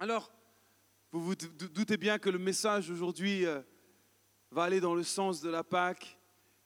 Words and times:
Alors, 0.00 0.32
vous 1.10 1.20
vous 1.20 1.34
doutez 1.34 1.96
bien 1.96 2.20
que 2.20 2.30
le 2.30 2.38
message 2.38 2.88
aujourd'hui 2.88 3.44
euh, 3.44 3.60
va 4.52 4.62
aller 4.62 4.78
dans 4.78 4.94
le 4.94 5.02
sens 5.02 5.40
de 5.40 5.50
la 5.50 5.64
Pâque 5.64 6.16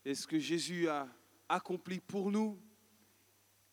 et 0.04 0.14
ce 0.14 0.26
que 0.26 0.38
Jésus 0.38 0.86
a 0.86 1.08
accompli 1.48 1.98
pour 1.98 2.30
nous. 2.30 2.60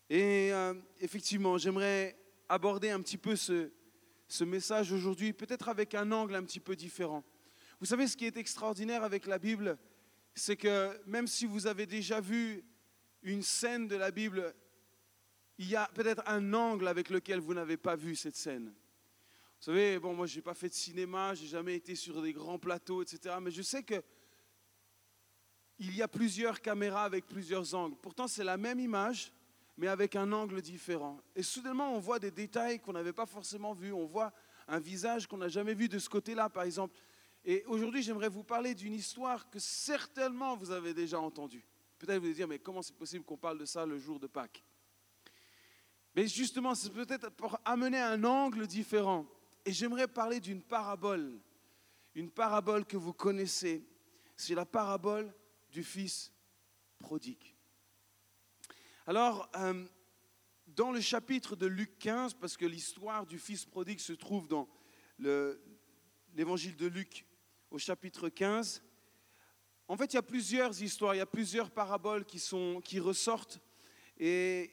Et 0.09 0.53
euh, 0.53 0.73
effectivement, 1.01 1.57
j'aimerais 1.57 2.17
aborder 2.47 2.89
un 2.89 3.01
petit 3.01 3.17
peu 3.17 3.35
ce, 3.35 3.69
ce 4.29 4.45
message 4.45 4.93
aujourd'hui, 4.93 5.33
peut-être 5.33 5.67
avec 5.67 5.93
un 5.93 6.09
angle 6.13 6.35
un 6.35 6.43
petit 6.43 6.61
peu 6.61 6.77
différent. 6.77 7.25
Vous 7.81 7.85
savez, 7.85 8.07
ce 8.07 8.15
qui 8.15 8.25
est 8.25 8.37
extraordinaire 8.37 9.03
avec 9.03 9.25
la 9.25 9.39
Bible, 9.39 9.77
c'est 10.35 10.55
que 10.55 10.97
même 11.05 11.27
si 11.27 11.45
vous 11.45 11.67
avez 11.67 11.85
déjà 11.85 12.21
vu 12.21 12.63
une 13.23 13.43
scène 13.43 13.89
de 13.89 13.97
la 13.97 14.11
Bible, 14.11 14.55
il 15.57 15.67
y 15.67 15.75
a 15.75 15.89
peut-être 15.93 16.23
un 16.27 16.53
angle 16.53 16.87
avec 16.87 17.09
lequel 17.09 17.41
vous 17.41 17.53
n'avez 17.53 17.75
pas 17.75 17.97
vu 17.97 18.15
cette 18.15 18.37
scène. 18.37 18.73
Vous 19.59 19.65
savez, 19.65 19.99
bon, 19.99 20.13
moi, 20.13 20.25
je 20.25 20.37
n'ai 20.37 20.41
pas 20.41 20.53
fait 20.53 20.69
de 20.69 20.73
cinéma, 20.73 21.33
j'ai 21.33 21.47
jamais 21.47 21.75
été 21.75 21.93
sur 21.93 22.21
des 22.21 22.31
grands 22.31 22.57
plateaux, 22.57 23.01
etc. 23.01 23.35
Mais 23.41 23.51
je 23.51 23.61
sais 23.61 23.83
que 23.83 24.01
il 25.79 25.95
y 25.95 26.01
a 26.01 26.07
plusieurs 26.07 26.61
caméras 26.61 27.03
avec 27.03 27.25
plusieurs 27.27 27.73
angles. 27.73 27.95
Pourtant, 28.01 28.27
c'est 28.27 28.43
la 28.43 28.57
même 28.57 28.79
image, 28.79 29.33
mais 29.77 29.87
avec 29.87 30.15
un 30.15 30.31
angle 30.31 30.61
différent. 30.61 31.19
Et 31.35 31.43
soudainement, 31.43 31.93
on 31.93 31.99
voit 31.99 32.19
des 32.19 32.31
détails 32.31 32.79
qu'on 32.79 32.93
n'avait 32.93 33.13
pas 33.13 33.25
forcément 33.25 33.73
vus. 33.73 33.91
On 33.91 34.05
voit 34.05 34.31
un 34.67 34.79
visage 34.79 35.27
qu'on 35.27 35.37
n'a 35.37 35.47
jamais 35.49 35.73
vu 35.73 35.89
de 35.89 35.99
ce 35.99 36.09
côté-là, 36.09 36.49
par 36.49 36.63
exemple. 36.63 36.97
Et 37.43 37.63
aujourd'hui, 37.65 38.01
j'aimerais 38.01 38.29
vous 38.29 38.43
parler 38.43 38.75
d'une 38.75 38.93
histoire 38.93 39.49
que 39.49 39.59
certainement 39.59 40.55
vous 40.55 40.71
avez 40.71 40.93
déjà 40.93 41.19
entendue. 41.19 41.65
Peut-être 41.97 42.19
vous 42.19 42.25
allez 42.25 42.33
dire, 42.33 42.47
mais 42.47 42.59
comment 42.59 42.81
c'est 42.81 42.95
possible 42.95 43.25
qu'on 43.25 43.37
parle 43.37 43.57
de 43.57 43.65
ça 43.65 43.85
le 43.85 43.97
jour 43.97 44.19
de 44.19 44.27
Pâques? 44.27 44.63
Mais 46.15 46.27
justement, 46.27 46.75
c'est 46.75 46.91
peut-être 46.91 47.29
pour 47.31 47.57
amener 47.65 47.99
un 47.99 48.23
angle 48.23 48.67
différent. 48.67 49.25
Et 49.65 49.71
j'aimerais 49.71 50.07
parler 50.07 50.39
d'une 50.39 50.61
parabole, 50.61 51.39
une 52.15 52.31
parabole 52.31 52.85
que 52.85 52.97
vous 52.97 53.13
connaissez. 53.13 53.85
C'est 54.35 54.55
la 54.55 54.65
parabole 54.65 55.33
du 55.71 55.83
Fils 55.83 56.31
prodigue. 56.99 57.55
Alors, 59.05 59.49
euh, 59.55 59.85
dans 60.67 60.91
le 60.91 61.01
chapitre 61.01 61.55
de 61.55 61.65
Luc 61.65 61.97
15, 61.99 62.35
parce 62.35 62.55
que 62.55 62.65
l'histoire 62.65 63.25
du 63.25 63.39
Fils 63.39 63.65
prodigue 63.65 63.99
se 63.99 64.13
trouve 64.13 64.47
dans 64.47 64.69
l'évangile 66.35 66.75
de 66.75 66.87
Luc 66.87 67.25
au 67.71 67.77
chapitre 67.77 68.29
15, 68.29 68.83
en 69.87 69.97
fait, 69.97 70.13
il 70.13 70.17
y 70.17 70.19
a 70.19 70.23
plusieurs 70.23 70.79
histoires, 70.83 71.15
il 71.15 71.17
y 71.17 71.21
a 71.21 71.25
plusieurs 71.25 71.71
paraboles 71.71 72.23
qui, 72.23 72.99
ressortent 72.99 73.59
et 74.19 74.71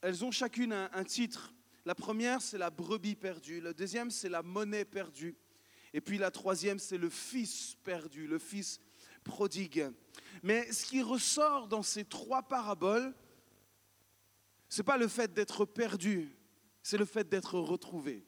elles 0.00 0.24
ont 0.24 0.30
chacune 0.30 0.72
un, 0.72 0.90
un 0.92 1.04
titre. 1.04 1.52
La 1.84 1.94
première, 1.94 2.40
c'est 2.40 2.58
la 2.58 2.70
brebis 2.70 3.14
perdue. 3.14 3.60
La 3.60 3.72
deuxième, 3.72 4.10
c'est 4.10 4.28
la 4.28 4.42
monnaie 4.42 4.84
perdue. 4.84 5.36
Et 5.92 6.00
puis 6.00 6.18
la 6.18 6.30
troisième, 6.30 6.78
c'est 6.78 6.98
le 6.98 7.10
fils 7.10 7.76
perdu, 7.84 8.26
le 8.26 8.38
fils 8.38 8.80
prodigue. 9.22 9.90
Mais 10.42 10.70
ce 10.72 10.84
qui 10.86 11.02
ressort 11.02 11.68
dans 11.68 11.82
ces 11.82 12.04
trois 12.04 12.42
paraboles, 12.42 13.14
ce 14.68 14.80
n'est 14.80 14.84
pas 14.84 14.96
le 14.96 15.08
fait 15.08 15.32
d'être 15.32 15.64
perdu, 15.64 16.36
c'est 16.82 16.98
le 16.98 17.04
fait 17.04 17.28
d'être 17.28 17.58
retrouvé. 17.58 18.26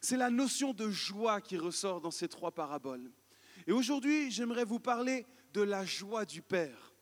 C'est 0.00 0.16
la 0.16 0.30
notion 0.30 0.72
de 0.72 0.90
joie 0.90 1.40
qui 1.40 1.56
ressort 1.56 2.00
dans 2.00 2.10
ces 2.10 2.28
trois 2.28 2.50
paraboles. 2.50 3.12
Et 3.66 3.72
aujourd'hui, 3.72 4.30
j'aimerais 4.30 4.64
vous 4.64 4.80
parler 4.80 5.26
de 5.52 5.60
la 5.60 5.84
joie 5.84 6.24
du 6.24 6.42
Père. 6.42 6.92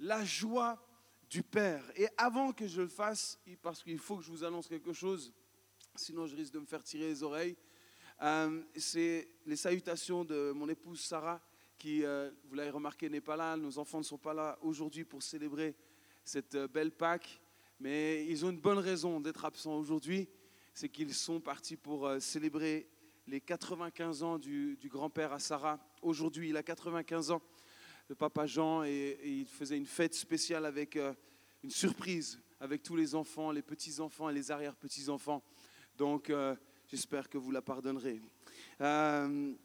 La 0.00 0.24
joie 0.24 0.84
du 1.30 1.42
Père. 1.42 1.84
Et 1.96 2.08
avant 2.16 2.52
que 2.52 2.66
je 2.66 2.82
le 2.82 2.88
fasse, 2.88 3.38
parce 3.62 3.82
qu'il 3.82 3.98
faut 3.98 4.16
que 4.16 4.22
je 4.22 4.30
vous 4.30 4.44
annonce 4.44 4.68
quelque 4.68 4.92
chose, 4.92 5.32
sinon 5.94 6.26
je 6.26 6.36
risque 6.36 6.52
de 6.52 6.60
me 6.60 6.66
faire 6.66 6.82
tirer 6.82 7.08
les 7.08 7.22
oreilles, 7.22 7.56
euh, 8.22 8.62
c'est 8.76 9.28
les 9.46 9.56
salutations 9.56 10.24
de 10.24 10.52
mon 10.52 10.68
épouse 10.68 11.00
Sarah, 11.00 11.40
qui, 11.78 12.04
euh, 12.04 12.30
vous 12.44 12.54
l'avez 12.54 12.70
remarqué, 12.70 13.08
n'est 13.08 13.20
pas 13.20 13.36
là. 13.36 13.56
Nos 13.56 13.78
enfants 13.78 13.98
ne 13.98 14.04
sont 14.04 14.18
pas 14.18 14.32
là 14.32 14.58
aujourd'hui 14.62 15.04
pour 15.04 15.22
célébrer 15.22 15.74
cette 16.24 16.54
euh, 16.54 16.68
belle 16.68 16.92
Pâque 16.92 17.40
mais 17.80 18.24
ils 18.26 18.44
ont 18.44 18.50
une 18.50 18.60
bonne 18.60 18.78
raison 18.78 19.20
d'être 19.20 19.44
absents 19.44 19.76
aujourd'hui, 19.76 20.28
c'est 20.72 20.88
qu'ils 20.88 21.12
sont 21.12 21.40
partis 21.40 21.76
pour 21.76 22.10
célébrer 22.20 22.88
les 23.26 23.40
95 23.40 24.22
ans 24.22 24.38
du, 24.38 24.78
grand-père 24.84 25.32
à 25.32 25.38
Sarah. 25.38 25.78
Aujourd'hui, 26.02 26.50
il 26.50 26.56
a 26.56 26.62
95 26.62 27.30
ans, 27.30 27.42
le 28.08 28.14
papa 28.14 28.46
Jean, 28.46 28.84
et, 28.84 29.18
il 29.24 29.46
faisait 29.46 29.76
une 29.76 29.86
fête 29.86 30.14
spéciale 30.14 30.66
avec 30.66 30.96
euh, 30.96 31.12
une 31.62 31.70
surprise 31.70 32.40
avec 32.60 32.82
tous 32.82 32.96
les 32.96 33.14
enfants, 33.14 33.50
les 33.50 33.62
petits-enfants 33.62 34.30
et 34.30 34.32
les 34.32 34.50
arrière-petits-enfants. 34.50 35.42
Donc, 35.96 36.30
euh, 36.30 36.54
j'espère 36.86 37.28
que 37.28 37.36
vous 37.36 37.50
la 37.50 37.60
pardonnerez. 37.60 38.22
elle 38.78 39.56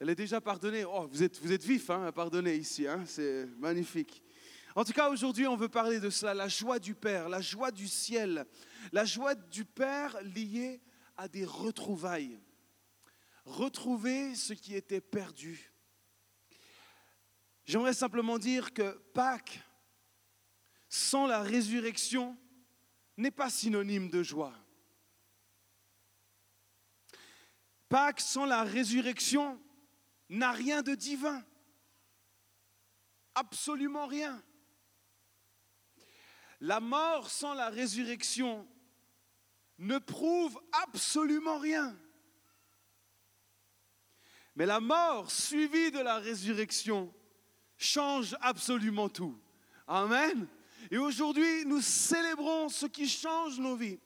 est 0.00 0.14
déjà 0.14 0.40
pardonnée. 0.40 0.84
Oh, 0.84 1.06
vous 1.10 1.22
êtes, 1.22 1.38
vous 1.40 1.52
êtes 1.52 1.64
vif 1.64 1.90
hein, 1.90 2.06
à 2.06 2.12
pardonner 2.12 2.56
ici, 2.56 2.88
hein, 2.88 3.04
c'est 3.06 3.46
magnifique. 3.58 4.22
En 4.74 4.84
tout 4.84 4.92
cas, 4.92 5.10
aujourd'hui, 5.10 5.46
on 5.46 5.56
veut 5.56 5.68
parler 5.68 6.00
de 6.00 6.10
cela, 6.10 6.32
la 6.32 6.48
joie 6.48 6.78
du 6.78 6.94
Père, 6.94 7.28
la 7.28 7.40
joie 7.40 7.70
du 7.70 7.88
ciel, 7.88 8.46
la 8.92 9.04
joie 9.04 9.34
du 9.34 9.64
Père 9.64 10.20
liée 10.22 10.80
à 11.16 11.28
des 11.28 11.44
retrouvailles. 11.44 12.38
Retrouver 13.44 14.34
ce 14.34 14.52
qui 14.52 14.74
était 14.74 15.00
perdu. 15.00 15.69
J'aimerais 17.70 17.94
simplement 17.94 18.36
dire 18.36 18.74
que 18.74 18.98
Pâques, 19.14 19.60
sans 20.88 21.28
la 21.28 21.40
résurrection, 21.40 22.36
n'est 23.16 23.30
pas 23.30 23.48
synonyme 23.48 24.10
de 24.10 24.24
joie. 24.24 24.52
Pâques 27.88 28.22
sans 28.22 28.44
la 28.44 28.64
résurrection 28.64 29.62
n'a 30.30 30.50
rien 30.50 30.82
de 30.82 30.96
divin. 30.96 31.44
Absolument 33.36 34.06
rien. 34.06 34.42
La 36.58 36.80
mort 36.80 37.30
sans 37.30 37.54
la 37.54 37.70
résurrection 37.70 38.66
ne 39.78 39.98
prouve 39.98 40.60
absolument 40.72 41.58
rien. 41.58 41.96
Mais 44.56 44.66
la 44.66 44.80
mort 44.80 45.30
suivie 45.30 45.92
de 45.92 46.00
la 46.00 46.18
résurrection 46.18 47.14
change 47.80 48.36
absolument 48.40 49.08
tout. 49.08 49.36
Amen. 49.86 50.46
Et 50.90 50.98
aujourd'hui, 50.98 51.64
nous 51.64 51.80
célébrons 51.80 52.68
ce 52.68 52.86
qui 52.86 53.08
change 53.08 53.58
nos 53.58 53.74
vies. 53.74 53.98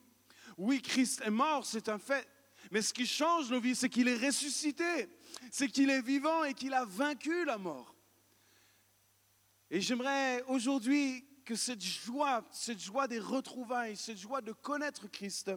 Oui, 0.57 0.81
Christ 0.81 1.21
est 1.25 1.29
mort, 1.29 1.65
c'est 1.65 1.89
un 1.89 1.99
fait. 1.99 2.27
Mais 2.71 2.81
ce 2.81 2.93
qui 2.93 3.05
change 3.05 3.51
nos 3.51 3.59
vies, 3.59 3.75
c'est 3.75 3.89
qu'il 3.89 4.07
est 4.07 4.25
ressuscité, 4.25 5.09
c'est 5.51 5.67
qu'il 5.67 5.89
est 5.89 6.01
vivant 6.01 6.43
et 6.43 6.53
qu'il 6.53 6.73
a 6.73 6.85
vaincu 6.85 7.45
la 7.45 7.57
mort. 7.57 7.93
Et 9.69 9.81
j'aimerais 9.81 10.43
aujourd'hui 10.47 11.25
que 11.43 11.55
cette 11.55 11.83
joie, 11.83 12.43
cette 12.51 12.79
joie 12.79 13.07
des 13.07 13.19
retrouvailles, 13.19 13.97
cette 13.97 14.17
joie 14.17 14.41
de 14.41 14.51
connaître 14.51 15.07
Christ, 15.07 15.51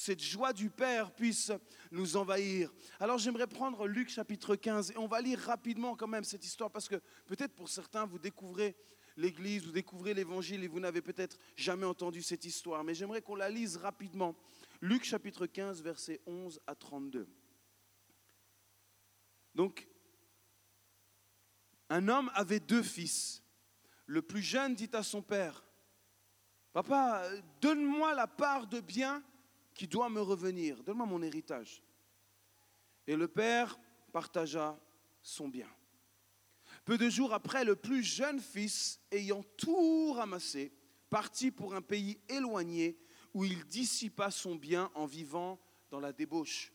cette 0.00 0.22
joie 0.22 0.54
du 0.54 0.70
Père 0.70 1.12
puisse 1.12 1.52
nous 1.90 2.16
envahir. 2.16 2.72
Alors 3.00 3.18
j'aimerais 3.18 3.46
prendre 3.46 3.86
Luc 3.86 4.08
chapitre 4.08 4.56
15 4.56 4.92
et 4.92 4.96
on 4.96 5.06
va 5.06 5.20
lire 5.20 5.38
rapidement 5.40 5.94
quand 5.94 6.06
même 6.06 6.24
cette 6.24 6.42
histoire 6.42 6.70
parce 6.70 6.88
que 6.88 6.96
peut-être 7.26 7.54
pour 7.54 7.68
certains 7.68 8.06
vous 8.06 8.18
découvrez 8.18 8.74
l'Église, 9.18 9.66
vous 9.66 9.72
découvrez 9.72 10.14
l'Évangile 10.14 10.64
et 10.64 10.68
vous 10.68 10.80
n'avez 10.80 11.02
peut-être 11.02 11.38
jamais 11.54 11.84
entendu 11.84 12.22
cette 12.22 12.46
histoire. 12.46 12.82
Mais 12.82 12.94
j'aimerais 12.94 13.20
qu'on 13.20 13.34
la 13.34 13.50
lise 13.50 13.76
rapidement. 13.76 14.34
Luc 14.80 15.04
chapitre 15.04 15.44
15 15.44 15.82
versets 15.82 16.22
11 16.24 16.62
à 16.66 16.74
32. 16.74 17.28
Donc, 19.54 19.86
un 21.90 22.08
homme 22.08 22.30
avait 22.32 22.60
deux 22.60 22.82
fils. 22.82 23.42
Le 24.06 24.22
plus 24.22 24.40
jeune 24.40 24.74
dit 24.74 24.88
à 24.94 25.02
son 25.02 25.20
père, 25.20 25.62
Papa, 26.72 27.22
donne-moi 27.60 28.14
la 28.14 28.26
part 28.26 28.66
de 28.66 28.80
bien 28.80 29.22
qui 29.74 29.86
doit 29.86 30.08
me 30.08 30.20
revenir, 30.20 30.82
donne-moi 30.82 31.06
mon 31.06 31.22
héritage. 31.22 31.82
Et 33.06 33.16
le 33.16 33.28
père 33.28 33.78
partagea 34.12 34.78
son 35.22 35.48
bien. 35.48 35.68
Peu 36.84 36.98
de 36.98 37.08
jours 37.08 37.32
après, 37.32 37.64
le 37.64 37.76
plus 37.76 38.02
jeune 38.02 38.40
fils, 38.40 39.00
ayant 39.10 39.42
tout 39.56 40.12
ramassé, 40.12 40.72
partit 41.08 41.50
pour 41.50 41.74
un 41.74 41.82
pays 41.82 42.18
éloigné 42.28 42.98
où 43.34 43.44
il 43.44 43.64
dissipa 43.66 44.30
son 44.30 44.54
bien 44.54 44.90
en 44.94 45.06
vivant 45.06 45.60
dans 45.90 46.00
la 46.00 46.12
débauche. 46.12 46.72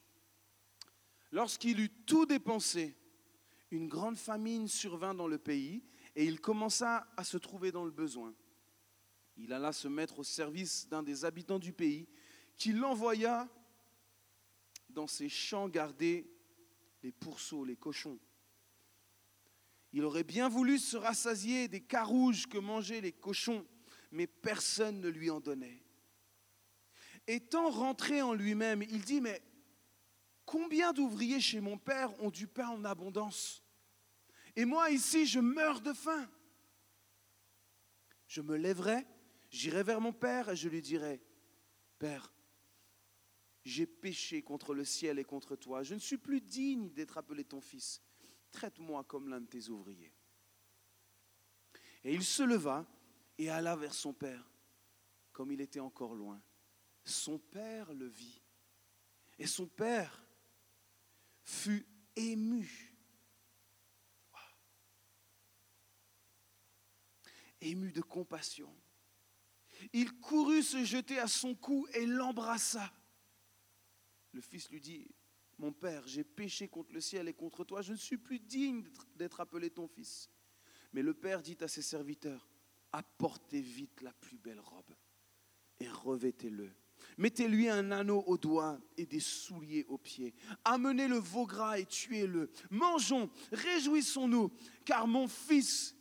Lorsqu'il 1.32 1.80
eut 1.80 1.90
tout 2.06 2.26
dépensé, 2.26 2.96
une 3.72 3.88
grande 3.88 4.18
famine 4.18 4.68
survint 4.68 5.14
dans 5.14 5.28
le 5.28 5.38
pays 5.38 5.84
et 6.16 6.24
il 6.24 6.40
commença 6.40 7.08
à 7.18 7.24
se 7.24 7.38
trouver 7.38 7.72
dans 7.72 7.84
le 7.84 7.92
besoin. 7.92 8.34
Il 9.38 9.52
alla 9.52 9.74
se 9.74 9.88
mettre 9.88 10.20
au 10.20 10.24
service 10.24 10.88
d'un 10.88 11.04
des 11.04 11.26
habitants 11.26 11.60
du 11.60 11.74
pays 11.74 12.08
qui 12.58 12.72
l'envoya 12.72 13.48
dans 14.90 15.08
ses 15.08 15.30
champs 15.30 15.68
garder 15.68 16.30
les 17.04 17.12
pourceaux, 17.12 17.66
les 17.66 17.76
cochons. 17.76 18.20
Il 19.94 20.04
aurait 20.04 20.24
bien 20.24 20.50
voulu 20.50 20.80
se 20.80 20.98
rassasier 20.98 21.68
des 21.68 21.82
carouges 21.82 22.48
que 22.48 22.58
mangeaient 22.58 23.02
les 23.02 23.12
cochons, 23.12 23.66
mais 24.12 24.28
personne 24.28 25.00
ne 25.00 25.10
lui 25.10 25.30
en 25.30 25.40
donnait. 25.40 25.84
Étant 27.28 27.70
rentré 27.70 28.22
en 28.22 28.34
lui-même, 28.34 28.84
il 28.84 29.04
dit, 29.04 29.22
mais 29.22 29.42
combien 30.46 30.94
d'ouvriers 30.94 31.40
chez 31.40 31.60
mon 31.60 31.78
père 31.78 32.22
ont 32.22 32.30
du 32.30 32.48
pain 32.48 32.70
en 32.70 32.84
abondance? 32.86 33.64
Et 34.56 34.66
moi 34.66 34.92
ici, 34.92 35.26
je 35.26 35.40
meurs 35.40 35.82
de 35.82 35.94
faim. 35.94 36.30
Je 38.28 38.42
me 38.42 38.56
lèverai, 38.58 39.06
j'irai 39.50 39.84
vers 39.84 40.02
mon 40.02 40.14
père 40.14 40.50
et 40.50 40.56
je 40.56 40.70
lui 40.70 40.82
dirai, 40.82 41.22
Père, 42.00 42.34
j'ai 43.66 43.88
péché 43.88 44.44
contre 44.44 44.76
le 44.76 44.86
ciel 44.86 45.18
et 45.18 45.24
contre 45.24 45.56
toi. 45.56 45.82
Je 45.82 45.96
ne 45.96 46.00
suis 46.00 46.20
plus 46.20 46.40
digne 46.40 46.92
d'être 46.92 47.18
appelé 47.18 47.44
ton 47.44 47.60
fils. 47.60 48.00
Traite-moi 48.52 49.04
comme 49.06 49.28
l'un 49.28 49.42
de 49.42 49.48
tes 49.48 49.70
ouvriers. 49.70 50.14
Et 52.04 52.14
il 52.14 52.24
se 52.24 52.44
leva 52.44 52.86
et 53.40 53.50
alla 53.50 53.76
vers 53.76 53.96
son 53.96 54.14
père, 54.14 54.48
comme 55.34 55.52
il 55.52 55.60
était 55.62 55.80
encore 55.80 56.14
loin. 56.14 56.40
Son 57.04 57.40
père 57.40 57.92
le 57.92 58.06
vit. 58.06 58.44
Et 59.40 59.48
son 59.48 59.68
père 59.68 60.24
fut 61.44 61.86
ému. 62.16 62.96
Ému 67.62 67.92
de 67.92 68.02
compassion. 68.02 68.72
Il 69.92 70.20
courut 70.20 70.62
se 70.62 70.86
jeter 70.86 71.18
à 71.18 71.28
son 71.28 71.56
cou 71.56 71.88
et 71.96 72.06
l'embrassa. 72.06 72.94
Le 74.36 74.42
fils 74.42 74.70
lui 74.70 74.82
dit, 74.82 75.08
mon 75.60 75.72
père, 75.72 76.06
j'ai 76.06 76.26
péché 76.26 76.68
contre 76.68 76.94
le 76.94 77.00
ciel 77.00 77.30
et 77.30 77.34
contre 77.34 77.64
toi, 77.64 77.82
je 77.82 77.94
ne 77.94 77.98
suis 77.98 78.18
plus 78.18 78.42
digne 78.42 78.84
d'être 79.16 79.40
appelé 79.40 79.70
ton 79.70 79.88
fils. 79.88 80.30
Mais 80.92 81.02
le 81.02 81.14
père 81.14 81.42
dit 81.42 81.58
à 81.62 81.70
ses 81.70 81.82
serviteurs, 81.82 82.50
apportez 82.92 83.62
vite 83.62 84.02
la 84.02 84.12
plus 84.12 84.38
belle 84.38 84.60
robe 84.60 84.94
et 85.80 85.88
revêtez-le. 85.88 86.70
Mettez-lui 87.18 87.70
un 87.70 87.92
anneau 87.92 88.26
au 88.28 88.38
doigt 88.38 88.78
et 88.98 89.06
des 89.06 89.22
souliers 89.22 89.86
aux 89.88 89.98
pieds. 89.98 90.36
Amenez 90.66 91.08
le 91.08 91.18
veau 91.18 91.46
gras 91.46 91.80
et 91.80 91.86
tuez-le. 91.86 92.52
Mangeons, 92.70 93.30
réjouissons-nous, 93.54 94.52
car 94.84 95.08
mon 95.08 95.30
fils 95.30 95.96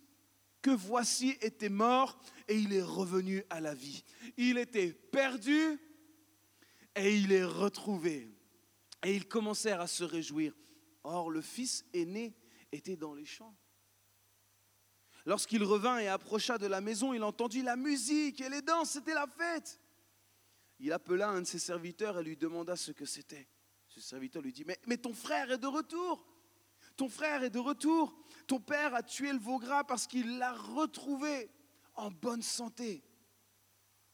que 0.61 0.71
voici 0.71 1.37
était 1.41 1.69
mort 1.69 2.19
et 2.49 2.59
il 2.59 2.73
est 2.73 2.83
revenu 2.83 3.45
à 3.49 3.61
la 3.61 3.75
vie. 3.75 4.03
Il 4.37 4.59
était 4.59 4.93
perdu 4.93 5.79
et 6.97 7.17
il 7.17 7.33
est 7.33 7.45
retrouvé. 7.45 8.31
Et 9.05 9.15
ils 9.15 9.29
commencèrent 9.29 9.81
à 9.81 9.87
se 9.87 10.05
réjouir. 10.05 10.55
Or, 11.03 11.31
le 11.31 11.43
fils 11.43 11.85
aîné 11.93 12.35
était 12.73 12.97
dans 12.97 13.15
les 13.15 13.27
champs. 13.27 13.57
Lorsqu'il 15.27 15.63
revint 15.63 15.99
et 15.99 16.09
approcha 16.09 16.59
de 16.59 16.67
la 16.67 16.81
maison, 16.81 17.15
il 17.15 17.23
entendit 17.23 17.63
la 17.63 17.77
musique 17.77 18.41
et 18.41 18.49
les 18.49 18.63
danses, 18.63 18.91
c'était 18.91 19.15
la 19.15 19.27
fête. 19.27 19.81
Il 20.79 20.93
appela 20.93 21.31
un 21.31 21.43
de 21.43 21.47
ses 21.47 21.59
serviteurs 21.59 22.19
et 22.19 22.25
lui 22.25 22.37
demanda 22.37 22.77
ce 22.77 22.93
que 22.93 23.07
c'était. 23.07 23.49
Ce 23.87 24.01
serviteur 24.01 24.43
lui 24.43 24.53
dit, 24.53 24.65
mais, 24.67 24.79
mais 24.87 24.97
ton 24.97 25.15
frère 25.15 25.51
est 25.51 25.59
de 25.59 25.67
retour. 25.67 26.27
Ton 26.97 27.09
frère 27.09 27.43
est 27.43 27.51
de 27.51 27.59
retour. 27.59 28.15
Ton 28.47 28.61
père 28.61 28.95
a 28.95 29.03
tué 29.03 29.33
le 29.33 29.39
veau 29.39 29.59
gras 29.59 29.85
parce 29.85 30.07
qu'il 30.07 30.39
l'a 30.39 30.53
retrouvé 30.53 31.51
en 31.95 32.11
bonne 32.11 32.43
santé. 32.43 33.03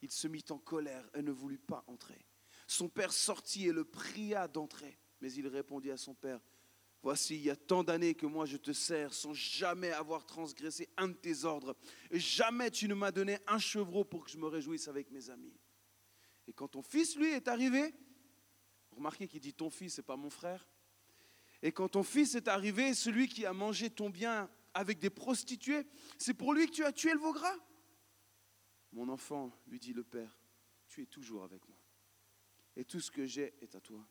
Il 0.01 0.11
se 0.11 0.27
mit 0.27 0.45
en 0.49 0.57
colère 0.57 1.09
et 1.13 1.21
ne 1.21 1.31
voulut 1.31 1.59
pas 1.59 1.83
entrer. 1.87 2.25
Son 2.71 2.87
père 2.87 3.11
sortit 3.11 3.67
et 3.67 3.73
le 3.73 3.83
pria 3.83 4.47
d'entrer. 4.47 4.97
Mais 5.19 5.29
il 5.33 5.45
répondit 5.45 5.91
à 5.91 5.97
son 5.97 6.13
père, 6.13 6.39
Voici, 7.03 7.35
il 7.35 7.41
y 7.41 7.49
a 7.49 7.55
tant 7.57 7.83
d'années 7.83 8.15
que 8.15 8.25
moi 8.25 8.45
je 8.45 8.55
te 8.55 8.71
sers 8.71 9.13
sans 9.13 9.33
jamais 9.33 9.91
avoir 9.91 10.25
transgressé 10.25 10.87
un 10.95 11.09
de 11.09 11.13
tes 11.13 11.43
ordres. 11.43 11.75
Et 12.11 12.19
jamais 12.19 12.71
tu 12.71 12.87
ne 12.87 12.93
m'as 12.93 13.11
donné 13.11 13.39
un 13.45 13.59
chevreau 13.59 14.05
pour 14.05 14.23
que 14.23 14.31
je 14.31 14.37
me 14.37 14.47
réjouisse 14.47 14.87
avec 14.87 15.11
mes 15.11 15.29
amis. 15.29 15.53
Et 16.47 16.53
quand 16.53 16.69
ton 16.69 16.81
fils, 16.81 17.17
lui, 17.17 17.31
est 17.31 17.49
arrivé, 17.49 17.93
remarquez 18.91 19.27
qu'il 19.27 19.41
dit 19.41 19.53
ton 19.53 19.69
fils, 19.69 19.95
c'est 19.95 20.01
pas 20.01 20.15
mon 20.15 20.29
frère. 20.29 20.65
Et 21.61 21.73
quand 21.73 21.89
ton 21.89 22.03
fils 22.03 22.35
est 22.35 22.47
arrivé, 22.47 22.93
celui 22.93 23.27
qui 23.27 23.45
a 23.45 23.51
mangé 23.51 23.89
ton 23.89 24.09
bien 24.09 24.49
avec 24.73 24.97
des 24.97 25.09
prostituées, 25.09 25.85
c'est 26.17 26.33
pour 26.33 26.53
lui 26.53 26.67
que 26.67 26.71
tu 26.71 26.85
as 26.85 26.93
tué 26.93 27.11
le 27.11 27.19
veau 27.19 27.33
gras? 27.33 27.57
Mon 28.93 29.09
enfant, 29.09 29.51
lui 29.67 29.77
dit 29.77 29.91
le 29.91 30.05
père, 30.05 30.33
tu 30.87 31.01
es 31.01 31.05
toujours 31.05 31.43
avec 31.43 31.67
moi 31.67 31.70
et 32.75 32.85
tout 32.85 32.99
ce 32.99 33.11
que 33.11 33.25
j'ai 33.25 33.53
est 33.61 33.75
à 33.75 33.81
toi. 33.81 34.07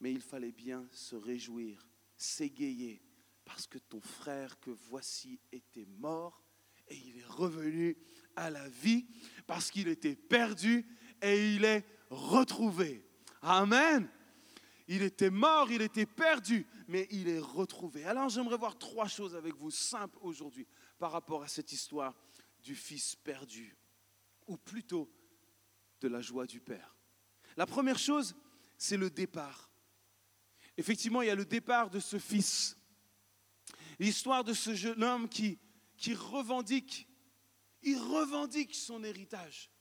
Mais 0.00 0.12
il 0.12 0.20
fallait 0.20 0.52
bien 0.52 0.88
se 0.92 1.16
réjouir, 1.16 1.86
s'égayer, 2.16 3.02
parce 3.44 3.66
que 3.66 3.78
ton 3.78 4.00
frère 4.00 4.60
que 4.60 4.70
voici 4.70 5.40
était 5.52 5.86
mort 5.86 6.44
et 6.88 6.96
il 6.96 7.18
est 7.18 7.26
revenu 7.26 7.96
à 8.36 8.50
la 8.50 8.68
vie, 8.68 9.06
parce 9.46 9.70
qu'il 9.70 9.88
était 9.88 10.16
perdu 10.16 10.86
et 11.20 11.54
il 11.54 11.64
est 11.64 11.84
retrouvé. 12.10 13.04
Amen. 13.42 14.08
Il 14.86 15.02
était 15.02 15.30
mort, 15.30 15.70
il 15.70 15.82
était 15.82 16.06
perdu, 16.06 16.66
mais 16.86 17.06
il 17.10 17.28
est 17.28 17.40
retrouvé. 17.40 18.04
Alors 18.04 18.28
j'aimerais 18.30 18.56
voir 18.56 18.78
trois 18.78 19.08
choses 19.08 19.34
avec 19.34 19.54
vous 19.54 19.70
simples 19.70 20.18
aujourd'hui 20.22 20.66
par 20.98 21.12
rapport 21.12 21.42
à 21.42 21.48
cette 21.48 21.72
histoire 21.72 22.14
du 22.62 22.74
fils 22.74 23.14
perdu, 23.16 23.76
ou 24.46 24.56
plutôt 24.56 25.10
de 26.00 26.08
la 26.08 26.20
joie 26.20 26.46
du 26.46 26.60
Père. 26.60 26.97
La 27.58 27.66
première 27.66 27.98
chose, 27.98 28.36
c'est 28.76 28.96
le 28.96 29.10
départ. 29.10 29.68
Effectivement, 30.76 31.22
il 31.22 31.26
y 31.26 31.30
a 31.30 31.34
le 31.34 31.44
départ 31.44 31.90
de 31.90 31.98
ce 31.98 32.16
fils. 32.16 32.76
L'histoire 33.98 34.44
de 34.44 34.54
ce 34.54 34.76
jeune 34.76 35.02
homme 35.02 35.28
qui, 35.28 35.58
qui 35.96 36.14
revendique, 36.14 37.08
il 37.82 37.98
revendique 37.98 38.76
son 38.76 39.02
héritage. 39.02 39.72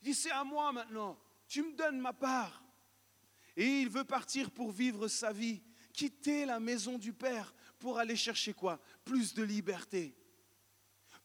Il 0.00 0.06
dit, 0.06 0.14
c'est 0.14 0.30
à 0.30 0.42
moi 0.42 0.72
maintenant, 0.72 1.20
tu 1.46 1.62
me 1.62 1.76
donnes 1.76 2.00
ma 2.00 2.14
part. 2.14 2.64
Et 3.56 3.82
il 3.82 3.90
veut 3.90 4.04
partir 4.04 4.50
pour 4.50 4.72
vivre 4.72 5.06
sa 5.06 5.34
vie, 5.34 5.62
quitter 5.92 6.46
la 6.46 6.60
maison 6.60 6.96
du 6.96 7.12
Père 7.12 7.54
pour 7.78 7.98
aller 7.98 8.16
chercher 8.16 8.54
quoi? 8.54 8.80
Plus 9.04 9.34
de 9.34 9.42
liberté, 9.42 10.16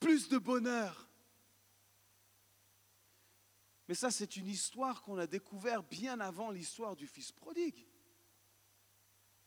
plus 0.01 0.27
de 0.27 0.37
bonheur, 0.37 1.06
mais 3.87 3.95
ça, 3.95 4.11
c'est 4.11 4.35
une 4.35 4.47
histoire 4.47 5.01
qu'on 5.01 5.17
a 5.17 5.27
découverte 5.27 5.89
bien 5.89 6.19
avant 6.19 6.51
l'histoire 6.51 6.95
du 6.95 7.07
Fils 7.07 7.31
prodigue. 7.31 7.87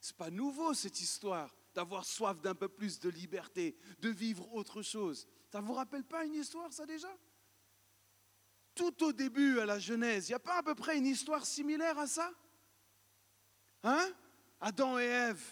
Ce 0.00 0.12
n'est 0.12 0.16
pas 0.16 0.30
nouveau 0.30 0.72
cette 0.72 1.00
histoire 1.00 1.54
d'avoir 1.74 2.04
soif 2.04 2.40
d'un 2.40 2.54
peu 2.54 2.68
plus 2.68 2.98
de 3.00 3.10
liberté, 3.10 3.76
de 4.00 4.08
vivre 4.08 4.52
autre 4.54 4.82
chose. 4.82 5.28
Ça 5.52 5.60
ne 5.60 5.66
vous 5.66 5.74
rappelle 5.74 6.04
pas 6.04 6.24
une 6.24 6.34
histoire, 6.34 6.72
ça 6.72 6.86
déjà? 6.86 7.14
Tout 8.74 9.04
au 9.04 9.12
début, 9.12 9.60
à 9.60 9.66
la 9.66 9.78
Genèse, 9.78 10.28
il 10.28 10.30
n'y 10.30 10.36
a 10.36 10.40
pas 10.40 10.58
à 10.58 10.62
peu 10.62 10.74
près 10.74 10.96
une 10.96 11.06
histoire 11.06 11.44
similaire 11.44 11.98
à 11.98 12.06
ça? 12.06 12.32
Hein? 13.82 14.10
Adam 14.60 14.98
et 14.98 15.04
Ève, 15.04 15.44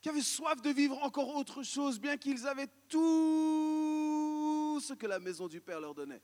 qui 0.00 0.08
avaient 0.08 0.22
soif 0.22 0.60
de 0.62 0.70
vivre 0.70 1.02
encore 1.02 1.34
autre 1.34 1.62
chose, 1.62 1.98
bien 1.98 2.16
qu'ils 2.16 2.46
avaient 2.46 2.70
tout 2.88 4.80
ce 4.80 4.94
que 4.94 5.06
la 5.06 5.18
maison 5.18 5.48
du 5.48 5.60
Père 5.60 5.80
leur 5.80 5.94
donnait. 5.94 6.22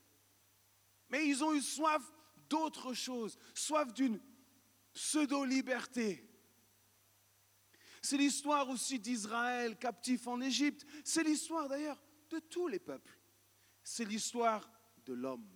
Mais 1.11 1.27
ils 1.27 1.43
ont 1.45 1.55
eu 1.55 1.63
soif 1.63 2.03
d'autre 2.49 2.95
chose, 2.95 3.39
soif 3.55 3.93
d'une 3.93 4.21
pseudo-liberté. 4.93 6.27
C'est 8.03 8.17
l'histoire 8.17 8.69
aussi 8.69 8.99
d'Israël 8.99 9.77
captif 9.79 10.27
en 10.27 10.41
Égypte. 10.41 10.87
C'est 11.05 11.25
l'histoire 11.25 11.69
d'ailleurs 11.69 12.01
de 12.31 12.39
tous 12.39 12.69
les 12.69 12.79
peuples. 12.79 13.19
C'est 13.83 14.05
l'histoire 14.05 14.71
de 15.05 15.13
l'homme 15.13 15.49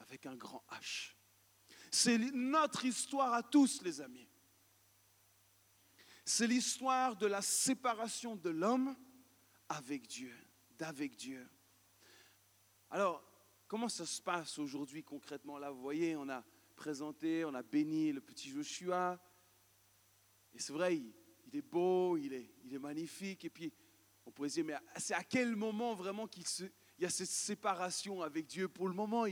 avec 0.00 0.26
un 0.26 0.36
grand 0.36 0.64
H. 0.70 1.14
C'est 1.90 2.18
notre 2.18 2.84
histoire 2.84 3.32
à 3.32 3.42
tous, 3.42 3.82
les 3.82 4.00
amis. 4.00 4.28
C'est 6.24 6.46
l'histoire 6.46 7.16
de 7.16 7.26
la 7.26 7.40
séparation 7.40 8.36
de 8.36 8.50
l'homme 8.50 8.94
avec 9.68 10.06
Dieu, 10.06 10.36
d'avec 10.78 11.16
Dieu. 11.16 11.48
Alors, 12.90 13.27
Comment 13.68 13.90
ça 13.90 14.06
se 14.06 14.22
passe 14.22 14.58
aujourd'hui 14.58 15.02
concrètement 15.02 15.58
Là, 15.58 15.70
vous 15.70 15.82
voyez, 15.82 16.16
on 16.16 16.26
a 16.30 16.42
présenté, 16.74 17.44
on 17.44 17.52
a 17.52 17.62
béni 17.62 18.12
le 18.12 18.22
petit 18.22 18.48
Joshua. 18.48 19.20
Et 20.54 20.58
c'est 20.58 20.72
vrai, 20.72 20.96
il, 20.96 21.12
est 21.54 21.60
beau, 21.60 22.16
il 22.16 22.32
est, 22.32 22.50
il 22.64 22.72
est 22.72 22.78
magnifique. 22.78 23.44
Et 23.44 23.50
puis, 23.50 23.70
on 24.24 24.30
pourrait 24.30 24.48
dire, 24.48 24.64
mais 24.64 24.74
c'est 24.96 25.12
à 25.12 25.22
quel 25.22 25.54
moment 25.54 25.94
vraiment 25.94 26.26
qu'il 26.26 26.44
y 26.98 27.04
a 27.04 27.10
cette 27.10 27.28
séparation 27.28 28.22
avec 28.22 28.46
Dieu? 28.46 28.68
Pour 28.68 28.88
le 28.88 28.94
moment, 28.94 29.24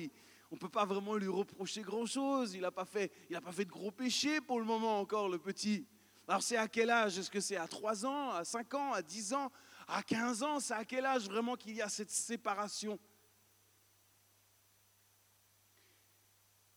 on 0.50 0.54
ne 0.54 0.60
peut 0.60 0.68
pas 0.68 0.84
vraiment 0.84 1.16
lui 1.16 1.28
reprocher 1.28 1.80
grand-chose. 1.80 2.52
Il 2.52 2.60
n'a 2.60 2.70
pas, 2.70 2.84
fait, 2.84 3.10
pas 3.42 3.52
fait 3.52 3.64
de 3.64 3.70
gros 3.70 3.90
péchés 3.90 4.42
pour 4.42 4.58
le 4.58 4.66
moment 4.66 5.00
encore, 5.00 5.30
le 5.30 5.38
petit. 5.38 5.86
Alors 6.28 6.42
c'est 6.42 6.58
à 6.58 6.68
quel 6.68 6.90
âge? 6.90 7.16
Est-ce 7.16 7.30
que 7.30 7.40
c'est 7.40 7.56
à 7.56 7.66
3 7.66 8.04
ans, 8.04 8.32
à 8.32 8.44
5 8.44 8.74
ans, 8.74 8.92
à 8.92 9.00
10 9.00 9.32
ans, 9.32 9.50
à 9.88 10.02
15 10.02 10.42
ans? 10.42 10.60
C'est 10.60 10.74
à 10.74 10.84
quel 10.84 11.06
âge 11.06 11.26
vraiment 11.26 11.56
qu'il 11.56 11.74
y 11.74 11.80
a 11.80 11.88
cette 11.88 12.10
séparation? 12.10 12.98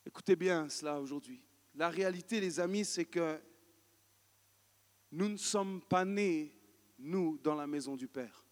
Écoutez 0.09 0.35
bien 0.35 0.67
cela 0.69 0.99
aujourd'hui. 0.99 1.39
La 1.75 1.87
réalité, 1.87 2.41
les 2.41 2.59
amis, 2.59 2.83
c'est 2.83 3.05
que 3.05 3.39
nous 5.11 5.29
ne 5.29 5.37
sommes 5.37 5.83
pas 5.83 6.03
nés, 6.03 6.51
nous, 6.97 7.37
dans 7.37 7.53
la 7.53 7.67
maison 7.67 7.95
du 7.95 8.07
Père. 8.07 8.43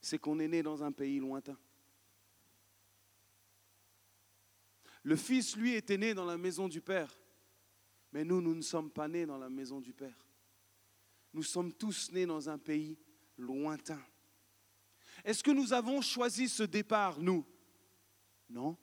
C'est 0.00 0.18
qu'on 0.18 0.38
est 0.38 0.48
né 0.48 0.62
dans 0.62 0.82
un 0.82 0.90
pays 0.90 1.18
lointain. 1.18 1.58
Le 5.02 5.16
Fils, 5.16 5.54
lui, 5.54 5.74
était 5.74 5.98
né 5.98 6.14
dans 6.14 6.24
la 6.24 6.38
maison 6.38 6.66
du 6.66 6.80
Père. 6.80 7.14
Mais 8.10 8.24
nous, 8.24 8.40
nous 8.40 8.54
ne 8.54 8.62
sommes 8.62 8.90
pas 8.90 9.06
nés 9.06 9.26
dans 9.26 9.36
la 9.36 9.50
maison 9.50 9.82
du 9.82 9.92
Père. 9.92 10.24
Nous 11.34 11.42
sommes 11.42 11.74
tous 11.74 12.10
nés 12.10 12.24
dans 12.24 12.48
un 12.48 12.56
pays 12.56 12.98
lointain. 13.36 14.02
Est-ce 15.26 15.44
que 15.44 15.50
nous 15.50 15.74
avons 15.74 16.00
choisi 16.00 16.48
ce 16.48 16.62
départ, 16.62 17.20
nous? 17.20 17.44
Non. 18.52 18.76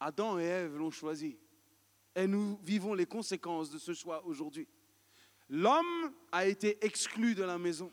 Adam 0.00 0.40
et 0.40 0.44
Ève 0.44 0.76
l'ont 0.76 0.90
choisi. 0.90 1.38
Et 2.16 2.26
nous 2.26 2.58
vivons 2.62 2.94
les 2.94 3.06
conséquences 3.06 3.70
de 3.70 3.78
ce 3.78 3.94
choix 3.94 4.24
aujourd'hui. 4.26 4.66
L'homme 5.48 6.12
a 6.32 6.46
été 6.46 6.84
exclu 6.84 7.36
de 7.36 7.44
la 7.44 7.58
maison. 7.58 7.92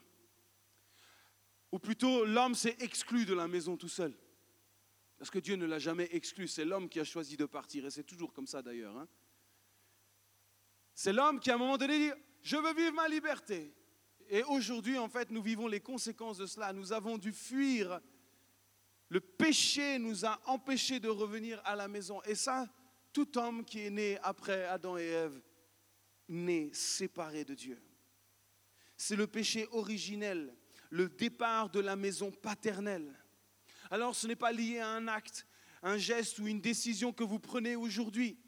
Ou 1.70 1.78
plutôt, 1.78 2.24
l'homme 2.24 2.56
s'est 2.56 2.76
exclu 2.80 3.24
de 3.24 3.34
la 3.34 3.46
maison 3.46 3.76
tout 3.76 3.88
seul. 3.88 4.18
Parce 5.16 5.30
que 5.30 5.38
Dieu 5.38 5.54
ne 5.54 5.66
l'a 5.66 5.78
jamais 5.78 6.08
exclu. 6.10 6.48
C'est 6.48 6.64
l'homme 6.64 6.88
qui 6.88 6.98
a 6.98 7.04
choisi 7.04 7.36
de 7.36 7.46
partir. 7.46 7.86
Et 7.86 7.90
c'est 7.90 8.04
toujours 8.04 8.32
comme 8.32 8.46
ça 8.48 8.62
d'ailleurs. 8.62 8.96
Hein. 8.96 9.08
C'est 10.92 11.12
l'homme 11.12 11.38
qui 11.38 11.52
à 11.52 11.54
un 11.54 11.58
moment 11.58 11.78
donné 11.78 11.98
dit, 11.98 12.12
je 12.42 12.56
veux 12.56 12.74
vivre 12.74 12.94
ma 12.94 13.08
liberté. 13.08 13.72
Et 14.28 14.42
aujourd'hui, 14.42 14.98
en 14.98 15.08
fait, 15.08 15.30
nous 15.30 15.42
vivons 15.42 15.66
les 15.66 15.80
conséquences 15.80 16.38
de 16.38 16.46
cela. 16.46 16.72
Nous 16.72 16.92
avons 16.92 17.16
dû 17.16 17.32
fuir. 17.32 18.00
Le 19.08 19.20
péché 19.20 19.98
nous 19.98 20.26
a 20.26 20.38
empêchés 20.46 21.00
de 21.00 21.08
revenir 21.08 21.60
à 21.64 21.74
la 21.74 21.88
maison. 21.88 22.22
Et 22.24 22.34
ça, 22.34 22.66
tout 23.12 23.38
homme 23.38 23.64
qui 23.64 23.80
est 23.80 23.90
né 23.90 24.18
après 24.22 24.66
Adam 24.66 24.98
et 24.98 25.06
Ève, 25.06 25.40
né 26.28 26.70
séparé 26.74 27.44
de 27.44 27.54
Dieu. 27.54 27.82
C'est 28.98 29.16
le 29.16 29.26
péché 29.26 29.66
originel, 29.72 30.54
le 30.90 31.08
départ 31.08 31.70
de 31.70 31.80
la 31.80 31.96
maison 31.96 32.30
paternelle. 32.30 33.18
Alors 33.90 34.14
ce 34.14 34.26
n'est 34.26 34.36
pas 34.36 34.52
lié 34.52 34.80
à 34.80 34.90
un 34.90 35.08
acte, 35.08 35.46
un 35.82 35.96
geste 35.96 36.38
ou 36.38 36.46
une 36.46 36.60
décision 36.60 37.12
que 37.12 37.24
vous 37.24 37.38
prenez 37.38 37.76
aujourd'hui. 37.76 38.38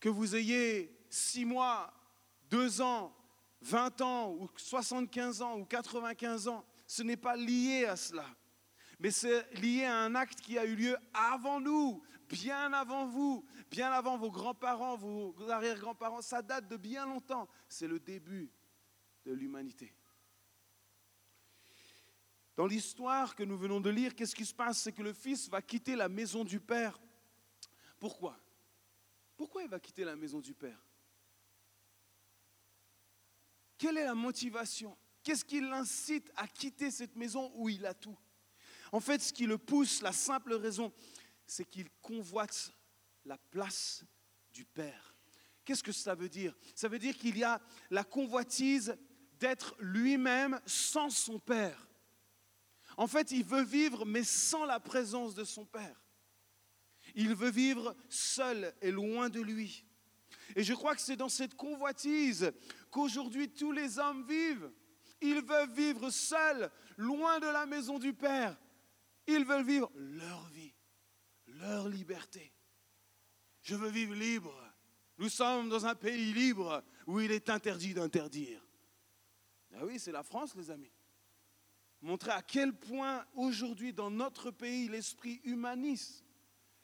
Que 0.00 0.08
vous 0.08 0.34
ayez 0.34 0.98
six 1.08 1.44
mois, 1.44 1.94
deux 2.50 2.80
ans, 2.80 3.16
20 3.62 4.00
ans, 4.00 4.32
ou 4.32 4.48
75 4.56 5.42
ans, 5.42 5.58
ou 5.58 5.64
95 5.64 6.48
ans, 6.48 6.64
ce 6.86 7.02
n'est 7.02 7.16
pas 7.16 7.36
lié 7.36 7.86
à 7.86 7.96
cela. 7.96 8.26
Mais 8.98 9.10
c'est 9.10 9.52
lié 9.54 9.84
à 9.84 9.98
un 9.98 10.14
acte 10.14 10.40
qui 10.40 10.58
a 10.58 10.64
eu 10.64 10.76
lieu 10.76 10.96
avant 11.12 11.60
nous, 11.60 12.02
bien 12.28 12.72
avant 12.72 13.06
vous, 13.06 13.44
bien 13.70 13.90
avant 13.90 14.16
vos 14.16 14.30
grands-parents, 14.30 14.96
vos 14.96 15.34
arrière-grands-parents. 15.48 16.22
Ça 16.22 16.42
date 16.42 16.68
de 16.68 16.76
bien 16.76 17.06
longtemps. 17.06 17.48
C'est 17.68 17.88
le 17.88 17.98
début 17.98 18.50
de 19.24 19.32
l'humanité. 19.32 19.94
Dans 22.56 22.66
l'histoire 22.66 23.34
que 23.34 23.42
nous 23.42 23.56
venons 23.56 23.80
de 23.80 23.90
lire, 23.90 24.14
qu'est-ce 24.14 24.34
qui 24.34 24.44
se 24.44 24.54
passe? 24.54 24.82
C'est 24.82 24.92
que 24.92 25.02
le 25.02 25.12
fils 25.12 25.48
va 25.48 25.62
quitter 25.62 25.96
la 25.96 26.08
maison 26.08 26.44
du 26.44 26.60
père. 26.60 27.00
Pourquoi? 27.98 28.38
Pourquoi 29.36 29.62
il 29.62 29.68
va 29.68 29.80
quitter 29.80 30.04
la 30.04 30.16
maison 30.16 30.40
du 30.40 30.54
père? 30.54 30.78
Quelle 33.82 33.98
est 33.98 34.04
la 34.04 34.14
motivation? 34.14 34.96
Qu'est-ce 35.24 35.44
qui 35.44 35.60
l'incite 35.60 36.30
à 36.36 36.46
quitter 36.46 36.88
cette 36.92 37.16
maison 37.16 37.50
où 37.56 37.68
il 37.68 37.84
a 37.84 37.94
tout? 37.94 38.16
En 38.92 39.00
fait, 39.00 39.20
ce 39.20 39.32
qui 39.32 39.44
le 39.44 39.58
pousse, 39.58 40.02
la 40.02 40.12
simple 40.12 40.54
raison, 40.54 40.92
c'est 41.48 41.64
qu'il 41.64 41.90
convoite 42.00 42.72
la 43.24 43.36
place 43.36 44.04
du 44.52 44.64
Père. 44.64 45.16
Qu'est-ce 45.64 45.82
que 45.82 45.90
ça 45.90 46.14
veut 46.14 46.28
dire? 46.28 46.56
Ça 46.76 46.86
veut 46.86 47.00
dire 47.00 47.18
qu'il 47.18 47.36
y 47.36 47.42
a 47.42 47.60
la 47.90 48.04
convoitise 48.04 48.96
d'être 49.40 49.74
lui-même 49.80 50.60
sans 50.64 51.10
son 51.10 51.40
Père. 51.40 51.88
En 52.96 53.08
fait, 53.08 53.32
il 53.32 53.42
veut 53.42 53.64
vivre 53.64 54.06
mais 54.06 54.22
sans 54.22 54.64
la 54.64 54.78
présence 54.78 55.34
de 55.34 55.42
son 55.42 55.64
Père. 55.64 56.00
Il 57.16 57.34
veut 57.34 57.50
vivre 57.50 57.96
seul 58.08 58.72
et 58.80 58.92
loin 58.92 59.28
de 59.28 59.40
lui. 59.40 59.84
Et 60.54 60.62
je 60.62 60.74
crois 60.74 60.94
que 60.94 61.00
c'est 61.00 61.16
dans 61.16 61.28
cette 61.28 61.54
convoitise 61.54 62.52
qu'aujourd'hui 62.92 63.48
tous 63.48 63.72
les 63.72 63.98
hommes 63.98 64.24
vivent. 64.24 64.70
Ils 65.20 65.42
veulent 65.42 65.72
vivre 65.72 66.10
seuls, 66.10 66.70
loin 66.96 67.40
de 67.40 67.46
la 67.46 67.66
maison 67.66 67.98
du 67.98 68.12
Père. 68.12 68.56
Ils 69.26 69.44
veulent 69.44 69.64
vivre 69.64 69.90
leur 69.94 70.44
vie, 70.48 70.74
leur 71.46 71.88
liberté. 71.88 72.52
Je 73.62 73.74
veux 73.74 73.88
vivre 73.88 74.14
libre. 74.14 74.54
Nous 75.18 75.28
sommes 75.28 75.68
dans 75.68 75.86
un 75.86 75.94
pays 75.94 76.32
libre 76.32 76.84
où 77.06 77.20
il 77.20 77.32
est 77.32 77.48
interdit 77.48 77.94
d'interdire. 77.94 78.60
Ah 79.74 79.84
oui, 79.84 79.98
c'est 79.98 80.12
la 80.12 80.22
France, 80.22 80.54
les 80.54 80.70
amis. 80.70 80.92
Montrer 82.00 82.32
à 82.32 82.42
quel 82.42 82.74
point 82.74 83.24
aujourd'hui 83.34 83.92
dans 83.92 84.10
notre 84.10 84.50
pays 84.50 84.88
l'esprit 84.88 85.40
humaniste 85.44 86.24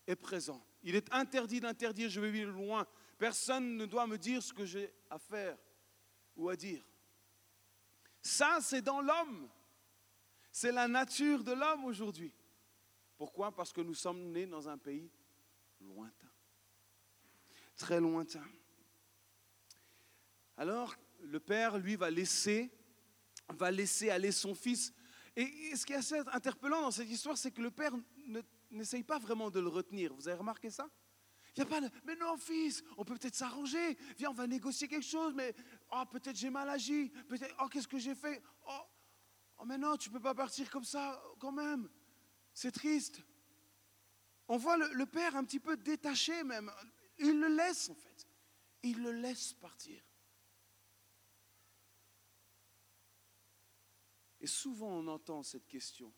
est 0.06 0.16
présent. 0.16 0.64
Il 0.84 0.94
est 0.94 1.12
interdit 1.12 1.60
d'interdire, 1.60 2.08
je 2.08 2.20
veux 2.20 2.30
vivre 2.30 2.52
loin. 2.52 2.86
Personne 3.18 3.76
ne 3.76 3.84
doit 3.84 4.06
me 4.06 4.16
dire 4.16 4.42
ce 4.42 4.52
que 4.52 4.64
j'ai 4.64 4.92
à 5.10 5.18
faire 5.18 5.58
ou 6.38 6.48
à 6.48 6.56
dire. 6.56 6.82
Ça, 8.22 8.60
c'est 8.62 8.80
dans 8.80 9.02
l'homme. 9.02 9.50
C'est 10.50 10.72
la 10.72 10.88
nature 10.88 11.44
de 11.44 11.52
l'homme 11.52 11.84
aujourd'hui. 11.84 12.32
Pourquoi? 13.16 13.54
Parce 13.54 13.72
que 13.72 13.80
nous 13.80 13.94
sommes 13.94 14.30
nés 14.30 14.46
dans 14.46 14.68
un 14.68 14.78
pays 14.78 15.10
lointain. 15.80 16.30
Très 17.76 18.00
lointain. 18.00 18.44
Alors, 20.56 20.96
le 21.20 21.40
Père, 21.40 21.78
lui, 21.78 21.96
va 21.96 22.10
laisser, 22.10 22.70
va 23.48 23.70
laisser 23.70 24.10
aller 24.10 24.32
son 24.32 24.54
Fils. 24.54 24.92
Et 25.36 25.76
ce 25.76 25.84
qui 25.84 25.92
est 25.92 25.96
assez 25.96 26.18
interpellant 26.32 26.80
dans 26.80 26.90
cette 26.90 27.10
histoire, 27.10 27.36
c'est 27.36 27.50
que 27.50 27.62
le 27.62 27.70
Père 27.70 27.92
n'essaye 28.70 29.02
pas 29.02 29.18
vraiment 29.18 29.50
de 29.50 29.60
le 29.60 29.68
retenir. 29.68 30.14
Vous 30.14 30.28
avez 30.28 30.38
remarqué 30.38 30.70
ça? 30.70 30.88
Pas 31.64 31.80
mais 32.04 32.16
non, 32.16 32.36
fils, 32.36 32.82
on 32.96 33.04
peut 33.04 33.14
peut-être 33.14 33.34
s'arranger. 33.34 33.96
Viens, 34.16 34.30
on 34.30 34.34
va 34.34 34.46
négocier 34.46 34.88
quelque 34.88 35.06
chose, 35.06 35.34
mais 35.34 35.54
oh, 35.92 36.04
peut-être 36.10 36.36
j'ai 36.36 36.50
mal 36.50 36.68
agi. 36.68 37.10
Peut-être, 37.28 37.54
oh, 37.60 37.68
qu'est-ce 37.68 37.88
que 37.88 37.98
j'ai 37.98 38.14
fait? 38.14 38.42
Oh, 38.68 38.80
oh, 39.58 39.64
mais 39.64 39.78
non, 39.78 39.96
tu 39.96 40.08
ne 40.08 40.14
peux 40.14 40.20
pas 40.20 40.34
partir 40.34 40.70
comme 40.70 40.84
ça 40.84 41.22
quand 41.38 41.52
même. 41.52 41.88
C'est 42.52 42.72
triste. 42.72 43.22
On 44.48 44.56
voit 44.56 44.76
le 44.76 45.06
père 45.06 45.36
un 45.36 45.44
petit 45.44 45.60
peu 45.60 45.76
détaché 45.76 46.42
même. 46.42 46.72
Il 47.18 47.40
le 47.40 47.48
laisse 47.48 47.90
en 47.90 47.94
fait. 47.94 48.26
Il 48.82 49.02
le 49.02 49.12
laisse 49.12 49.52
partir. 49.54 50.02
Et 54.40 54.46
souvent 54.46 54.90
on 54.90 55.06
entend 55.08 55.42
cette 55.42 55.66
question 55.66 56.14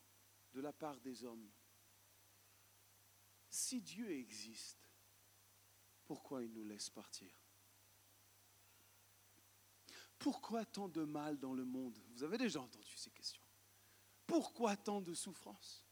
de 0.53 0.61
la 0.61 0.73
part 0.73 1.01
des 1.01 1.25
hommes. 1.25 1.51
Si 3.49 3.81
Dieu 3.81 4.11
existe, 4.13 4.90
pourquoi 6.11 6.43
il 6.43 6.53
nous 6.53 6.65
laisse 6.65 6.91
partir? 6.91 7.33
Pourquoi 10.19 10.65
tant 10.65 10.89
de 10.89 11.05
mal 11.05 11.39
dans 11.39 11.55
le 11.55 11.65
monde? 11.65 12.03
Vous 12.09 12.25
avez 12.25 12.37
déjà 12.37 12.61
entendu 12.61 12.97
ces 12.97 13.13
questions. 13.13 13.45
Pourquoi 14.27 14.77
tant 14.77 15.01
de 15.01 15.15
souffrance? 15.15 15.87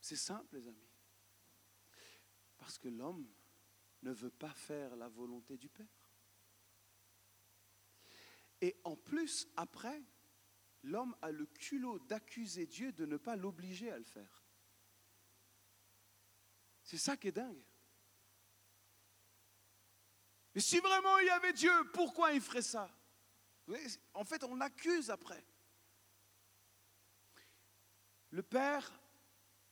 C'est 0.00 0.16
simple, 0.16 0.56
les 0.56 0.66
amis. 0.66 0.88
Parce 2.56 2.78
que 2.78 2.88
l'homme 2.88 3.30
ne 4.00 4.12
veut 4.12 4.30
pas 4.30 4.54
faire 4.54 4.96
la 4.96 5.08
volonté 5.08 5.58
du 5.58 5.68
Père. 5.68 6.10
Et 8.62 8.80
en 8.82 8.96
plus, 8.96 9.46
après, 9.56 10.02
l'homme 10.84 11.14
a 11.20 11.30
le 11.30 11.44
culot 11.44 11.98
d'accuser 11.98 12.64
Dieu 12.64 12.92
de 12.92 13.04
ne 13.04 13.18
pas 13.18 13.36
l'obliger 13.36 13.92
à 13.92 13.98
le 13.98 14.04
faire. 14.04 14.45
C'est 16.86 16.98
ça 16.98 17.16
qui 17.16 17.28
est 17.28 17.32
dingue. 17.32 17.62
Mais 20.54 20.60
si 20.60 20.78
vraiment 20.78 21.18
il 21.18 21.26
y 21.26 21.30
avait 21.30 21.52
Dieu, 21.52 21.72
pourquoi 21.92 22.32
il 22.32 22.40
ferait 22.40 22.62
ça? 22.62 22.88
En 24.14 24.24
fait, 24.24 24.44
on 24.44 24.54
l'accuse 24.54 25.10
après. 25.10 25.44
Le 28.30 28.42
Père, 28.44 29.02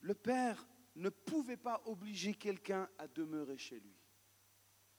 le 0.00 0.14
Père 0.14 0.66
ne 0.96 1.08
pouvait 1.08 1.56
pas 1.56 1.80
obliger 1.86 2.34
quelqu'un 2.34 2.90
à 2.98 3.06
demeurer 3.06 3.58
chez 3.58 3.78
lui. 3.78 3.96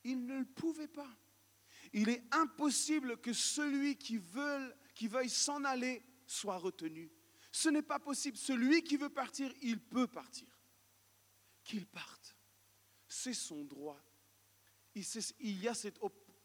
Il 0.06 0.26
ne 0.26 0.40
le 0.40 0.46
pouvait 0.46 0.88
pas. 0.88 1.14
Il 1.92 2.08
est 2.08 2.24
impossible 2.34 3.20
que 3.20 3.34
celui 3.34 3.98
qui, 3.98 4.18
veuille 4.18 5.30
s'en 5.30 5.66
aller 5.66 6.02
soit 6.26 6.58
retenu. 6.58 7.12
Ce 7.52 7.68
n'est 7.68 7.82
pas 7.82 8.00
possible. 8.00 8.38
Celui 8.38 8.84
qui 8.84 8.96
veut 8.96 9.10
partir, 9.10 9.54
il 9.62 9.82
peut 9.82 10.08
partir 10.08 10.55
qu'il 11.66 11.86
parte. 11.86 12.38
C'est 13.08 13.34
son 13.34 13.66
droit. 13.66 14.02
Il 14.94 15.62
y 15.62 15.68
a 15.68 15.74
cette, 15.74 16.00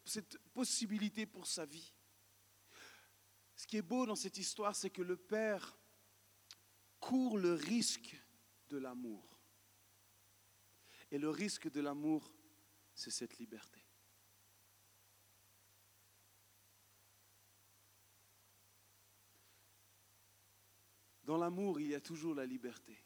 cette 0.05 0.39
possibilité 0.53 1.27
pour 1.27 1.47
sa 1.47 1.65
vie. 1.65 1.95
Ce 3.55 3.67
qui 3.67 3.77
est 3.77 3.83
beau 3.83 4.07
dans 4.07 4.17
cette 4.17 4.39
histoire, 4.39 4.75
c'est 4.75 4.91
que 4.91 5.03
le 5.03 5.17
Père 5.17 5.79
court 6.99 7.39
le 7.39 7.55
risque 7.55 8.21
de 8.69 8.79
l'amour. 8.79 9.39
Et 11.11 11.19
le 11.19 11.31
risque 11.31 11.71
de 11.71 11.81
l'amour, 11.81 12.33
c'est 12.95 13.11
cette 13.11 13.39
liberté. 13.39 13.81
Dans 21.23 21.37
l'amour, 21.37 21.81
il 21.81 21.89
y 21.89 21.95
a 21.95 22.01
toujours 22.01 22.35
la 22.35 22.47
liberté. 22.47 22.99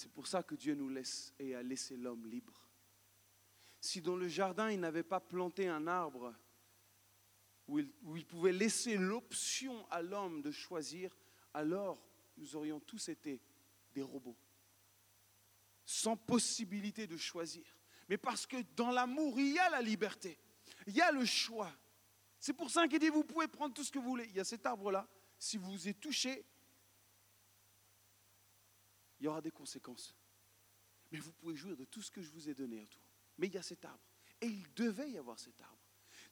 C'est 0.00 0.10
pour 0.10 0.26
ça 0.26 0.42
que 0.42 0.54
Dieu 0.54 0.74
nous 0.74 0.88
laisse 0.88 1.34
et 1.38 1.54
a 1.54 1.62
laissé 1.62 1.94
l'homme 1.94 2.26
libre. 2.26 2.66
Si 3.82 4.00
dans 4.00 4.16
le 4.16 4.28
jardin, 4.28 4.70
il 4.70 4.80
n'avait 4.80 5.02
pas 5.02 5.20
planté 5.20 5.68
un 5.68 5.86
arbre 5.86 6.34
où 7.68 7.78
il, 7.78 8.24
pouvait 8.24 8.54
laisser 8.54 8.96
l'option 8.96 9.86
à 9.90 10.00
l'homme 10.00 10.40
de 10.40 10.50
choisir, 10.50 11.14
alors 11.52 12.02
nous 12.38 12.56
aurions 12.56 12.80
tous 12.80 13.10
été 13.10 13.42
des 13.92 14.00
robots, 14.00 14.38
sans 15.84 16.16
possibilité 16.16 17.06
de 17.06 17.18
choisir. 17.18 17.66
Mais 18.08 18.16
parce 18.16 18.46
que 18.46 18.56
dans 18.74 18.92
l'amour, 18.92 19.38
il 19.38 19.52
y 19.52 19.58
a 19.58 19.68
la 19.68 19.82
liberté, 19.82 20.38
il 20.86 20.94
y 20.94 21.02
a 21.02 21.12
le 21.12 21.26
choix. 21.26 21.70
C'est 22.38 22.54
pour 22.54 22.70
ça 22.70 22.88
qu'il 22.88 23.00
dit, 23.00 23.10
vous 23.10 23.22
pouvez 23.22 23.48
prendre 23.48 23.74
tout 23.74 23.84
ce 23.84 23.92
que 23.92 23.98
vous 23.98 24.08
voulez. 24.08 24.28
Il 24.30 24.36
y 24.36 24.40
a 24.40 24.44
cet 24.44 24.64
arbre-là, 24.64 25.06
si 25.38 25.58
vous 25.58 25.88
êtes 25.88 26.00
touché, 26.00 26.46
il 29.20 29.24
y 29.24 29.28
aura 29.28 29.42
des 29.42 29.50
conséquences. 29.50 30.16
Mais 31.12 31.18
vous 31.18 31.32
pouvez 31.32 31.54
jouir 31.54 31.76
de 31.76 31.84
tout 31.84 32.02
ce 32.02 32.10
que 32.10 32.22
je 32.22 32.30
vous 32.30 32.48
ai 32.48 32.54
donné 32.54 32.80
autour. 32.80 33.02
Mais 33.38 33.46
il 33.48 33.54
y 33.54 33.58
a 33.58 33.62
cet 33.62 33.84
arbre. 33.84 34.02
Et 34.40 34.46
il 34.46 34.72
devait 34.74 35.10
y 35.10 35.18
avoir 35.18 35.38
cet 35.38 35.60
arbre. 35.60 35.76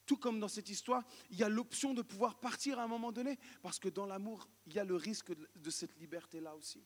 Tout 0.07 0.17
comme 0.17 0.41
dans 0.41 0.49
cette 0.49 0.71
histoire, 0.71 1.05
il 1.31 1.37
y 1.37 1.43
a 1.43 1.49
l'option 1.49 1.93
de 1.93 2.03
pouvoir 2.03 2.41
partir 2.41 2.79
à 2.79 2.85
un 2.85 2.89
moment 2.89 3.13
donné, 3.13 3.39
parce 3.61 3.79
que 3.79 3.89
dans 3.89 4.07
l'amour, 4.07 4.49
il 4.67 4.73
y 4.73 4.79
a 4.79 4.85
le 4.85 4.97
risque 4.97 5.33
de 5.33 5.71
cette 5.71 5.97
liberté-là 5.99 6.57
aussi. 6.57 6.83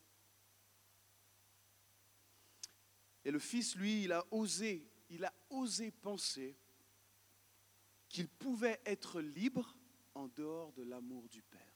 Et 3.23 3.31
le 3.31 3.39
fils, 3.39 3.75
lui, 3.75 4.03
il 4.03 4.11
a 4.11 4.25
osé, 4.31 4.85
il 5.09 5.23
a 5.23 5.33
osé 5.49 5.91
penser 5.91 6.57
qu'il 8.09 8.27
pouvait 8.27 8.81
être 8.85 9.21
libre 9.21 9.77
en 10.13 10.27
dehors 10.27 10.73
de 10.73 10.83
l'amour 10.83 11.29
du 11.29 11.41
Père. 11.41 11.72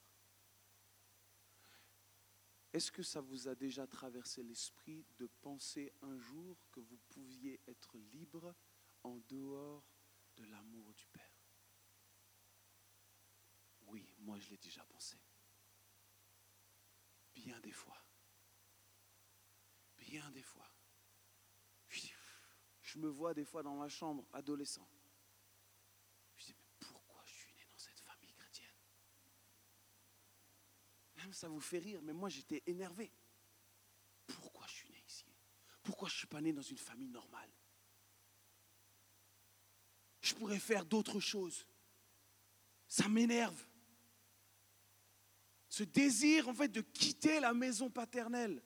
Est-ce 2.77 2.91
que 2.91 3.01
ça 3.01 3.22
vous 3.22 3.48
a 3.48 3.55
déjà 3.55 3.88
traversé 3.88 4.43
l'esprit 4.43 5.03
de 5.17 5.25
penser 5.41 5.91
un 6.03 6.15
jour 6.19 6.63
que 6.72 6.79
vous 6.79 7.00
pouviez 7.10 7.60
être 7.65 7.98
libre 7.98 8.53
en 9.01 9.17
dehors 9.29 9.84
de 10.36 10.43
l'amour 10.43 10.93
du 10.93 11.07
Père? 11.07 11.41
Oui, 13.88 14.13
moi 14.19 14.38
je 14.38 14.51
l'ai 14.51 14.60
déjà 14.60 14.86
pensé. 14.86 15.17
Bien 17.34 17.60
des 17.62 17.72
fois. 17.72 18.00
Bien 19.98 20.29
des 20.29 20.43
fois. 20.43 20.72
Je 22.84 23.00
me 23.00 23.07
vois 23.07 23.34
des 23.34 23.43
fois 23.43 23.63
dans 23.63 23.75
ma 23.75 23.89
chambre, 23.89 24.24
adolescent. 24.34 24.88
Ça 31.31 31.48
vous 31.48 31.60
fait 31.60 31.79
rire, 31.79 32.01
mais 32.01 32.13
moi 32.13 32.29
j'étais 32.29 32.63
énervé. 32.65 33.12
Pourquoi 34.25 34.65
je 34.67 34.74
suis 34.74 34.89
né 34.89 35.01
ici? 35.07 35.25
Pourquoi 35.84 36.07
je 36.10 36.15
ne 36.15 36.17
suis 36.17 36.27
pas 36.27 36.41
né 36.41 36.53
dans 36.53 36.62
une 36.62 36.77
famille 36.77 37.10
normale? 37.10 37.50
Je 40.22 40.34
pourrais 40.36 40.60
faire 40.60 40.86
d'autres 40.86 41.19
choses. 41.19 41.65
Ça 42.88 43.07
m'énerve. 43.07 43.65
Ce 45.69 45.84
désir 45.84 46.48
en 46.50 46.53
fait 46.53 46.69
de 46.69 46.81
quitter 46.81 47.39
la 47.39 47.53
maison 47.53 47.89
paternelle, 47.89 48.63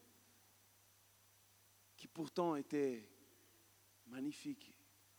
qui 1.98 2.08
pourtant 2.08 2.56
était 2.56 3.08
magnifique, 4.08 4.74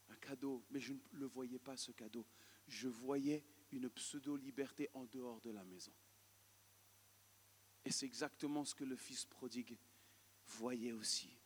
un 0.09 0.17
cadeau, 0.17 0.65
mais 0.71 0.81
je 0.81 0.95
ne 0.95 0.99
le 1.13 1.27
voyais 1.27 1.59
pas 1.59 1.77
ce 1.77 1.93
cadeau. 1.93 2.27
Je 2.67 2.89
voyais 2.89 3.45
une 3.71 3.89
pseudo-liberté 3.91 4.89
en 4.95 5.05
dehors 5.05 5.41
de 5.41 5.51
la 5.51 5.65
maison. 5.65 5.93
Et 7.85 7.91
c'est 7.91 8.07
exactement 8.07 8.65
ce 8.65 8.75
que 8.75 8.85
le 8.85 8.97
fils 8.97 9.25
prodigue 9.25 9.77
voyait 10.47 10.93
aussi. 10.93 11.37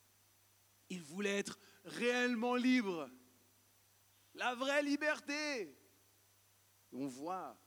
Il 0.88 1.02
voulait 1.02 1.38
être 1.38 1.58
réellement 1.84 2.56
libre. 2.56 3.10
La 4.34 4.54
vraie 4.54 4.82
liberté. 4.82 5.74
On 6.92 7.06
voit 7.06 7.58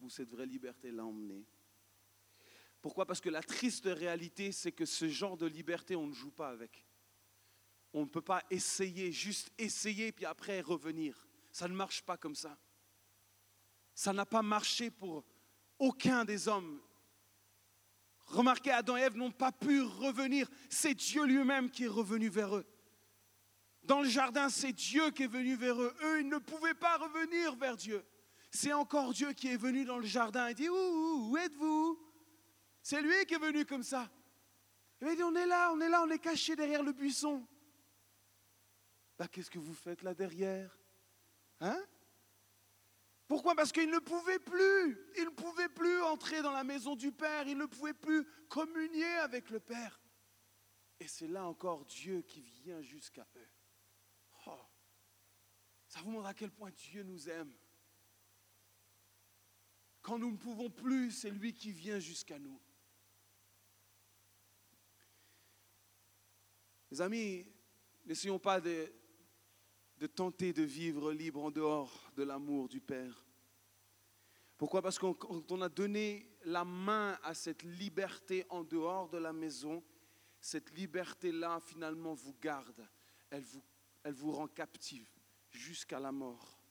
où 0.00 0.08
cette 0.08 0.30
vraie 0.30 0.46
liberté 0.46 0.90
l'a 0.90 1.04
emmené. 1.04 1.46
Pourquoi? 2.80 3.06
Parce 3.06 3.20
que 3.20 3.28
la 3.28 3.42
triste 3.42 3.86
réalité, 3.86 4.52
c'est 4.52 4.72
que 4.72 4.86
ce 4.86 5.08
genre 5.08 5.36
de 5.36 5.46
liberté, 5.46 5.96
on 5.96 6.06
ne 6.06 6.14
joue 6.14 6.30
pas 6.30 6.48
avec. 6.48 6.86
On 7.92 8.02
ne 8.02 8.08
peut 8.08 8.22
pas 8.22 8.42
essayer, 8.50 9.12
juste 9.12 9.50
essayer, 9.58 10.12
puis 10.12 10.24
après 10.24 10.60
revenir. 10.60 11.26
Ça 11.52 11.68
ne 11.68 11.74
marche 11.74 12.02
pas 12.02 12.16
comme 12.16 12.34
ça. 12.34 12.58
Ça 13.94 14.12
n'a 14.12 14.24
pas 14.24 14.42
marché 14.42 14.90
pour 14.90 15.24
aucun 15.78 16.24
des 16.24 16.48
hommes 16.48 16.80
Remarquez, 18.30 18.70
Adam 18.70 18.96
et 18.96 19.00
Ève 19.00 19.16
n'ont 19.16 19.32
pas 19.32 19.52
pu 19.52 19.82
revenir. 19.82 20.48
C'est 20.68 20.94
Dieu 20.94 21.24
lui-même 21.24 21.70
qui 21.70 21.84
est 21.84 21.88
revenu 21.88 22.28
vers 22.28 22.56
eux. 22.56 22.66
Dans 23.82 24.02
le 24.02 24.08
jardin, 24.08 24.48
c'est 24.48 24.72
Dieu 24.72 25.10
qui 25.10 25.24
est 25.24 25.26
venu 25.26 25.56
vers 25.56 25.80
eux. 25.80 25.94
Eux, 26.04 26.20
ils 26.20 26.28
ne 26.28 26.38
pouvaient 26.38 26.74
pas 26.74 26.96
revenir 26.96 27.56
vers 27.56 27.76
Dieu. 27.76 28.04
C'est 28.52 28.72
encore 28.72 29.12
Dieu 29.12 29.32
qui 29.32 29.48
est 29.48 29.56
venu 29.56 29.84
dans 29.84 29.98
le 29.98 30.06
jardin 30.06 30.46
et 30.46 30.54
dit, 30.54 30.68
où, 30.68 31.30
où 31.30 31.36
êtes-vous? 31.36 31.98
C'est 32.82 33.02
lui 33.02 33.24
qui 33.26 33.34
est 33.34 33.38
venu 33.38 33.64
comme 33.64 33.82
ça. 33.82 34.08
Il 35.02 35.16
dit, 35.16 35.22
on 35.22 35.34
est 35.34 35.46
là, 35.46 35.72
on 35.72 35.80
est 35.80 35.88
là, 35.88 36.02
on 36.02 36.10
est 36.10 36.18
caché 36.18 36.54
derrière 36.54 36.82
le 36.82 36.92
buisson. 36.92 37.44
Bah, 39.18 39.26
qu'est-ce 39.28 39.50
que 39.50 39.58
vous 39.58 39.74
faites 39.74 40.02
là 40.02 40.14
derrière? 40.14 40.78
Hein? 41.60 41.82
Pourquoi? 43.30 43.54
Parce 43.54 43.70
qu'il 43.70 43.88
ne 43.88 44.00
pouvait 44.00 44.40
plus, 44.40 44.98
il 45.16 45.26
ne 45.26 45.30
pouvait 45.30 45.68
plus 45.68 46.02
entrer 46.02 46.42
dans 46.42 46.50
la 46.50 46.64
maison 46.64 46.96
du 46.96 47.12
Père, 47.12 47.46
il 47.46 47.56
ne 47.56 47.66
pouvait 47.66 47.94
plus 47.94 48.26
communier 48.48 49.06
avec 49.22 49.50
le 49.50 49.60
Père. 49.60 50.00
Et 50.98 51.06
c'est 51.06 51.28
là 51.28 51.46
encore 51.46 51.84
Dieu 51.84 52.22
qui 52.22 52.40
vient 52.40 52.82
jusqu'à 52.82 53.24
eux. 53.36 53.48
Oh, 54.48 54.58
ça 55.86 56.00
vous 56.00 56.10
montre 56.10 56.26
à 56.26 56.34
quel 56.34 56.50
point 56.50 56.72
Dieu 56.72 57.04
nous 57.04 57.28
aime. 57.28 57.54
Quand 60.02 60.18
nous 60.18 60.32
ne 60.32 60.36
pouvons 60.36 60.68
plus, 60.68 61.12
c'est 61.12 61.30
lui 61.30 61.54
qui 61.54 61.70
vient 61.70 62.00
jusqu'à 62.00 62.40
nous. 62.40 62.60
Mes 66.90 67.00
amis, 67.00 67.46
n'essayons 68.04 68.40
pas 68.40 68.60
de, 68.60 68.92
de 70.00 70.06
tenter 70.06 70.54
de 70.54 70.62
vivre 70.62 71.12
libre 71.12 71.44
en 71.44 71.50
dehors 71.50 72.10
de 72.16 72.22
l'amour 72.22 72.68
du 72.68 72.80
Père. 72.80 73.26
Pourquoi? 74.56 74.80
Parce 74.82 74.98
qu'on 74.98 75.60
a 75.60 75.68
donné 75.68 76.26
la 76.44 76.64
main 76.64 77.18
à 77.22 77.34
cette 77.34 77.62
liberté 77.62 78.46
en 78.48 78.64
dehors 78.64 79.10
de 79.10 79.18
la 79.18 79.32
maison, 79.32 79.84
cette 80.40 80.70
liberté-là 80.72 81.60
finalement 81.60 82.14
vous 82.14 82.34
garde, 82.40 82.88
elle 83.30 84.14
vous 84.14 84.32
rend 84.32 84.48
captive 84.48 85.08
jusqu'à 85.50 86.00
la 86.00 86.12
mort, 86.12 86.62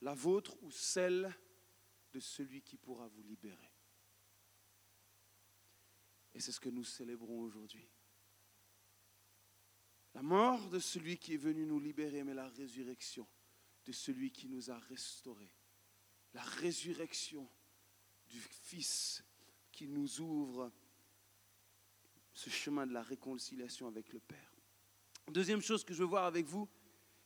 la 0.00 0.14
vôtre 0.14 0.56
ou 0.62 0.70
celle 0.70 1.34
de 2.12 2.20
celui 2.20 2.62
qui 2.62 2.76
pourra 2.76 3.08
vous 3.08 3.22
libérer. 3.22 3.72
Et 6.32 6.40
c'est 6.40 6.52
ce 6.52 6.60
que 6.60 6.68
nous 6.68 6.84
célébrons 6.84 7.40
aujourd'hui. 7.40 7.88
La 10.14 10.22
mort 10.22 10.68
de 10.68 10.78
celui 10.78 11.18
qui 11.18 11.34
est 11.34 11.38
venu 11.38 11.66
nous 11.66 11.80
libérer, 11.80 12.22
mais 12.22 12.34
la 12.34 12.48
résurrection 12.48 13.26
de 13.84 13.92
celui 13.92 14.30
qui 14.30 14.48
nous 14.48 14.70
a 14.70 14.78
restaurés. 14.78 15.52
La 16.32 16.42
résurrection 16.42 17.48
du 18.26 18.40
Fils 18.40 19.24
qui 19.72 19.88
nous 19.88 20.20
ouvre 20.20 20.72
ce 22.32 22.50
chemin 22.50 22.86
de 22.86 22.92
la 22.92 23.02
réconciliation 23.02 23.86
avec 23.86 24.12
le 24.12 24.20
Père. 24.20 24.52
Deuxième 25.28 25.62
chose 25.62 25.84
que 25.84 25.94
je 25.94 26.00
veux 26.00 26.08
voir 26.08 26.24
avec 26.24 26.46
vous, 26.46 26.68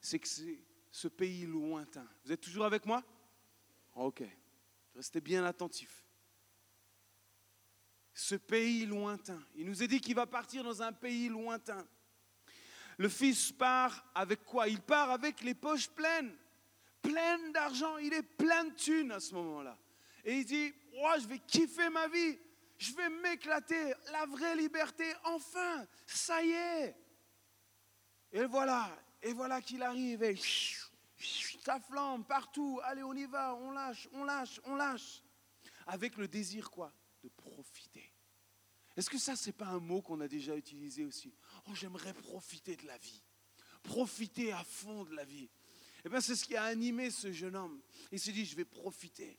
c'est 0.00 0.18
que 0.18 0.28
c'est 0.28 0.64
ce 0.90 1.08
pays 1.08 1.46
lointain. 1.46 2.08
Vous 2.24 2.32
êtes 2.32 2.40
toujours 2.40 2.64
avec 2.64 2.86
moi? 2.86 3.04
Ok. 3.94 4.22
Restez 4.94 5.20
bien 5.20 5.44
attentifs. 5.44 6.04
Ce 8.14 8.34
pays 8.34 8.86
lointain. 8.86 9.42
Il 9.54 9.66
nous 9.66 9.82
est 9.82 9.88
dit 9.88 10.00
qu'il 10.00 10.14
va 10.14 10.26
partir 10.26 10.64
dans 10.64 10.82
un 10.82 10.92
pays 10.92 11.28
lointain. 11.28 11.86
Le 12.98 13.08
fils 13.08 13.52
part 13.52 14.04
avec 14.14 14.44
quoi? 14.44 14.68
Il 14.68 14.80
part 14.80 15.10
avec 15.10 15.40
les 15.42 15.54
poches 15.54 15.88
pleines, 15.88 16.36
pleines 17.00 17.52
d'argent. 17.52 17.96
Il 17.98 18.12
est 18.12 18.22
plein 18.22 18.64
de 18.64 18.74
thunes 18.74 19.12
à 19.12 19.20
ce 19.20 19.34
moment-là. 19.34 19.78
Et 20.24 20.38
il 20.38 20.44
dit, 20.44 20.74
oh, 20.94 21.12
je 21.20 21.26
vais 21.26 21.38
kiffer 21.38 21.88
ma 21.88 22.08
vie, 22.08 22.38
je 22.76 22.92
vais 22.94 23.08
m'éclater, 23.08 23.94
la 24.12 24.26
vraie 24.26 24.56
liberté, 24.56 25.04
enfin, 25.24 25.86
ça 26.06 26.42
y 26.42 26.50
est. 26.50 26.96
Et 28.32 28.44
voilà, 28.44 28.90
et 29.22 29.32
voilà 29.32 29.62
qu'il 29.62 29.82
arrive, 29.82 30.22
et 30.22 30.36
ça 31.64 31.80
flambe 31.80 32.26
partout, 32.26 32.80
allez, 32.82 33.02
on 33.02 33.14
y 33.14 33.26
va, 33.26 33.54
on 33.54 33.70
lâche, 33.70 34.08
on 34.12 34.24
lâche, 34.24 34.60
on 34.64 34.74
lâche. 34.74 35.22
Avec 35.86 36.16
le 36.16 36.28
désir 36.28 36.70
quoi? 36.70 36.92
De 37.22 37.28
profiter. 37.30 38.12
Est-ce 38.96 39.08
que 39.08 39.18
ça, 39.18 39.36
c'est 39.36 39.52
pas 39.52 39.68
un 39.68 39.80
mot 39.80 40.02
qu'on 40.02 40.20
a 40.20 40.28
déjà 40.28 40.56
utilisé 40.56 41.04
aussi? 41.04 41.32
J'aimerais 41.74 42.14
profiter 42.14 42.76
de 42.76 42.86
la 42.86 42.98
vie. 42.98 43.22
Profiter 43.82 44.52
à 44.52 44.64
fond 44.64 45.04
de 45.04 45.14
la 45.14 45.24
vie. 45.24 45.48
Eh 46.04 46.08
bien, 46.08 46.20
c'est 46.20 46.36
ce 46.36 46.44
qui 46.44 46.56
a 46.56 46.64
animé 46.64 47.10
ce 47.10 47.32
jeune 47.32 47.56
homme. 47.56 47.80
Il 48.12 48.20
s'est 48.20 48.32
dit, 48.32 48.44
je 48.44 48.56
vais 48.56 48.64
profiter. 48.64 49.38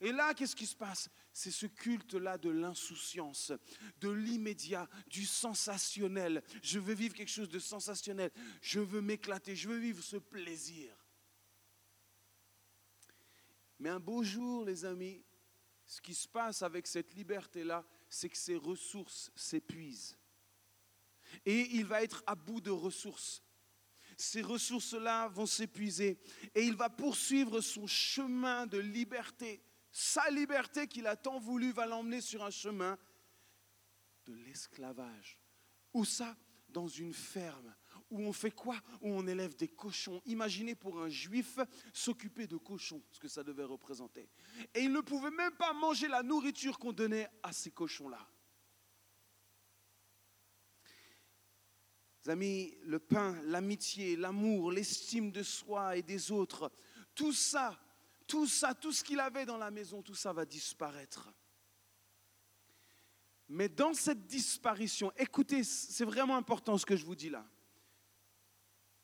Et 0.00 0.12
là, 0.12 0.34
qu'est-ce 0.34 0.56
qui 0.56 0.66
se 0.66 0.76
passe? 0.76 1.08
C'est 1.32 1.50
ce 1.50 1.66
culte-là 1.66 2.38
de 2.38 2.50
l'insouciance, 2.50 3.52
de 4.00 4.10
l'immédiat, 4.10 4.88
du 5.06 5.26
sensationnel. 5.26 6.42
Je 6.62 6.78
veux 6.78 6.94
vivre 6.94 7.14
quelque 7.14 7.30
chose 7.30 7.48
de 7.48 7.58
sensationnel. 7.58 8.30
Je 8.60 8.80
veux 8.80 9.00
m'éclater. 9.00 9.54
Je 9.54 9.68
veux 9.68 9.78
vivre 9.78 10.02
ce 10.02 10.16
plaisir. 10.16 10.96
Mais 13.78 13.88
un 13.88 14.00
beau 14.00 14.22
jour, 14.22 14.64
les 14.64 14.84
amis, 14.84 15.24
ce 15.86 16.00
qui 16.00 16.14
se 16.14 16.28
passe 16.28 16.62
avec 16.62 16.86
cette 16.86 17.14
liberté-là, 17.14 17.84
c'est 18.08 18.28
que 18.28 18.36
ses 18.36 18.56
ressources 18.56 19.30
s'épuisent. 19.34 20.16
Et 21.44 21.76
il 21.76 21.84
va 21.84 22.02
être 22.02 22.22
à 22.26 22.34
bout 22.34 22.60
de 22.60 22.70
ressources 22.70 23.42
ces 24.22 24.42
ressources-là 24.42 25.28
vont 25.28 25.46
s'épuiser 25.46 26.18
et 26.54 26.62
il 26.62 26.74
va 26.74 26.88
poursuivre 26.88 27.60
son 27.60 27.86
chemin 27.86 28.66
de 28.66 28.78
liberté. 28.78 29.62
Sa 29.90 30.30
liberté 30.30 30.86
qu'il 30.86 31.06
a 31.06 31.16
tant 31.16 31.38
voulu 31.38 31.72
va 31.72 31.86
l'emmener 31.86 32.20
sur 32.20 32.42
un 32.44 32.50
chemin 32.50 32.98
de 34.26 34.34
l'esclavage. 34.34 35.38
Où 35.92 36.04
ça 36.04 36.36
Dans 36.68 36.88
une 36.88 37.12
ferme. 37.12 37.74
Où 38.10 38.20
on 38.20 38.32
fait 38.32 38.50
quoi? 38.50 38.76
Où 39.00 39.10
on 39.10 39.26
élève 39.26 39.56
des 39.56 39.68
cochons. 39.68 40.22
Imaginez 40.24 40.74
pour 40.74 41.00
un 41.00 41.08
juif 41.08 41.58
s'occuper 41.92 42.46
de 42.46 42.56
cochons, 42.56 43.02
ce 43.10 43.18
que 43.18 43.28
ça 43.28 43.42
devait 43.42 43.64
représenter. 43.64 44.28
Et 44.74 44.80
il 44.80 44.92
ne 44.92 45.00
pouvait 45.00 45.30
même 45.30 45.54
pas 45.56 45.72
manger 45.72 46.08
la 46.08 46.22
nourriture 46.22 46.78
qu'on 46.78 46.92
donnait 46.92 47.28
à 47.42 47.52
ces 47.52 47.70
cochons-là. 47.70 48.26
Amis, 52.28 52.76
le 52.84 52.98
pain, 52.98 53.40
l'amitié, 53.44 54.16
l'amour, 54.16 54.72
l'estime 54.72 55.30
de 55.30 55.42
soi 55.42 55.96
et 55.96 56.02
des 56.02 56.30
autres, 56.30 56.70
tout 57.14 57.32
ça, 57.32 57.78
tout 58.26 58.46
ça, 58.46 58.74
tout 58.74 58.92
ce 58.92 59.02
qu'il 59.02 59.20
avait 59.20 59.44
dans 59.44 59.56
la 59.56 59.70
maison, 59.70 60.02
tout 60.02 60.14
ça 60.14 60.32
va 60.32 60.44
disparaître. 60.44 61.32
Mais 63.48 63.68
dans 63.68 63.92
cette 63.92 64.26
disparition, 64.26 65.12
écoutez, 65.16 65.64
c'est 65.64 66.04
vraiment 66.04 66.36
important 66.36 66.78
ce 66.78 66.86
que 66.86 66.96
je 66.96 67.04
vous 67.04 67.16
dis 67.16 67.28
là. 67.28 67.46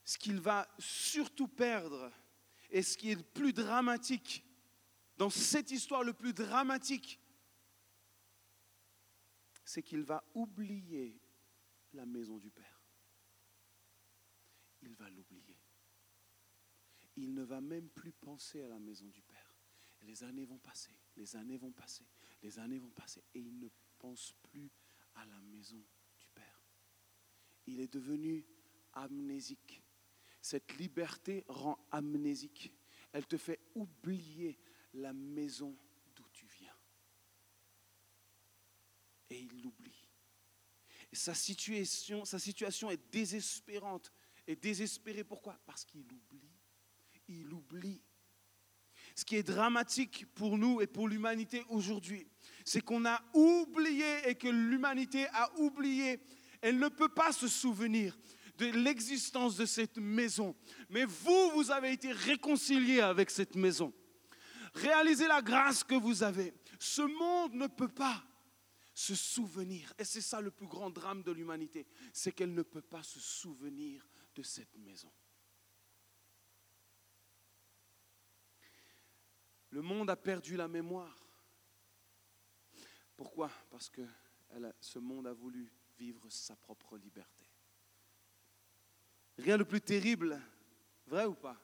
Ce 0.04 0.16
qu'il 0.16 0.40
va 0.40 0.66
surtout 0.78 1.48
perdre, 1.48 2.10
et 2.70 2.82
ce 2.82 2.96
qui 2.96 3.10
est 3.10 3.14
le 3.16 3.22
plus 3.22 3.52
dramatique, 3.52 4.44
dans 5.16 5.30
cette 5.30 5.70
histoire 5.70 6.02
le 6.02 6.12
plus 6.12 6.32
dramatique, 6.32 7.20
c'est 9.64 9.82
qu'il 9.82 10.02
va 10.02 10.24
oublier 10.34 11.20
la 11.92 12.06
maison 12.06 12.38
du 12.38 12.50
Père 12.50 12.77
il 14.88 14.94
va 14.94 15.08
l'oublier. 15.10 15.56
Il 17.16 17.34
ne 17.34 17.42
va 17.42 17.60
même 17.60 17.88
plus 17.90 18.12
penser 18.12 18.62
à 18.62 18.68
la 18.68 18.78
maison 18.78 19.06
du 19.08 19.22
Père. 19.22 19.54
Les 20.02 20.22
années 20.24 20.44
vont 20.44 20.58
passer, 20.58 20.96
les 21.16 21.36
années 21.36 21.56
vont 21.56 21.72
passer, 21.72 22.06
les 22.42 22.58
années 22.58 22.78
vont 22.78 22.90
passer, 22.90 23.22
et 23.34 23.40
il 23.40 23.58
ne 23.58 23.68
pense 23.98 24.32
plus 24.44 24.70
à 25.16 25.26
la 25.26 25.40
maison 25.42 25.84
du 26.18 26.28
Père. 26.28 26.62
Il 27.66 27.80
est 27.80 27.92
devenu 27.92 28.46
amnésique. 28.92 29.82
Cette 30.40 30.78
liberté 30.78 31.44
rend 31.48 31.78
amnésique. 31.90 32.72
Elle 33.12 33.26
te 33.26 33.36
fait 33.36 33.60
oublier 33.74 34.58
la 34.94 35.12
maison 35.12 35.76
d'où 36.14 36.24
tu 36.32 36.46
viens. 36.46 36.76
Et 39.30 39.40
il 39.40 39.62
l'oublie. 39.62 40.08
sa 41.12 41.34
situation, 41.34 42.24
sa 42.24 42.38
situation 42.38 42.90
est 42.90 43.10
désespérante 43.10 44.12
est 44.48 44.62
désespéré. 44.62 45.24
Pourquoi? 45.24 45.58
Parce 45.66 45.84
qu'il 45.84 46.00
oublie. 46.00 46.50
Il 47.28 47.52
oublie. 47.52 48.02
Ce 49.14 49.24
qui 49.24 49.36
est 49.36 49.42
dramatique 49.42 50.26
pour 50.34 50.58
nous 50.58 50.80
et 50.80 50.86
pour 50.86 51.08
l'humanité 51.08 51.64
aujourd'hui, 51.68 52.26
c'est 52.64 52.80
qu'on 52.80 53.04
a 53.04 53.20
oublié 53.34 54.28
et 54.28 54.34
que 54.34 54.48
l'humanité 54.48 55.26
a 55.32 55.52
oublié. 55.58 56.20
Elle 56.60 56.78
ne 56.78 56.88
peut 56.88 57.08
pas 57.08 57.32
se 57.32 57.48
souvenir 57.48 58.18
de 58.56 58.66
l'existence 58.66 59.56
de 59.56 59.66
cette 59.66 59.98
maison. 59.98 60.56
Mais 60.88 61.04
vous, 61.04 61.50
vous 61.54 61.70
avez 61.70 61.92
été 61.92 62.12
réconciliés 62.12 63.00
avec 63.00 63.30
cette 63.30 63.54
maison. 63.54 63.92
Réalisez 64.74 65.28
la 65.28 65.42
grâce 65.42 65.84
que 65.84 65.94
vous 65.94 66.22
avez. 66.22 66.52
Ce 66.78 67.02
monde 67.02 67.54
ne 67.54 67.66
peut 67.66 67.88
pas 67.88 68.24
se 68.94 69.14
souvenir. 69.14 69.92
Et 69.98 70.04
c'est 70.04 70.20
ça 70.20 70.40
le 70.40 70.50
plus 70.50 70.66
grand 70.66 70.90
drame 70.90 71.22
de 71.22 71.30
l'humanité, 71.30 71.86
c'est 72.12 72.32
qu'elle 72.32 72.52
ne 72.52 72.62
peut 72.62 72.82
pas 72.82 73.02
se 73.04 73.20
souvenir 73.20 74.04
de 74.38 74.42
cette 74.44 74.76
maison. 74.76 75.12
Le 79.70 79.82
monde 79.82 80.08
a 80.10 80.16
perdu 80.16 80.56
la 80.56 80.68
mémoire. 80.68 81.26
Pourquoi? 83.16 83.50
Parce 83.68 83.90
que 83.90 84.06
ce 84.80 85.00
monde 85.00 85.26
a 85.26 85.32
voulu 85.32 85.72
vivre 85.96 86.30
sa 86.30 86.54
propre 86.54 86.96
liberté. 86.96 87.50
Rien 89.38 89.58
de 89.58 89.64
plus 89.64 89.80
terrible, 89.80 90.40
vrai 91.06 91.26
ou 91.26 91.34
pas? 91.34 91.60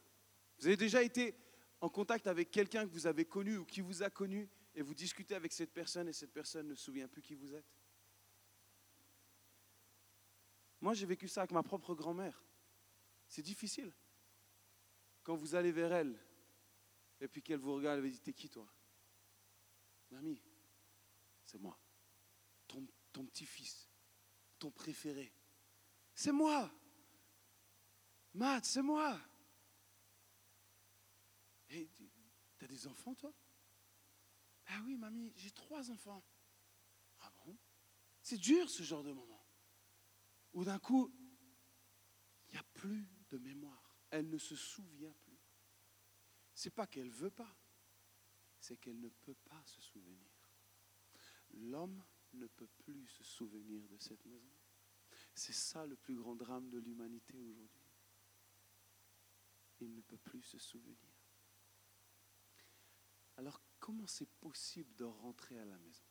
Vous 0.58 0.66
avez 0.66 0.76
déjà 0.76 1.00
été 1.00 1.32
en 1.80 1.88
contact 1.88 2.26
avec 2.26 2.50
quelqu'un 2.50 2.86
que 2.88 2.92
vous 2.92 3.06
avez 3.06 3.24
connu 3.24 3.56
ou 3.58 3.64
qui 3.64 3.82
vous 3.82 4.02
a 4.02 4.10
connu 4.10 4.50
et 4.74 4.82
vous 4.82 4.94
discutez 4.94 5.36
avec 5.36 5.52
cette 5.52 5.72
personne 5.72 6.08
et 6.08 6.12
cette 6.12 6.32
personne 6.32 6.66
ne 6.66 6.74
se 6.74 6.82
souvient 6.82 7.06
plus 7.06 7.22
qui 7.22 7.36
vous 7.36 7.54
êtes? 7.54 7.72
Moi, 10.80 10.92
j'ai 10.94 11.06
vécu 11.06 11.28
ça 11.28 11.42
avec 11.42 11.52
ma 11.52 11.62
propre 11.62 11.94
grand-mère. 11.94 12.44
C'est 13.34 13.42
difficile. 13.42 13.92
Quand 15.24 15.34
vous 15.34 15.56
allez 15.56 15.72
vers 15.72 15.92
elle, 15.92 16.16
et 17.20 17.26
puis 17.26 17.42
qu'elle 17.42 17.58
vous 17.58 17.74
regarde, 17.74 17.98
elle 17.98 18.04
vous 18.04 18.10
dit, 18.12 18.20
t'es 18.20 18.32
qui 18.32 18.48
toi? 18.48 18.72
Mamie, 20.12 20.40
c'est 21.44 21.58
moi. 21.58 21.76
Ton, 22.68 22.86
petit-fils, 23.26 23.90
ton 24.60 24.70
préféré. 24.70 25.34
C'est 26.14 26.30
moi. 26.30 26.72
Matt, 28.34 28.64
c'est 28.66 28.82
moi. 28.82 29.20
Et 31.70 31.90
t'as 32.56 32.68
des 32.68 32.86
enfants, 32.86 33.16
toi? 33.16 33.34
Ah 34.66 34.80
oui, 34.84 34.96
mamie, 34.96 35.32
j'ai 35.34 35.50
trois 35.50 35.90
enfants. 35.90 36.24
Ah 37.18 37.32
C'est 38.22 38.38
dur 38.38 38.70
ce 38.70 38.84
genre 38.84 39.02
de 39.02 39.10
moment. 39.10 39.44
Où 40.52 40.64
d'un 40.64 40.78
coup, 40.78 41.12
il 42.46 42.52
n'y 42.52 42.58
a 42.58 42.64
plus. 42.74 43.08
Elle 44.14 44.28
ne 44.28 44.38
se 44.38 44.54
souvient 44.54 45.12
plus. 45.24 45.40
C'est 46.54 46.70
pas 46.70 46.86
qu'elle 46.86 47.10
veut 47.10 47.32
pas, 47.32 47.52
c'est 48.60 48.76
qu'elle 48.76 49.00
ne 49.00 49.08
peut 49.08 49.34
pas 49.34 49.60
se 49.66 49.80
souvenir. 49.80 50.30
L'homme 51.50 52.00
ne 52.34 52.46
peut 52.46 52.68
plus 52.78 53.08
se 53.08 53.24
souvenir 53.24 53.82
de 53.88 53.98
cette 53.98 54.24
maison. 54.26 54.52
C'est 55.34 55.52
ça 55.52 55.84
le 55.84 55.96
plus 55.96 56.14
grand 56.14 56.36
drame 56.36 56.70
de 56.70 56.78
l'humanité 56.78 57.42
aujourd'hui. 57.42 57.90
Il 59.80 59.92
ne 59.92 60.00
peut 60.00 60.18
plus 60.18 60.42
se 60.42 60.58
souvenir. 60.58 61.10
Alors 63.36 63.60
comment 63.80 64.06
c'est 64.06 64.30
possible 64.38 64.94
de 64.94 65.02
rentrer 65.02 65.58
à 65.58 65.64
la 65.64 65.78
maison? 65.78 66.04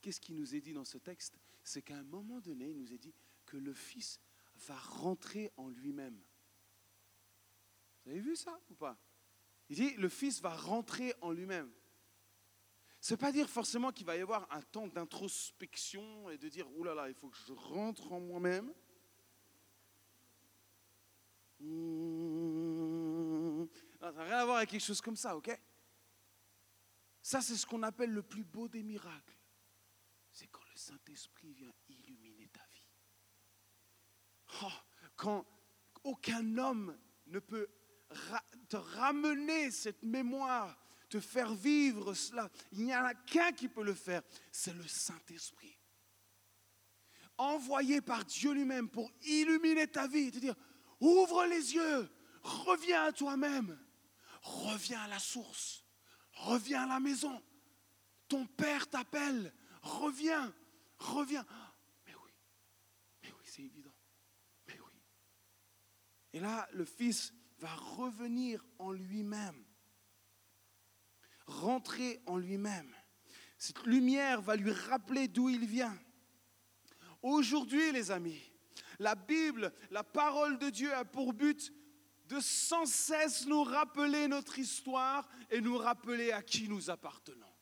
Qu'est-ce 0.00 0.20
qui 0.20 0.34
nous 0.34 0.54
est 0.54 0.60
dit 0.60 0.72
dans 0.72 0.84
ce 0.84 0.98
texte? 0.98 1.36
C'est 1.64 1.82
qu'à 1.82 1.98
un 1.98 2.04
moment 2.04 2.40
donné, 2.40 2.70
il 2.70 2.78
nous 2.78 2.92
est 2.92 2.98
dit 2.98 3.14
que 3.44 3.56
le 3.56 3.74
Fils 3.74 4.20
va 4.68 4.78
rentrer 4.78 5.50
en 5.56 5.68
lui-même. 5.68 6.22
Vous 8.06 8.12
avez 8.12 8.20
vu 8.20 8.36
ça 8.36 8.56
ou 8.70 8.74
pas? 8.74 8.96
Il 9.68 9.74
dit, 9.74 9.94
le 9.96 10.08
Fils 10.08 10.40
va 10.40 10.54
rentrer 10.54 11.12
en 11.20 11.32
lui-même. 11.32 11.72
Ce 13.00 13.14
n'est 13.14 13.18
pas 13.18 13.32
dire 13.32 13.50
forcément 13.50 13.90
qu'il 13.90 14.06
va 14.06 14.16
y 14.16 14.20
avoir 14.20 14.46
un 14.52 14.62
temps 14.62 14.86
d'introspection 14.86 16.30
et 16.30 16.38
de 16.38 16.48
dire, 16.48 16.68
oh 16.76 16.84
là 16.84 16.94
là, 16.94 17.08
il 17.08 17.14
faut 17.14 17.28
que 17.28 17.36
je 17.36 17.52
rentre 17.52 18.12
en 18.12 18.20
moi-même. 18.20 18.72
Mmh. 21.58 23.66
Ça 23.98 24.12
n'a 24.12 24.22
rien 24.22 24.38
à 24.38 24.44
voir 24.44 24.58
avec 24.58 24.70
quelque 24.70 24.84
chose 24.84 25.00
comme 25.00 25.16
ça, 25.16 25.36
ok? 25.36 25.50
Ça, 27.22 27.40
c'est 27.40 27.56
ce 27.56 27.66
qu'on 27.66 27.82
appelle 27.82 28.12
le 28.12 28.22
plus 28.22 28.44
beau 28.44 28.68
des 28.68 28.84
miracles. 28.84 29.36
C'est 30.30 30.46
quand 30.46 30.62
le 30.70 30.76
Saint-Esprit 30.76 31.52
vient 31.54 31.74
illuminer 31.88 32.46
ta 32.48 32.64
vie. 32.72 32.86
Oh, 34.62 34.70
quand 35.16 35.44
aucun 36.04 36.56
homme 36.56 36.96
ne 37.26 37.40
peut 37.40 37.68
te 38.68 38.76
ramener 38.76 39.70
cette 39.70 40.02
mémoire, 40.02 40.76
te 41.08 41.20
faire 41.20 41.54
vivre 41.54 42.14
cela, 42.14 42.50
il 42.72 42.84
n'y 42.84 42.96
en 42.96 43.04
a 43.04 43.14
qu'un 43.14 43.52
qui 43.52 43.68
peut 43.68 43.84
le 43.84 43.94
faire, 43.94 44.22
c'est 44.50 44.74
le 44.74 44.86
Saint-Esprit. 44.86 45.78
Envoyé 47.38 48.00
par 48.00 48.24
Dieu 48.24 48.52
lui-même 48.52 48.88
pour 48.88 49.10
illuminer 49.22 49.86
ta 49.86 50.06
vie, 50.06 50.30
te 50.30 50.38
dire, 50.38 50.56
ouvre 51.00 51.44
les 51.46 51.74
yeux, 51.74 52.10
reviens 52.42 53.04
à 53.04 53.12
toi-même, 53.12 53.78
reviens 54.42 55.02
à 55.02 55.08
la 55.08 55.18
source, 55.18 55.84
reviens 56.32 56.84
à 56.84 56.86
la 56.86 57.00
maison. 57.00 57.42
Ton 58.28 58.46
Père 58.46 58.88
t'appelle, 58.88 59.52
reviens, 59.82 60.52
reviens. 60.98 61.46
Mais 62.06 62.14
oui, 62.14 62.30
mais 63.22 63.32
oui, 63.32 63.44
c'est 63.44 63.62
évident. 63.62 63.92
Et 66.36 66.40
là, 66.40 66.68
le 66.74 66.84
Fils 66.84 67.32
va 67.58 67.74
revenir 67.96 68.64
en 68.78 68.92
lui-même. 68.92 69.64
rentrer 71.46 72.20
en 72.26 72.36
lui-même. 72.38 72.92
Cette 73.56 73.86
lumière 73.86 74.42
va 74.42 74.56
lui 74.56 74.72
rappeler 74.72 75.28
d'où 75.28 75.48
il 75.48 75.64
vient. 75.64 75.96
Aujourd'hui, 77.22 77.92
les 77.92 78.10
amis, 78.10 78.42
la 78.98 79.14
Bible, 79.14 79.72
la 79.90 80.02
parole 80.02 80.58
de 80.58 80.70
Dieu 80.70 80.92
a 80.92 81.04
pour 81.04 81.32
but 81.32 81.72
de 82.28 82.40
sans 82.40 82.84
cesse 82.86 83.46
nous 83.46 83.62
rappeler 83.62 84.26
notre 84.26 84.58
histoire 84.58 85.28
et 85.50 85.60
nous 85.60 85.78
rappeler 85.78 86.32
à 86.32 86.42
qui 86.42 86.68
nous 86.68 86.90
appartenons 86.90 87.55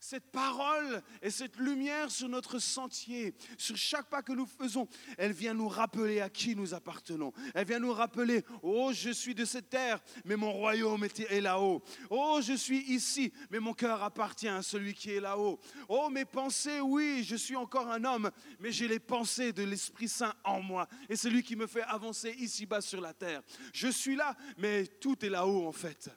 cette 0.00 0.30
parole 0.30 1.02
et 1.20 1.28
cette 1.28 1.58
lumière 1.58 2.10
sur 2.10 2.28
notre 2.28 2.58
sentier, 2.58 3.34
sur 3.58 3.76
chaque 3.76 4.08
pas 4.08 4.22
que 4.22 4.32
nous 4.32 4.46
faisons, 4.46 4.88
elle 5.18 5.32
vient 5.32 5.52
nous 5.52 5.68
rappeler 5.68 6.20
à 6.22 6.30
qui 6.30 6.56
nous 6.56 6.72
appartenons. 6.72 7.32
Elle 7.54 7.66
vient 7.66 7.78
nous 7.78 7.92
rappeler, 7.92 8.42
oh, 8.62 8.92
je 8.94 9.10
suis 9.10 9.34
de 9.34 9.44
cette 9.44 9.68
terre, 9.68 10.00
mais 10.24 10.36
mon 10.36 10.52
royaume 10.52 11.04
est 11.04 11.40
là-haut. 11.42 11.82
Oh, 12.08 12.40
je 12.42 12.54
suis 12.54 12.80
ici, 12.90 13.30
mais 13.50 13.60
mon 13.60 13.74
cœur 13.74 14.02
appartient 14.02 14.48
à 14.48 14.62
celui 14.62 14.94
qui 14.94 15.12
est 15.12 15.20
là-haut. 15.20 15.60
Oh, 15.86 16.08
mes 16.08 16.24
pensées, 16.24 16.80
oui, 16.80 17.22
je 17.22 17.36
suis 17.36 17.56
encore 17.56 17.90
un 17.90 18.02
homme, 18.04 18.30
mais 18.58 18.72
j'ai 18.72 18.88
les 18.88 19.00
pensées 19.00 19.52
de 19.52 19.64
l'Esprit 19.64 20.08
Saint 20.08 20.34
en 20.44 20.62
moi. 20.62 20.88
Et 21.10 21.16
c'est 21.16 21.28
lui 21.28 21.42
qui 21.42 21.56
me 21.56 21.66
fait 21.66 21.82
avancer 21.82 22.34
ici-bas 22.38 22.80
sur 22.80 23.02
la 23.02 23.12
terre. 23.12 23.42
Je 23.74 23.88
suis 23.88 24.16
là, 24.16 24.34
mais 24.56 24.86
tout 24.86 25.22
est 25.26 25.28
là-haut 25.28 25.66
en 25.66 25.72
fait. 25.72 26.08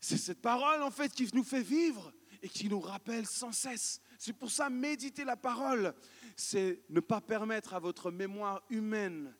C'est 0.00 0.16
cette 0.16 0.40
parole 0.40 0.82
en 0.82 0.90
fait 0.92 1.12
qui 1.12 1.28
nous 1.34 1.44
fait 1.44 1.62
vivre 1.62 2.12
et 2.42 2.48
qui 2.48 2.68
nous 2.68 2.80
rappelle 2.80 3.26
sans 3.26 3.52
cesse. 3.52 4.00
C'est 4.18 4.32
pour 4.32 4.50
ça, 4.50 4.68
méditer 4.68 5.24
la 5.24 5.36
parole, 5.36 5.94
c'est 6.36 6.82
ne 6.90 7.00
pas 7.00 7.20
permettre 7.20 7.74
à 7.74 7.78
votre 7.78 8.10
mémoire 8.10 8.62
humaine, 8.68 9.34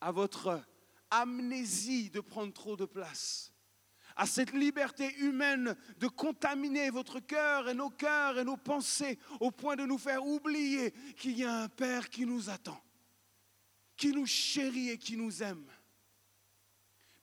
à 0.00 0.10
votre 0.10 0.62
amnésie 1.10 2.10
de 2.10 2.20
prendre 2.20 2.52
trop 2.52 2.76
de 2.76 2.86
place, 2.86 3.52
à 4.16 4.26
cette 4.26 4.52
liberté 4.52 5.14
humaine 5.18 5.76
de 5.98 6.08
contaminer 6.08 6.90
votre 6.90 7.20
cœur 7.20 7.68
et 7.68 7.74
nos 7.74 7.90
cœurs 7.90 8.38
et 8.38 8.44
nos 8.44 8.56
pensées 8.56 9.18
au 9.40 9.50
point 9.50 9.76
de 9.76 9.84
nous 9.84 9.98
faire 9.98 10.26
oublier 10.26 10.92
qu'il 11.16 11.38
y 11.38 11.44
a 11.44 11.62
un 11.62 11.68
Père 11.68 12.08
qui 12.08 12.24
nous 12.24 12.48
attend, 12.48 12.82
qui 13.96 14.12
nous 14.12 14.26
chérit 14.26 14.90
et 14.90 14.98
qui 14.98 15.16
nous 15.16 15.42
aime 15.42 15.66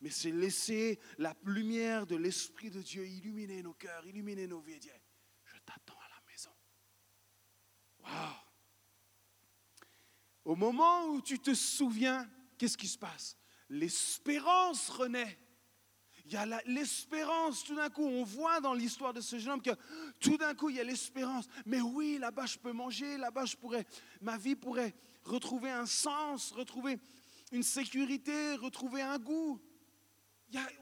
mais 0.02 0.10
c'est 0.10 0.32
laisser 0.32 1.00
la 1.18 1.36
lumière 1.44 2.08
de 2.08 2.16
l'Esprit 2.16 2.70
de 2.70 2.82
Dieu 2.82 3.06
illuminer 3.06 3.62
nos 3.62 3.74
cœurs, 3.74 4.06
illuminer 4.06 4.48
nos 4.48 4.62
vies 4.62 4.80
dire, 4.80 5.00
je 5.44 5.58
t'attends 5.66 6.00
à 6.00 6.10
la 6.10 6.32
maison. 6.32 6.52
Wow. 8.00 8.50
Au 10.46 10.56
moment 10.56 11.08
où 11.08 11.22
tu 11.22 11.40
te 11.40 11.54
souviens, 11.54 12.30
qu'est-ce 12.58 12.78
qui 12.78 12.88
se 12.88 12.98
passe? 12.98 13.38
L'espérance 13.70 14.90
renaît. 14.90 15.38
Il 16.26 16.34
y 16.34 16.38
a 16.38 16.46
l'espérance, 16.66 17.64
tout 17.64 17.76
d'un 17.76 17.90
coup, 17.90 18.06
on 18.06 18.24
voit 18.24 18.60
dans 18.62 18.74
l'histoire 18.74 19.14
de 19.14 19.22
ce 19.22 19.40
jeune 19.40 19.54
homme 19.54 19.62
que 19.62 19.76
tout 20.20 20.38
d'un 20.38 20.54
coup, 20.54 20.70
il 20.70 20.76
y 20.76 20.80
a 20.80 20.84
l'espérance. 20.84 21.48
Mais 21.66 21.82
oui, 21.82 22.20
là-bas, 22.20 22.46
je 22.46 22.60
peux 22.60 22.72
manger, 22.72 23.18
là-bas, 23.18 23.46
je 23.46 23.56
pourrais, 23.58 23.86
ma 24.22 24.38
vie 24.38 24.56
pourrait 24.56 24.94
retrouver 25.24 25.72
un 25.72 25.88
sens, 25.88 26.52
retrouver 26.52 27.00
une 27.52 27.64
sécurité, 27.64 28.56
retrouver 28.56 29.02
un 29.02 29.18
goût 29.18 29.60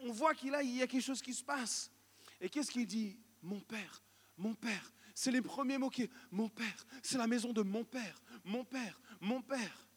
on 0.02 0.12
voit 0.12 0.34
qu'il 0.34 0.54
a, 0.56 0.64
y 0.64 0.82
a 0.82 0.88
quelque 0.88 1.02
chose 1.04 1.22
qui 1.22 1.34
se 1.34 1.44
passe. 1.44 1.92
Et 2.40 2.50
qu'est-ce 2.50 2.72
qu'il 2.72 2.86
dit? 2.86 3.20
Mon 3.42 3.60
père, 3.60 4.04
mon 4.38 4.54
père. 4.54 4.94
C'est 5.14 5.32
les 5.32 5.42
premiers 5.42 5.78
mots 5.78 5.90
qui 5.90 6.10
mon 6.32 6.50
père. 6.50 6.86
C'est 7.02 7.18
la 7.18 7.28
maison 7.28 7.52
de 7.54 7.62
mon 7.62 7.84
père, 7.84 8.22
mon 8.44 8.64
père, 8.64 9.02
mon 9.20 9.42
père. 9.42 9.88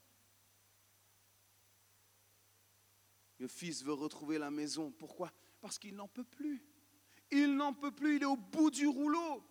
Le 3.38 3.48
fils 3.48 3.82
veut 3.82 3.92
retrouver 3.92 4.38
la 4.38 4.50
maison. 4.50 4.92
Pourquoi? 4.92 5.32
Parce 5.60 5.78
qu'il 5.78 5.94
n'en 5.94 6.08
peut 6.08 6.24
plus. 6.24 6.62
Il 7.30 7.54
n'en 7.56 7.72
peut 7.72 7.92
plus, 7.92 8.16
il 8.16 8.22
est 8.22 8.26
au 8.26 8.36
bout 8.36 8.70
du 8.70 8.86
rouleau. 8.86 9.44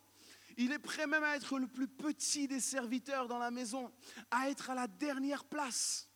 Il 0.58 0.71
est 0.71 0.79
prêt 0.79 1.08
même 1.08 1.23
à 1.23 1.36
être 1.36 1.58
le 1.58 1.67
plus 1.67 1.88
petit 1.88 2.47
des 2.47 2.60
serviteurs 2.60 3.27
dans 3.27 3.38
la 3.38 3.51
maison, 3.51 3.91
à 4.29 4.49
être 4.49 4.69
à 4.69 4.75
la 4.75 4.88
dernière 4.88 5.45
place. 5.45 6.08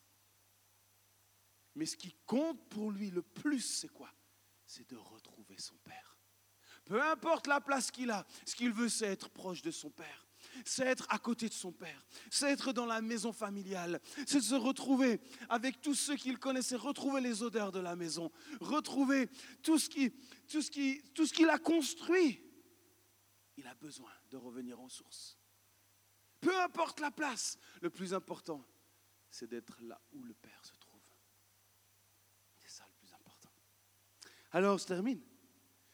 Mais 1.75 1.85
ce 1.85 1.97
qui 1.97 2.15
compte 2.25 2.69
pour 2.69 2.91
lui 2.91 3.09
le 3.09 3.21
plus, 3.21 3.61
c'est 3.61 3.87
quoi? 3.87 4.11
C'est 4.65 4.89
de 4.89 4.97
retrouver 4.97 5.57
son 5.57 5.75
Père. 5.77 6.17
Peu 6.85 7.01
importe 7.01 7.47
la 7.47 7.61
place 7.61 7.91
qu'il 7.91 8.11
a, 8.11 8.25
ce 8.45 8.55
qu'il 8.55 8.71
veut, 8.71 8.89
c'est 8.89 9.07
être 9.07 9.29
proche 9.29 9.61
de 9.61 9.71
son 9.71 9.89
Père. 9.89 10.27
C'est 10.65 10.85
être 10.85 11.07
à 11.09 11.17
côté 11.17 11.47
de 11.47 11.53
son 11.53 11.71
Père. 11.71 12.05
C'est 12.29 12.51
être 12.51 12.73
dans 12.73 12.85
la 12.85 13.01
maison 13.01 13.31
familiale. 13.31 14.01
C'est 14.27 14.41
se 14.41 14.55
retrouver 14.55 15.19
avec 15.49 15.81
tous 15.81 15.95
ceux 15.95 16.15
qu'il 16.15 16.37
connaissait, 16.37 16.75
retrouver 16.75 17.21
les 17.21 17.41
odeurs 17.41 17.71
de 17.71 17.79
la 17.79 17.95
maison, 17.95 18.31
retrouver 18.59 19.29
tout 19.61 19.79
ce 19.79 19.89
qu'il 19.89 20.11
tout 20.47 20.61
ce 20.61 20.69
qui, 20.69 21.01
tout 21.13 21.25
ce 21.25 21.33
qu'il 21.33 21.49
a 21.49 21.57
construit. 21.57 22.41
Il 23.57 23.65
a 23.67 23.75
besoin 23.75 24.11
de 24.29 24.37
revenir 24.37 24.79
aux 24.81 24.89
sources. 24.89 25.37
Peu 26.41 26.59
importe 26.61 26.99
la 26.99 27.11
place, 27.11 27.57
le 27.81 27.89
plus 27.89 28.13
important, 28.13 28.65
c'est 29.29 29.47
d'être 29.47 29.81
là 29.81 29.99
où 30.11 30.23
le 30.23 30.33
Père 30.33 30.65
se 30.65 30.75
trouve. 30.75 30.92
Alors, 34.53 34.77
je 34.77 34.85
termine. 34.85 35.19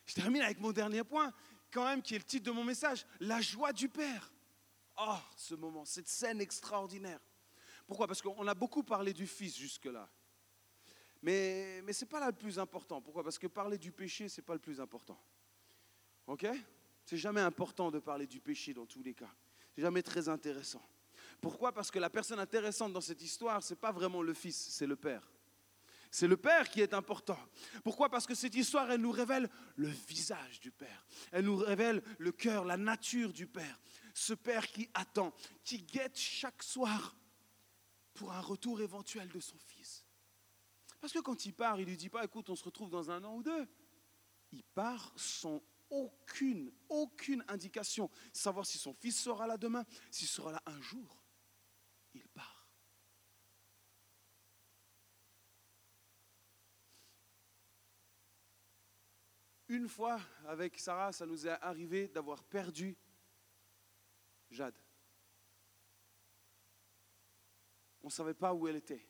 Je 0.05 0.13
termine 0.13 0.41
avec 0.41 0.59
mon 0.59 0.71
dernier 0.71 1.03
point, 1.03 1.33
quand 1.71 1.85
même, 1.85 2.01
qui 2.01 2.15
est 2.15 2.19
le 2.19 2.23
titre 2.25 2.45
de 2.45 2.51
mon 2.51 2.63
message, 2.63 3.05
la 3.19 3.41
joie 3.41 3.71
du 3.71 3.89
Père. 3.89 4.31
Oh, 4.97 5.17
ce 5.37 5.55
moment, 5.55 5.85
cette 5.85 6.09
scène 6.09 6.41
extraordinaire. 6.41 7.19
Pourquoi? 7.87 8.05
Parce 8.05 8.21
qu'on 8.21 8.47
a 8.47 8.53
beaucoup 8.53 8.83
parlé 8.83 9.13
du 9.13 9.25
Fils 9.25 9.57
jusque-là. 9.57 10.09
Mais, 11.21 11.81
mais 11.83 11.93
ce 11.93 12.03
n'est 12.03 12.09
pas 12.09 12.19
là 12.19 12.27
le 12.27 12.35
plus 12.35 12.59
important. 12.59 13.01
Pourquoi? 13.01 13.23
Parce 13.23 13.39
que 13.39 13.47
parler 13.47 13.77
du 13.77 13.91
péché, 13.91 14.27
ce 14.27 14.39
n'est 14.41 14.45
pas 14.45 14.53
le 14.53 14.59
plus 14.59 14.79
important. 14.79 15.19
OK? 16.27 16.45
C'est 17.05 17.17
jamais 17.17 17.41
important 17.41 17.89
de 17.89 17.99
parler 17.99 18.27
du 18.27 18.39
péché 18.39 18.73
dans 18.73 18.85
tous 18.85 19.01
les 19.01 19.13
cas. 19.13 19.33
C'est 19.73 19.81
jamais 19.81 20.03
très 20.03 20.29
intéressant. 20.29 20.81
Pourquoi? 21.41 21.71
Parce 21.71 21.89
que 21.89 21.99
la 21.99 22.09
personne 22.09 22.39
intéressante 22.39 22.93
dans 22.93 23.01
cette 23.01 23.21
histoire, 23.21 23.63
ce 23.63 23.73
n'est 23.73 23.79
pas 23.79 23.91
vraiment 23.91 24.21
le 24.21 24.33
Fils, 24.33 24.55
c'est 24.55 24.87
le 24.87 24.95
Père. 24.95 25.29
C'est 26.11 26.27
le 26.27 26.37
Père 26.37 26.69
qui 26.69 26.81
est 26.81 26.93
important. 26.93 27.39
Pourquoi? 27.83 28.09
Parce 28.09 28.25
que 28.25 28.33
cette 28.33 28.55
histoire, 28.55 28.89
elle 28.91 29.01
nous 29.01 29.11
révèle 29.11 29.49
le 29.75 29.87
visage 29.87 30.59
du 30.59 30.71
Père. 30.71 31.05
Elle 31.31 31.45
nous 31.45 31.57
révèle 31.57 32.01
le 32.17 32.31
cœur, 32.31 32.65
la 32.65 32.77
nature 32.77 33.31
du 33.31 33.45
Père. 33.45 33.79
Ce 34.13 34.33
Père 34.33 34.67
qui 34.67 34.89
attend, 34.93 35.33
qui 35.63 35.83
guette 35.83 36.17
chaque 36.17 36.63
soir 36.63 37.15
pour 38.15 38.33
un 38.33 38.41
retour 38.41 38.81
éventuel 38.81 39.29
de 39.29 39.39
son 39.39 39.57
Fils. 39.59 40.05
Parce 40.99 41.13
que 41.13 41.19
quand 41.19 41.45
il 41.45 41.53
part, 41.53 41.79
il 41.79 41.85
ne 41.85 41.91
lui 41.91 41.97
dit 41.97 42.09
pas, 42.09 42.25
écoute, 42.25 42.49
on 42.49 42.55
se 42.55 42.63
retrouve 42.63 42.89
dans 42.89 43.11
un 43.11 43.23
an 43.23 43.35
ou 43.35 43.43
deux. 43.43 43.67
Il 44.51 44.63
part 44.63 45.13
sans 45.15 45.61
aucune, 45.89 46.71
aucune 46.89 47.43
indication, 47.47 48.09
savoir 48.33 48.65
si 48.65 48.77
son 48.77 48.93
Fils 48.93 49.19
sera 49.19 49.47
là 49.47 49.57
demain, 49.57 49.85
s'il 50.11 50.27
sera 50.27 50.51
là 50.51 50.61
un 50.65 50.81
jour. 50.81 51.23
Il 52.13 52.27
part. 52.29 52.59
Une 59.69 59.87
fois, 59.87 60.19
avec 60.47 60.79
Sarah, 60.79 61.13
ça 61.13 61.27
nous 61.27 61.45
est 61.45 61.61
arrivé 61.61 62.07
d'avoir 62.07 62.43
perdu 62.43 62.97
Jade. 64.49 64.75
On 68.01 68.07
ne 68.07 68.11
savait 68.11 68.33
pas 68.33 68.51
où 68.51 68.67
elle 68.67 68.77
était. 68.77 69.05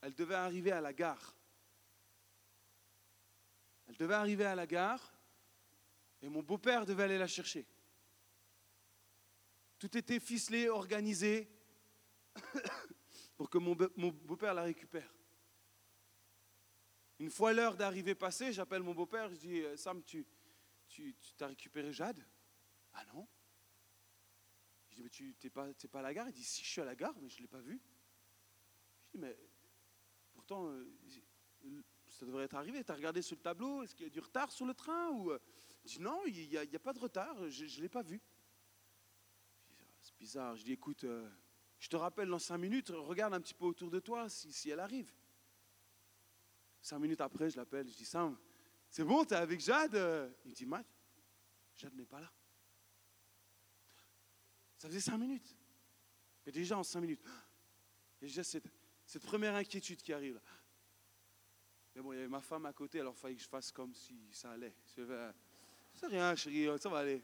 Elle 0.00 0.14
devait 0.14 0.34
arriver 0.34 0.72
à 0.72 0.80
la 0.80 0.92
gare. 0.92 1.36
Elle 3.86 3.96
devait 3.96 4.14
arriver 4.14 4.44
à 4.44 4.56
la 4.56 4.66
gare 4.66 5.16
et 6.22 6.28
mon 6.28 6.42
beau-père 6.42 6.86
devait 6.86 7.04
aller 7.04 7.18
la 7.18 7.28
chercher. 7.28 7.64
Tout 9.78 9.96
était 9.96 10.18
ficelé, 10.18 10.68
organisé 10.68 11.48
pour 13.36 13.48
que 13.48 13.58
mon 13.58 13.76
beau-père 13.76 14.54
la 14.54 14.62
récupère. 14.62 15.19
Une 17.20 17.28
fois 17.28 17.52
l'heure 17.52 17.76
d'arriver 17.76 18.14
passée, 18.14 18.50
j'appelle 18.50 18.82
mon 18.82 18.94
beau-père, 18.94 19.28
je 19.28 19.36
dis 19.36 19.60
euh, 19.60 19.76
Sam, 19.76 20.02
tu, 20.02 20.26
tu, 20.88 21.14
t'as 21.36 21.48
récupéré 21.48 21.92
Jade? 21.92 22.26
Ah 22.94 23.04
non 23.12 23.28
Je 24.88 24.96
dis 24.96 25.02
Mais 25.02 25.10
tu 25.10 25.36
n'es 25.44 25.50
pas, 25.50 25.68
pas 25.92 25.98
à 25.98 26.02
la 26.02 26.14
gare? 26.14 26.28
Il 26.30 26.32
dit 26.32 26.42
Si, 26.42 26.64
je 26.64 26.70
suis 26.70 26.80
à 26.80 26.86
la 26.86 26.96
gare, 26.96 27.14
mais 27.20 27.28
je 27.28 27.36
ne 27.36 27.42
l'ai 27.42 27.46
pas 27.46 27.60
vue. 27.60 27.78
Je 29.04 29.10
dis 29.10 29.18
Mais 29.18 29.36
pourtant, 30.32 30.70
euh, 30.70 30.90
ça 32.08 32.24
devrait 32.24 32.44
être 32.44 32.54
arrivé. 32.54 32.82
Tu 32.82 32.90
as 32.90 32.94
regardé 32.94 33.20
sur 33.20 33.36
le 33.36 33.42
tableau 33.42 33.82
Est-ce 33.82 33.94
qu'il 33.94 34.06
y 34.06 34.08
a 34.08 34.10
du 34.10 34.20
retard 34.20 34.50
sur 34.50 34.64
le 34.64 34.72
train 34.72 35.10
ou... 35.10 35.30
Euh? 35.30 35.38
Dis 35.84 36.00
Non, 36.00 36.22
il 36.24 36.48
n'y 36.48 36.56
a, 36.56 36.78
pas 36.78 36.94
de 36.94 37.00
retard, 37.00 37.50
je 37.50 37.64
ne 37.64 37.82
l'ai 37.82 37.90
pas 37.90 38.02
vue. 38.02 38.22
Ah, 39.78 39.84
c'est 40.00 40.16
bizarre. 40.16 40.56
Je 40.56 40.64
dis 40.64 40.72
Écoute, 40.72 41.04
je 41.78 41.88
te 41.88 41.96
rappelle 41.96 42.30
dans 42.30 42.38
cinq 42.38 42.56
minutes, 42.56 42.88
regarde 42.88 43.34
un 43.34 43.42
petit 43.42 43.54
peu 43.54 43.66
autour 43.66 43.90
de 43.90 44.00
toi 44.00 44.30
si 44.30 44.70
elle 44.70 44.80
arrive. 44.80 45.12
Cinq 46.82 46.98
minutes 46.98 47.20
après, 47.20 47.50
je 47.50 47.56
l'appelle, 47.56 47.88
je 47.88 47.96
dis 47.96 48.04
Sam, 48.04 48.36
c'est 48.88 49.04
bon, 49.04 49.24
tu 49.24 49.34
es 49.34 49.36
avec 49.36 49.60
Jade? 49.60 50.34
Il 50.44 50.52
dit 50.52 50.66
Matt, 50.66 50.86
Jade 51.76 51.94
n'est 51.94 52.06
pas 52.06 52.20
là. 52.20 52.32
Ça 54.76 54.88
faisait 54.88 55.00
cinq 55.00 55.18
minutes. 55.18 55.56
Et 56.46 56.52
déjà 56.52 56.78
en 56.78 56.82
cinq 56.82 57.00
minutes, 57.00 57.22
il 58.20 58.22
y 58.22 58.24
a 58.24 58.28
déjà 58.28 58.42
cette, 58.42 59.22
première 59.22 59.54
inquiétude 59.54 60.00
qui 60.02 60.12
arrive. 60.12 60.40
Mais 61.94 62.00
bon, 62.00 62.12
il 62.12 62.16
y 62.16 62.18
avait 62.18 62.28
ma 62.28 62.40
femme 62.40 62.66
à 62.66 62.72
côté, 62.72 63.00
alors 63.00 63.14
il 63.14 63.20
fallait 63.20 63.34
que 63.34 63.42
je 63.42 63.48
fasse 63.48 63.70
comme 63.72 63.94
si 63.94 64.28
ça 64.32 64.52
allait. 64.52 64.74
C'est 64.84 66.06
rien, 66.06 66.34
chérie, 66.34 66.66
ça 66.78 66.88
va 66.88 66.98
aller. 66.98 67.22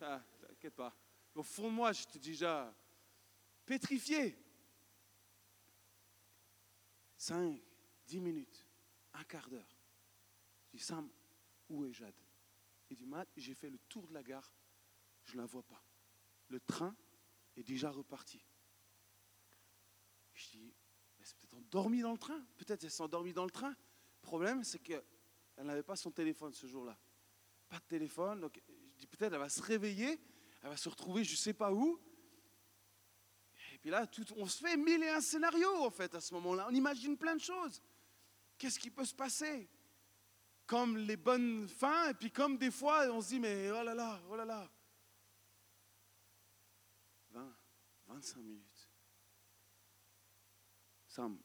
Ah, 0.00 0.22
t'inquiète 0.40 0.74
pas. 0.74 0.94
Au 1.34 1.42
fond 1.42 1.70
de 1.70 1.74
moi, 1.74 1.92
j'étais 1.92 2.18
déjà 2.18 2.74
pétrifié. 3.64 4.38
5, 7.16 7.60
10 8.06 8.20
minutes, 8.20 8.65
un 9.16 9.24
quart 9.24 9.48
d'heure. 9.48 9.76
Je 10.72 10.78
dis, 10.78 10.84
Sam, 10.84 11.08
où 11.68 11.84
est 11.84 11.92
Jade? 11.92 12.14
Il 12.90 12.96
dit, 12.96 13.06
Matt, 13.06 13.28
j'ai 13.36 13.54
fait 13.54 13.70
le 13.70 13.78
tour 13.88 14.06
de 14.06 14.14
la 14.14 14.22
gare, 14.22 14.52
je 15.24 15.34
ne 15.34 15.38
la 15.38 15.46
vois 15.46 15.62
pas. 15.62 15.82
Le 16.48 16.60
train 16.60 16.94
est 17.56 17.64
déjà 17.64 17.90
reparti. 17.90 18.44
Je 20.34 20.50
dis, 20.50 20.74
elle 21.18 21.26
s'est 21.26 21.34
peut-être 21.34 21.54
endormie 21.54 22.02
dans 22.02 22.12
le 22.12 22.18
train. 22.18 22.46
Peut-être 22.56 22.84
elle 22.84 22.90
s'est 22.90 23.02
endormie 23.02 23.32
dans 23.32 23.44
le 23.44 23.50
train. 23.50 23.70
Le 23.70 24.22
problème, 24.22 24.62
c'est 24.62 24.78
qu'elle 24.78 25.02
n'avait 25.58 25.82
pas 25.82 25.96
son 25.96 26.10
téléphone 26.10 26.52
ce 26.52 26.66
jour-là. 26.66 26.96
Pas 27.68 27.78
de 27.78 27.84
téléphone. 27.84 28.40
Donc, 28.40 28.60
je 28.68 29.00
dis, 29.00 29.06
peut-être 29.06 29.32
elle 29.32 29.38
va 29.38 29.48
se 29.48 29.62
réveiller, 29.62 30.20
elle 30.62 30.68
va 30.68 30.76
se 30.76 30.88
retrouver 30.88 31.24
je 31.24 31.32
ne 31.32 31.36
sais 31.36 31.54
pas 31.54 31.72
où. 31.72 32.00
Et 33.72 33.78
puis 33.78 33.90
là, 33.90 34.06
tout, 34.06 34.24
on 34.36 34.46
se 34.46 34.58
fait 34.58 34.76
mille 34.76 35.02
et 35.02 35.08
un 35.08 35.20
scénarios, 35.20 35.84
en 35.84 35.90
fait, 35.90 36.14
à 36.14 36.20
ce 36.20 36.32
moment-là. 36.34 36.66
On 36.70 36.74
imagine 36.74 37.16
plein 37.16 37.34
de 37.34 37.40
choses. 37.40 37.82
Qu'est-ce 38.58 38.78
qui 38.78 38.90
peut 38.90 39.04
se 39.04 39.14
passer? 39.14 39.68
Comme 40.66 40.96
les 40.96 41.16
bonnes 41.16 41.68
fins, 41.68 42.10
et 42.10 42.14
puis 42.14 42.30
comme 42.30 42.56
des 42.58 42.70
fois, 42.70 43.06
on 43.10 43.20
se 43.20 43.28
dit, 43.28 43.40
mais 43.40 43.70
oh 43.70 43.82
là 43.82 43.94
là, 43.94 44.20
oh 44.28 44.36
là 44.36 44.44
là. 44.44 44.70
20, 47.30 47.56
25 48.08 48.40
minutes. 48.42 48.90
Sam, 51.06 51.38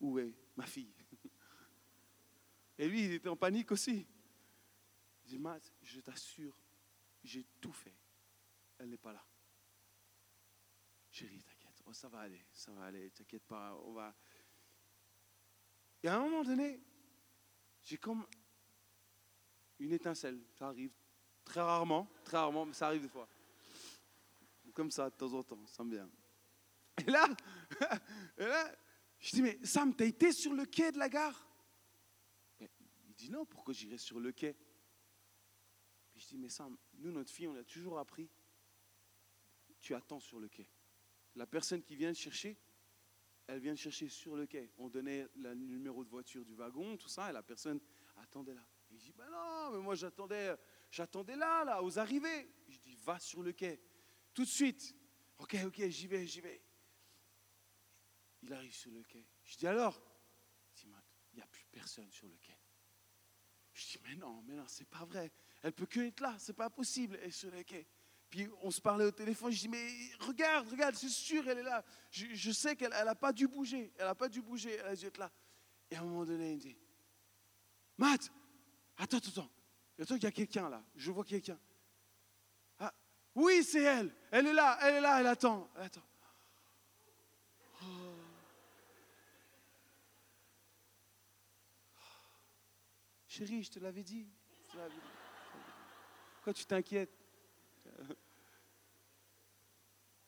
où 0.00 0.18
est 0.18 0.34
ma 0.56 0.66
fille? 0.66 0.92
Et 2.78 2.88
lui, 2.88 3.04
il 3.04 3.12
était 3.12 3.28
en 3.28 3.36
panique 3.36 3.72
aussi. 3.72 4.06
Il 5.24 5.28
dit, 5.28 5.38
Matt, 5.38 5.72
je 5.82 6.00
t'assure, 6.00 6.58
j'ai 7.24 7.44
tout 7.60 7.72
fait. 7.72 7.96
Elle 8.78 8.90
n'est 8.90 8.98
pas 8.98 9.12
là. 9.12 9.24
Chérie, 11.10 11.42
t'inquiète, 11.42 11.82
oh, 11.86 11.92
ça 11.94 12.08
va 12.08 12.20
aller, 12.20 12.44
ça 12.52 12.72
va 12.72 12.84
aller, 12.84 13.10
t'inquiète 13.10 13.44
pas, 13.44 13.74
on 13.84 13.92
va. 13.92 14.14
Et 16.06 16.08
à 16.08 16.18
un 16.18 16.20
moment 16.20 16.44
donné, 16.44 16.80
j'ai 17.82 17.98
comme 17.98 18.24
une 19.80 19.92
étincelle. 19.92 20.40
Ça 20.56 20.68
arrive 20.68 20.92
très 21.44 21.60
rarement, 21.60 22.08
très 22.22 22.36
rarement, 22.36 22.64
mais 22.64 22.74
ça 22.74 22.86
arrive 22.86 23.02
des 23.02 23.08
fois. 23.08 23.28
Comme 24.72 24.92
ça, 24.92 25.10
de 25.10 25.16
temps 25.16 25.32
en 25.32 25.42
temps, 25.42 25.66
ça 25.66 25.82
me 25.82 25.90
vient. 25.90 26.08
Et 27.04 27.10
là, 27.10 27.26
je 29.18 29.30
dis, 29.32 29.42
mais 29.42 29.58
Sam, 29.64 29.96
t'as 29.96 30.04
été 30.04 30.30
sur 30.30 30.54
le 30.54 30.64
quai 30.64 30.92
de 30.92 30.98
la 30.98 31.08
gare? 31.08 31.44
Il 32.60 33.14
dit, 33.16 33.28
non, 33.28 33.44
pourquoi 33.44 33.74
j'irai 33.74 33.98
sur 33.98 34.20
le 34.20 34.30
quai? 34.30 34.56
Je 36.14 36.24
dis, 36.24 36.38
mais 36.38 36.50
Sam, 36.50 36.78
nous, 36.98 37.10
notre 37.10 37.32
fille, 37.32 37.48
on 37.48 37.56
a 37.56 37.64
toujours 37.64 37.98
appris, 37.98 38.30
tu 39.80 39.92
attends 39.92 40.20
sur 40.20 40.38
le 40.38 40.48
quai. 40.48 40.70
La 41.34 41.48
personne 41.48 41.82
qui 41.82 41.96
vient 41.96 42.12
te 42.12 42.18
chercher, 42.18 42.56
elle 43.46 43.60
vient 43.60 43.76
chercher 43.76 44.08
sur 44.08 44.36
le 44.36 44.46
quai. 44.46 44.72
On 44.78 44.88
donnait 44.88 45.28
le 45.36 45.54
numéro 45.54 46.04
de 46.04 46.08
voiture 46.08 46.44
du 46.44 46.54
wagon, 46.54 46.96
tout 46.96 47.08
ça, 47.08 47.30
et 47.30 47.32
la 47.32 47.42
personne 47.42 47.80
attendait 48.16 48.54
là. 48.54 48.66
Et 48.90 48.98
je 48.98 49.04
dis, 49.04 49.12
ben 49.12 49.28
non, 49.30 49.72
mais 49.72 49.82
moi 49.82 49.94
j'attendais, 49.94 50.56
j'attendais 50.90 51.36
là, 51.36 51.64
là, 51.64 51.82
aux 51.82 51.98
arrivées. 51.98 52.48
Je 52.68 52.78
dis, 52.78 52.96
va 52.96 53.18
sur 53.18 53.42
le 53.42 53.52
quai, 53.52 53.80
tout 54.34 54.44
de 54.44 54.50
suite. 54.50 54.94
Ok, 55.38 55.56
ok, 55.66 55.88
j'y 55.88 56.06
vais, 56.06 56.26
j'y 56.26 56.40
vais. 56.40 56.62
Il 58.42 58.52
arrive 58.52 58.74
sur 58.74 58.90
le 58.90 59.02
quai. 59.02 59.26
Je 59.44 59.56
dis 59.56 59.66
alors, 59.66 60.00
il 60.84 61.36
n'y 61.36 61.42
a 61.42 61.46
plus 61.46 61.64
personne 61.70 62.10
sur 62.10 62.28
le 62.28 62.36
quai. 62.36 62.58
Je 63.72 63.86
dis, 63.86 63.98
mais 64.04 64.16
non, 64.16 64.42
mais 64.42 64.54
non, 64.54 64.66
c'est 64.68 64.88
pas 64.88 65.04
vrai. 65.04 65.30
Elle 65.62 65.72
peut 65.72 65.86
que 65.86 66.00
être 66.00 66.20
là, 66.20 66.36
c'est 66.38 66.54
pas 66.54 66.70
possible, 66.70 67.16
est 67.16 67.30
sur 67.30 67.50
le 67.50 67.62
quai. 67.62 67.86
On 68.62 68.70
se 68.70 68.80
parlait 68.80 69.04
au 69.04 69.10
téléphone, 69.10 69.52
je 69.52 69.60
dis, 69.60 69.68
mais 69.68 69.86
regarde, 70.20 70.68
regarde, 70.68 70.94
c'est 70.94 71.08
sûr, 71.08 71.48
elle 71.48 71.58
est 71.58 71.62
là. 71.62 71.84
Je, 72.10 72.50
sais 72.50 72.76
qu'elle 72.76 72.90
n'a 72.90 73.14
pas 73.14 73.32
dû 73.32 73.48
bouger, 73.48 73.92
elle 73.98 74.06
n'a 74.06 74.14
pas 74.14 74.28
dû 74.28 74.42
bouger, 74.42 74.72
elle 74.74 74.86
a 74.86 74.96
dû 74.96 75.06
être 75.06 75.18
là. 75.18 75.30
Et 75.90 75.96
à 75.96 76.00
un 76.00 76.04
moment 76.04 76.24
donné, 76.24 76.50
il 76.50 76.56
me 76.56 76.60
dit, 76.60 76.76
Matt, 77.96 78.30
attends, 78.96 79.18
attends, 79.18 79.48
attends. 79.98 80.16
Il 80.16 80.22
y 80.22 80.26
a 80.26 80.30
quelqu'un 80.30 80.68
là, 80.68 80.82
je 80.94 81.10
vois 81.10 81.24
quelqu'un. 81.24 81.58
Ah, 82.78 82.92
oui, 83.34 83.62
c'est 83.64 83.82
elle, 83.82 84.14
elle 84.30 84.46
est 84.46 84.52
là, 84.52 84.78
elle 84.82 84.94
est 84.96 85.00
là, 85.00 85.20
elle 85.20 85.26
attend, 85.26 85.70
elle. 85.76 85.90
Oh. 87.82 87.86
Chérie, 93.26 93.62
je 93.62 93.70
te 93.70 93.78
l'avais 93.78 94.02
dit. 94.02 94.26
Pourquoi 96.34 96.52
tu 96.52 96.64
t'inquiètes? 96.66 97.10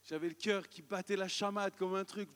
J'avais 0.09 0.29
le 0.29 0.35
cœur 0.35 0.67
qui 0.67 0.81
battait 0.81 1.17
la 1.17 1.29
chamade 1.29 1.77
comme 1.77 1.95
un 1.95 2.05
truc. 2.05 2.31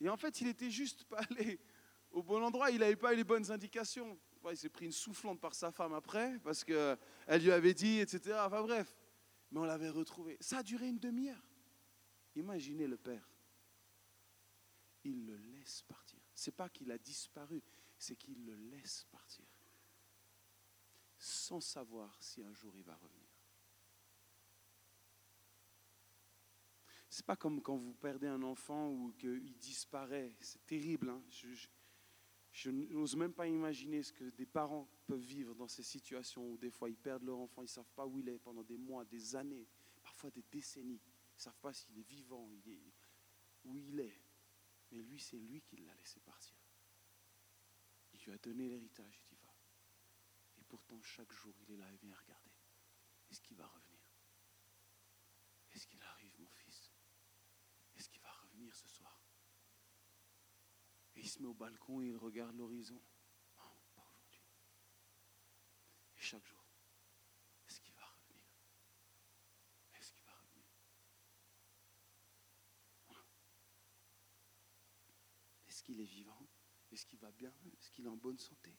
Et 0.00 0.08
en 0.08 0.16
fait, 0.16 0.40
il 0.40 0.46
était 0.46 0.70
juste 0.70 1.02
pas 1.06 1.18
allé 1.30 1.58
au 2.12 2.22
bon 2.22 2.40
endroit. 2.44 2.70
Il 2.70 2.78
n'avait 2.78 2.94
pas 2.94 3.12
eu 3.12 3.16
les 3.16 3.24
bonnes 3.24 3.50
indications. 3.50 4.16
il 4.48 4.56
s'est 4.56 4.68
pris 4.68 4.84
une 4.86 4.92
soufflante 4.92 5.40
par 5.40 5.56
sa 5.56 5.72
femme 5.72 5.92
après, 5.92 6.38
parce 6.44 6.62
qu'elle 6.62 6.96
lui 7.42 7.50
avait 7.50 7.74
dit, 7.74 7.98
etc. 7.98 8.38
Enfin 8.46 8.62
bref. 8.62 8.96
Mais 9.50 9.58
on 9.58 9.64
l'avait 9.64 9.88
retrouvé. 9.88 10.36
Ça 10.40 10.58
a 10.58 10.62
duré 10.62 10.86
une 10.86 11.00
demi-heure. 11.00 11.44
Imaginez 12.36 12.86
le 12.86 12.96
père. 12.96 13.28
Il 15.02 15.26
le 15.26 15.36
laisse 15.36 15.82
partir. 15.82 16.20
C'est 16.32 16.54
pas 16.54 16.68
qu'il 16.68 16.92
a 16.92 16.98
disparu, 16.98 17.60
c'est 17.98 18.14
qu'il 18.14 18.44
le 18.44 18.54
laisse 18.54 19.04
partir. 19.10 19.46
Sans 21.18 21.60
savoir 21.60 22.16
si 22.22 22.44
un 22.44 22.54
jour 22.54 22.76
il 22.76 22.84
va 22.84 22.94
revenir. 22.94 23.27
C'est 27.18 27.26
pas 27.26 27.34
comme 27.34 27.60
quand 27.60 27.76
vous 27.76 27.94
perdez 27.94 28.28
un 28.28 28.44
enfant 28.44 28.92
ou 28.92 29.12
qu'il 29.18 29.58
disparaît. 29.58 30.36
C'est 30.40 30.64
terrible. 30.64 31.10
Hein. 31.10 31.20
Je, 32.52 32.70
n'ose 32.70 33.16
même 33.16 33.32
pas 33.32 33.48
imaginer 33.48 34.04
ce 34.04 34.12
que 34.12 34.30
des 34.30 34.46
parents 34.46 34.88
peuvent 35.04 35.18
vivre 35.18 35.52
dans 35.56 35.66
ces 35.66 35.82
situations 35.82 36.48
où 36.48 36.56
des 36.56 36.70
fois 36.70 36.88
ils 36.88 36.96
perdent 36.96 37.24
leur 37.24 37.38
enfant, 37.38 37.62
ils 37.62 37.64
ne 37.64 37.70
savent 37.70 37.90
pas 37.96 38.06
où 38.06 38.20
il 38.20 38.28
est 38.28 38.38
pendant 38.38 38.62
des 38.62 38.76
mois, 38.76 39.04
des 39.04 39.34
années, 39.34 39.66
parfois 40.00 40.30
des 40.30 40.44
décennies. 40.48 41.00
Ils 41.02 41.38
ne 41.38 41.40
savent 41.40 41.58
pas 41.58 41.72
s'il 41.72 41.98
est 41.98 42.08
vivant, 42.08 42.48
où 43.64 43.76
il 43.76 43.98
est. 43.98 44.22
Mais 44.92 45.02
lui, 45.02 45.18
c'est 45.18 45.38
lui 45.38 45.60
qui 45.62 45.76
l'a 45.78 45.96
laissé 45.96 46.20
partir. 46.20 46.54
Il 48.12 48.20
lui 48.20 48.30
a 48.30 48.38
donné 48.38 48.68
l'héritage, 48.68 49.20
il 49.24 49.26
dit 49.34 49.42
va. 49.42 49.52
Et 50.60 50.64
pourtant, 50.68 51.02
chaque 51.02 51.32
jour, 51.32 51.52
il 51.62 51.72
est 51.72 51.78
là 51.78 51.92
et 51.92 51.96
vient 51.96 52.14
regarder. 52.14 52.52
Est-ce 53.28 53.40
qu'il 53.40 53.56
va 53.56 53.66
revenir? 53.66 53.98
Est-ce 55.74 55.88
qu'il 55.88 55.98
Est-ce 55.98 56.17
ce 58.72 58.88
soir. 58.88 59.22
Et 61.16 61.20
il 61.20 61.28
se 61.28 61.40
met 61.40 61.48
au 61.48 61.54
balcon 61.54 62.00
et 62.00 62.06
il 62.06 62.16
regarde 62.16 62.54
l'horizon. 62.56 63.00
Non, 63.56 63.72
pas 63.94 64.02
aujourd'hui. 64.02 64.42
Et 66.16 66.20
chaque 66.20 66.46
jour, 66.46 66.64
est-ce 67.66 67.80
qu'il 67.80 67.94
va 67.94 68.04
revenir? 68.04 68.44
Est-ce 69.94 70.12
qu'il 70.12 70.22
va 70.24 70.32
revenir? 70.32 70.66
Est-ce 75.66 75.82
qu'il 75.82 76.00
est 76.00 76.04
vivant? 76.04 76.48
Est-ce 76.90 77.04
qu'il 77.06 77.18
va 77.18 77.32
bien? 77.32 77.52
Est-ce 77.78 77.90
qu'il 77.90 78.04
est 78.04 78.08
en 78.08 78.16
bonne 78.16 78.38
santé? 78.38 78.76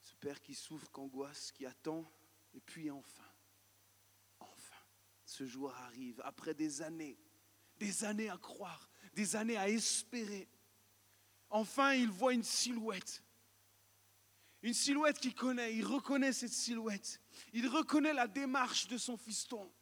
Ce 0.00 0.14
père 0.14 0.40
qui 0.40 0.54
souffre, 0.54 0.90
qui 0.90 1.00
angoisse, 1.00 1.52
qui 1.52 1.66
attend, 1.66 2.10
et 2.52 2.60
puis 2.60 2.90
enfin, 2.90 3.30
ce 5.24 5.44
jour 5.44 5.70
arrive, 5.72 6.20
après 6.24 6.54
des 6.54 6.80
années, 6.82 7.18
des 7.78 8.04
années 8.04 8.28
à 8.28 8.36
croire, 8.36 8.90
des 9.14 9.36
années 9.36 9.56
à 9.56 9.68
espérer. 9.68 10.48
Enfin, 11.50 11.94
il 11.94 12.08
voit 12.08 12.34
une 12.34 12.44
silhouette. 12.44 13.22
Une 14.62 14.74
silhouette 14.74 15.18
qu'il 15.18 15.34
connaît, 15.34 15.74
il 15.74 15.84
reconnaît 15.84 16.32
cette 16.32 16.52
silhouette. 16.52 17.20
Il 17.52 17.68
reconnaît 17.68 18.12
la 18.12 18.26
démarche 18.26 18.88
de 18.88 18.98
son 18.98 19.16
fiston. 19.16 19.72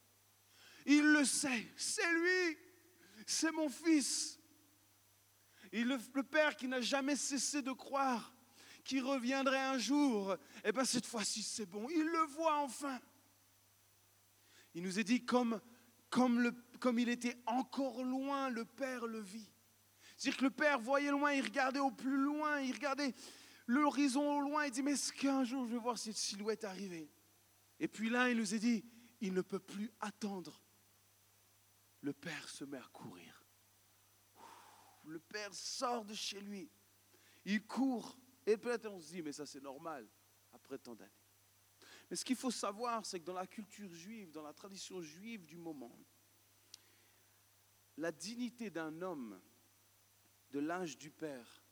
Il 0.85 1.03
le 1.03 1.25
sait, 1.25 1.67
c'est 1.75 2.13
lui, 2.13 2.57
c'est 3.25 3.51
mon 3.51 3.69
fils. 3.69 4.39
Et 5.71 5.83
le, 5.83 5.97
le 6.13 6.23
père 6.23 6.55
qui 6.55 6.67
n'a 6.67 6.79
jamais 6.79 7.15
cessé 7.15 7.61
de 7.61 7.71
croire 7.71 8.33
qu'il 8.85 9.03
reviendrait 9.03 9.59
un 9.59 9.77
jour, 9.77 10.37
eh 10.63 10.71
bien 10.71 10.85
cette 10.85 11.05
fois-ci 11.05 11.43
c'est 11.43 11.65
bon, 11.65 11.89
il 11.89 12.05
le 12.05 12.25
voit 12.27 12.59
enfin. 12.59 13.01
Il 14.73 14.83
nous 14.83 14.97
est 14.99 15.03
dit 15.03 15.25
comme, 15.25 15.59
comme, 16.09 16.39
le, 16.39 16.53
comme 16.77 16.99
il 16.99 17.09
était 17.09 17.37
encore 17.45 18.03
loin, 18.03 18.49
le 18.49 18.65
Père 18.65 19.05
le 19.05 19.19
vit. 19.19 19.49
C'est-à-dire 20.17 20.39
que 20.39 20.45
le 20.45 20.51
Père 20.51 20.79
voyait 20.79 21.11
loin, 21.11 21.33
il 21.33 21.43
regardait 21.43 21.79
au 21.79 21.91
plus 21.91 22.17
loin, 22.17 22.59
il 22.61 22.73
regardait 22.73 23.13
l'horizon 23.67 24.37
au 24.37 24.41
loin, 24.41 24.65
il 24.65 24.71
dit, 24.71 24.81
mais 24.81 24.93
est-ce 24.93 25.13
qu'un 25.13 25.43
jour 25.43 25.65
je 25.65 25.73
vais 25.73 25.79
voir 25.79 25.97
cette 25.97 26.15
silhouette 26.15 26.63
arriver? 26.63 27.11
Et 27.79 27.87
puis 27.87 28.09
là, 28.09 28.29
il 28.29 28.37
nous 28.37 28.53
est 28.53 28.59
dit, 28.59 28.83
il 29.21 29.33
ne 29.33 29.41
peut 29.41 29.59
plus 29.59 29.91
attendre. 29.99 30.61
Le 32.01 32.13
Père 32.13 32.49
se 32.49 32.63
met 32.63 32.77
à 32.77 32.87
courir. 32.91 33.45
Le 35.05 35.19
Père 35.19 35.53
sort 35.53 36.05
de 36.05 36.13
chez 36.13 36.41
lui. 36.41 36.69
Il 37.45 37.65
court 37.65 38.17
Et 38.45 38.57
peut-être 38.57 38.87
on 38.87 38.99
se 38.99 39.11
dit, 39.11 39.21
mais 39.21 39.33
ça 39.33 39.45
c'est 39.45 39.61
normal, 39.61 40.07
après 40.51 40.77
tant 40.77 40.95
d'années. 40.95 41.11
Mais 42.09 42.15
ce 42.15 42.23
qu'il 42.23 42.35
faut 42.35 42.51
savoir, 42.51 43.05
c'est 43.05 43.19
que 43.19 43.25
dans 43.25 43.33
la 43.33 43.47
culture 43.47 43.93
juive, 43.93 44.31
dans 44.31 44.41
la 44.41 44.53
tradition 44.53 45.01
juive 45.01 45.45
du 45.45 45.57
moment, 45.57 45.97
la 47.97 48.11
dignité 48.11 48.69
d'un 48.69 49.01
homme 49.01 49.39
de 50.51 50.59
l'âge 50.59 50.97
du 50.97 51.09
père 51.09 51.63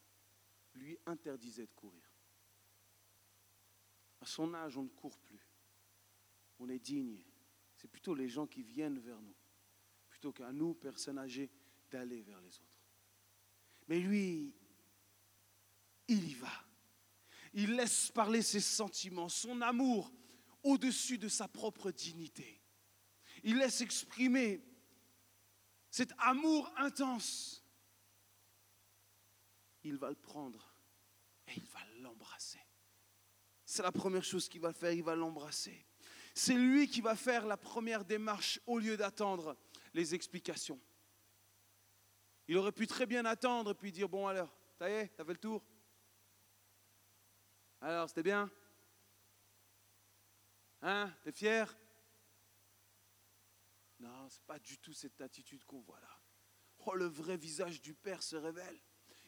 lui 0.74 0.98
interdisait 1.06 1.68
de 1.68 1.74
courir. 1.74 2.04
À 4.22 4.26
son 4.26 4.54
âge, 4.54 4.78
on 4.78 4.84
ne 4.84 4.90
court 4.90 5.18
plus. 5.20 5.48
On 6.60 6.70
est 6.70 6.80
digne. 6.80 7.24
C'est 7.76 7.88
plutôt 7.88 8.16
les 8.16 8.28
gens 8.28 8.48
qui 8.48 8.64
viennent 8.64 9.00
vers 9.00 9.22
nous, 9.22 9.36
plutôt 10.10 10.32
qu'à 10.32 10.52
nous, 10.52 10.74
personnes 10.74 11.20
âgées, 11.20 11.52
d'aller 11.92 12.22
vers 12.24 12.42
les 12.42 12.60
autres. 12.60 12.82
Mais 13.88 14.00
lui, 14.00 14.56
il 16.08 16.30
y 16.30 16.34
va. 16.34 16.52
Il 17.54 17.76
laisse 17.76 18.12
parler 18.12 18.42
ses 18.42 18.62
sentiments, 18.62 19.30
son 19.30 19.62
amour 19.62 20.12
au-dessus 20.64 21.18
de 21.18 21.30
sa 21.30 21.48
propre 21.48 21.92
dignité. 21.92 22.62
Il 23.44 23.58
laisse 23.58 23.82
exprimer 23.82 24.64
cet 25.96 26.12
amour 26.18 26.70
intense. 26.76 27.64
Il 29.84 29.96
va 29.96 30.10
le 30.10 30.18
prendre 30.18 30.74
et 31.48 31.54
il 31.56 31.66
va 31.68 31.80
l'embrasser. 32.02 32.60
C'est 33.66 33.82
la 33.82 33.94
première 33.94 34.26
chose 34.26 34.50
qu'il 34.50 34.60
va 34.60 34.74
faire, 34.74 34.92
il 34.92 35.04
va 35.04 35.16
l'embrasser. 35.16 35.86
C'est 36.34 36.56
lui 36.56 36.90
qui 36.90 37.00
va 37.00 37.16
faire 37.16 37.46
la 37.46 37.56
première 37.56 38.04
démarche 38.04 38.60
au 38.66 38.78
lieu 38.78 38.98
d'attendre 38.98 39.56
les 39.94 40.14
explications. 40.14 40.82
Il 42.50 42.58
aurait 42.58 42.74
pu 42.74 42.88
très 42.88 43.06
bien 43.06 43.24
attendre 43.24 43.72
et 43.72 43.76
puis 43.76 43.94
dire, 43.94 44.10
bon 44.10 44.28
alors, 44.28 44.54
ça 44.78 44.90
y 44.90 44.94
est, 44.96 45.08
t'as 45.16 45.24
fait 45.24 45.32
le 45.32 45.40
tour 45.40 45.64
Alors, 47.80 48.10
c'était 48.10 48.24
bien? 48.24 48.52
Hein? 50.82 51.10
T'es 51.24 51.32
fier? 51.32 51.74
Non, 54.06 54.30
c'est 54.30 54.44
pas 54.44 54.60
du 54.60 54.78
tout 54.78 54.94
cette 54.94 55.20
attitude 55.22 55.64
qu'on 55.64 55.80
voit 55.80 56.00
là. 56.00 56.22
Oh, 56.86 56.94
le 56.94 57.06
vrai 57.06 57.38
visage 57.38 57.82
du 57.82 57.96
Père 57.96 58.22
se 58.22 58.36
révèle. 58.36 58.80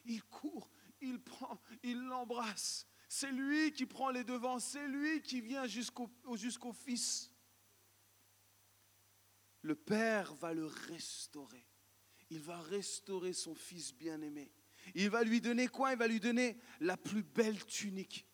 Il 0.04 0.22
court, 0.22 0.70
il 1.00 1.18
prend, 1.20 1.60
il 1.82 1.98
l'embrasse. 1.98 2.86
C'est 3.08 3.32
lui 3.32 3.72
qui 3.72 3.86
prend 3.86 4.10
les 4.10 4.22
devants, 4.22 4.60
c'est 4.60 4.86
lui 4.86 5.20
qui 5.22 5.40
vient 5.40 5.66
jusqu'au 5.66 6.08
jusqu'au 6.36 6.72
Fils. 6.72 7.32
Le 9.62 9.74
Père 9.74 10.32
va 10.34 10.54
le 10.54 10.66
restaurer. 10.66 11.66
Il 12.30 12.40
va 12.40 12.60
restaurer 12.60 13.32
son 13.32 13.56
Fils 13.56 13.92
bien-aimé. 13.92 14.52
Il 14.94 15.10
va 15.10 15.24
lui 15.24 15.40
donner 15.40 15.66
quoi? 15.66 15.92
Il 15.92 15.98
va 15.98 16.06
lui 16.06 16.20
donner 16.20 16.56
la 16.78 16.96
plus 16.96 17.24
belle 17.24 17.64
tunique. 17.64 18.28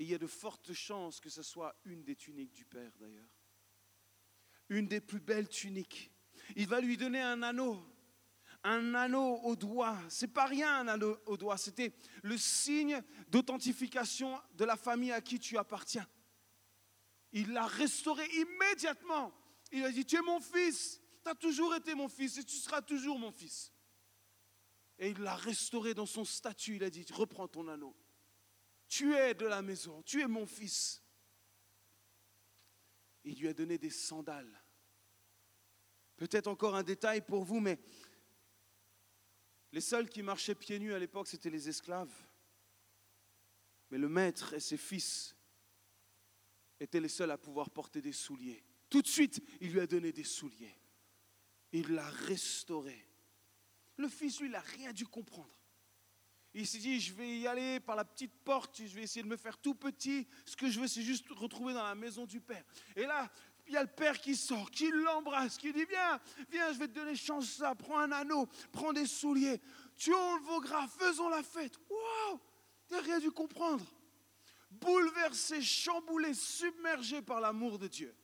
Et 0.00 0.02
il 0.02 0.10
y 0.10 0.14
a 0.14 0.18
de 0.18 0.26
fortes 0.26 0.72
chances 0.72 1.20
que 1.20 1.30
ce 1.30 1.44
soit 1.44 1.78
une 1.84 2.02
des 2.02 2.16
tuniques 2.16 2.52
du 2.52 2.64
Père 2.64 2.92
d'ailleurs. 2.98 3.37
Une 4.68 4.86
des 4.86 5.00
plus 5.00 5.20
belles 5.20 5.48
tuniques. 5.48 6.10
Il 6.56 6.68
va 6.68 6.80
lui 6.80 6.96
donner 6.96 7.20
un 7.20 7.42
anneau 7.42 7.82
un 8.64 8.94
anneau 8.94 9.36
au 9.44 9.56
doigt. 9.56 9.98
C'est 10.08 10.32
pas 10.32 10.46
rien 10.46 10.80
un 10.80 10.88
anneau 10.88 11.18
au 11.26 11.36
doigt, 11.36 11.56
c'était 11.56 11.92
le 12.22 12.36
signe 12.36 13.02
d'authentification 13.28 14.40
de 14.54 14.64
la 14.64 14.76
famille 14.76 15.12
à 15.12 15.20
qui 15.20 15.38
tu 15.38 15.56
appartiens. 15.56 16.06
Il 17.32 17.52
l'a 17.52 17.66
restauré 17.66 18.26
immédiatement. 18.34 19.32
Il 19.70 19.84
a 19.84 19.92
dit, 19.92 20.04
tu 20.04 20.16
es 20.16 20.22
mon 20.22 20.40
fils, 20.40 21.00
tu 21.22 21.30
as 21.30 21.34
toujours 21.34 21.74
été 21.74 21.94
mon 21.94 22.08
fils 22.08 22.38
et 22.38 22.44
tu 22.44 22.56
seras 22.56 22.80
toujours 22.80 23.18
mon 23.18 23.32
fils. 23.32 23.72
Et 24.98 25.10
il 25.10 25.20
l'a 25.20 25.36
restauré 25.36 25.94
dans 25.94 26.06
son 26.06 26.24
statut. 26.24 26.76
Il 26.76 26.84
a 26.84 26.90
dit, 26.90 27.06
reprends 27.12 27.46
ton 27.46 27.68
anneau. 27.68 27.94
Tu 28.88 29.14
es 29.14 29.34
de 29.34 29.46
la 29.46 29.60
maison, 29.60 30.02
tu 30.02 30.22
es 30.22 30.26
mon 30.26 30.46
fils. 30.46 31.02
Il 33.24 33.38
lui 33.38 33.48
a 33.48 33.54
donné 33.54 33.78
des 33.78 33.90
sandales. 33.90 34.62
Peut-être 36.16 36.48
encore 36.48 36.74
un 36.74 36.82
détail 36.82 37.20
pour 37.20 37.44
vous, 37.44 37.60
mais 37.60 37.78
les 39.72 39.80
seuls 39.80 40.08
qui 40.08 40.22
marchaient 40.22 40.54
pieds 40.54 40.78
nus 40.78 40.94
à 40.94 40.98
l'époque, 40.98 41.28
c'était 41.28 41.50
les 41.50 41.68
esclaves. 41.68 42.14
Mais 43.90 43.98
le 43.98 44.08
maître 44.08 44.54
et 44.54 44.60
ses 44.60 44.76
fils 44.76 45.36
étaient 46.80 47.00
les 47.00 47.08
seuls 47.08 47.30
à 47.30 47.38
pouvoir 47.38 47.70
porter 47.70 48.00
des 48.00 48.12
souliers. 48.12 48.64
Tout 48.88 49.02
de 49.02 49.06
suite, 49.06 49.42
il 49.60 49.72
lui 49.72 49.80
a 49.80 49.86
donné 49.86 50.12
des 50.12 50.24
souliers. 50.24 50.74
Il 51.72 51.92
l'a 51.92 52.08
restauré. 52.08 53.06
Le 53.96 54.08
fils, 54.08 54.40
lui, 54.40 54.48
n'a 54.48 54.60
rien 54.60 54.92
dû 54.92 55.06
comprendre. 55.06 55.57
Il 56.54 56.66
s'est 56.66 56.78
dit, 56.78 56.98
je 56.98 57.12
vais 57.12 57.38
y 57.38 57.46
aller 57.46 57.78
par 57.80 57.94
la 57.94 58.04
petite 58.04 58.32
porte, 58.44 58.78
je 58.78 58.94
vais 58.94 59.02
essayer 59.02 59.22
de 59.22 59.28
me 59.28 59.36
faire 59.36 59.58
tout 59.58 59.74
petit. 59.74 60.26
Ce 60.44 60.56
que 60.56 60.68
je 60.68 60.80
veux, 60.80 60.88
c'est 60.88 61.02
juste 61.02 61.28
retrouver 61.30 61.74
dans 61.74 61.84
la 61.84 61.94
maison 61.94 62.26
du 62.26 62.40
Père. 62.40 62.64
Et 62.96 63.04
là, 63.04 63.30
il 63.68 63.74
y 63.74 63.76
a 63.76 63.82
le 63.82 63.88
père 63.88 64.18
qui 64.18 64.34
sort, 64.34 64.70
qui 64.70 64.90
l'embrasse, 64.90 65.58
qui 65.58 65.72
dit 65.72 65.84
Viens, 65.84 66.18
viens, 66.50 66.72
je 66.72 66.78
vais 66.78 66.88
te 66.88 66.94
donner 66.94 67.14
chance 67.14 67.62
prends 67.78 67.98
un 67.98 68.12
anneau, 68.12 68.48
prends 68.72 68.94
des 68.94 69.06
souliers, 69.06 69.60
tu 69.96 70.10
le 70.10 70.44
vos 70.44 70.60
gras, 70.60 70.86
faisons 70.88 71.28
la 71.28 71.42
fête. 71.42 71.78
Waouh 71.90 72.40
Tu 72.86 72.94
n'as 72.94 73.00
rien 73.00 73.18
dû 73.18 73.30
comprendre. 73.30 73.84
Bouleversé, 74.70 75.60
chamboulé, 75.60 76.34
submergé 76.34 77.20
par 77.20 77.40
l'amour 77.40 77.78
de 77.78 77.88
Dieu. 77.88 78.14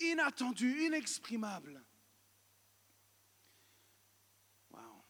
Inattendu, 0.00 0.86
inexprimable. 0.86 1.84
Waouh. 4.70 5.02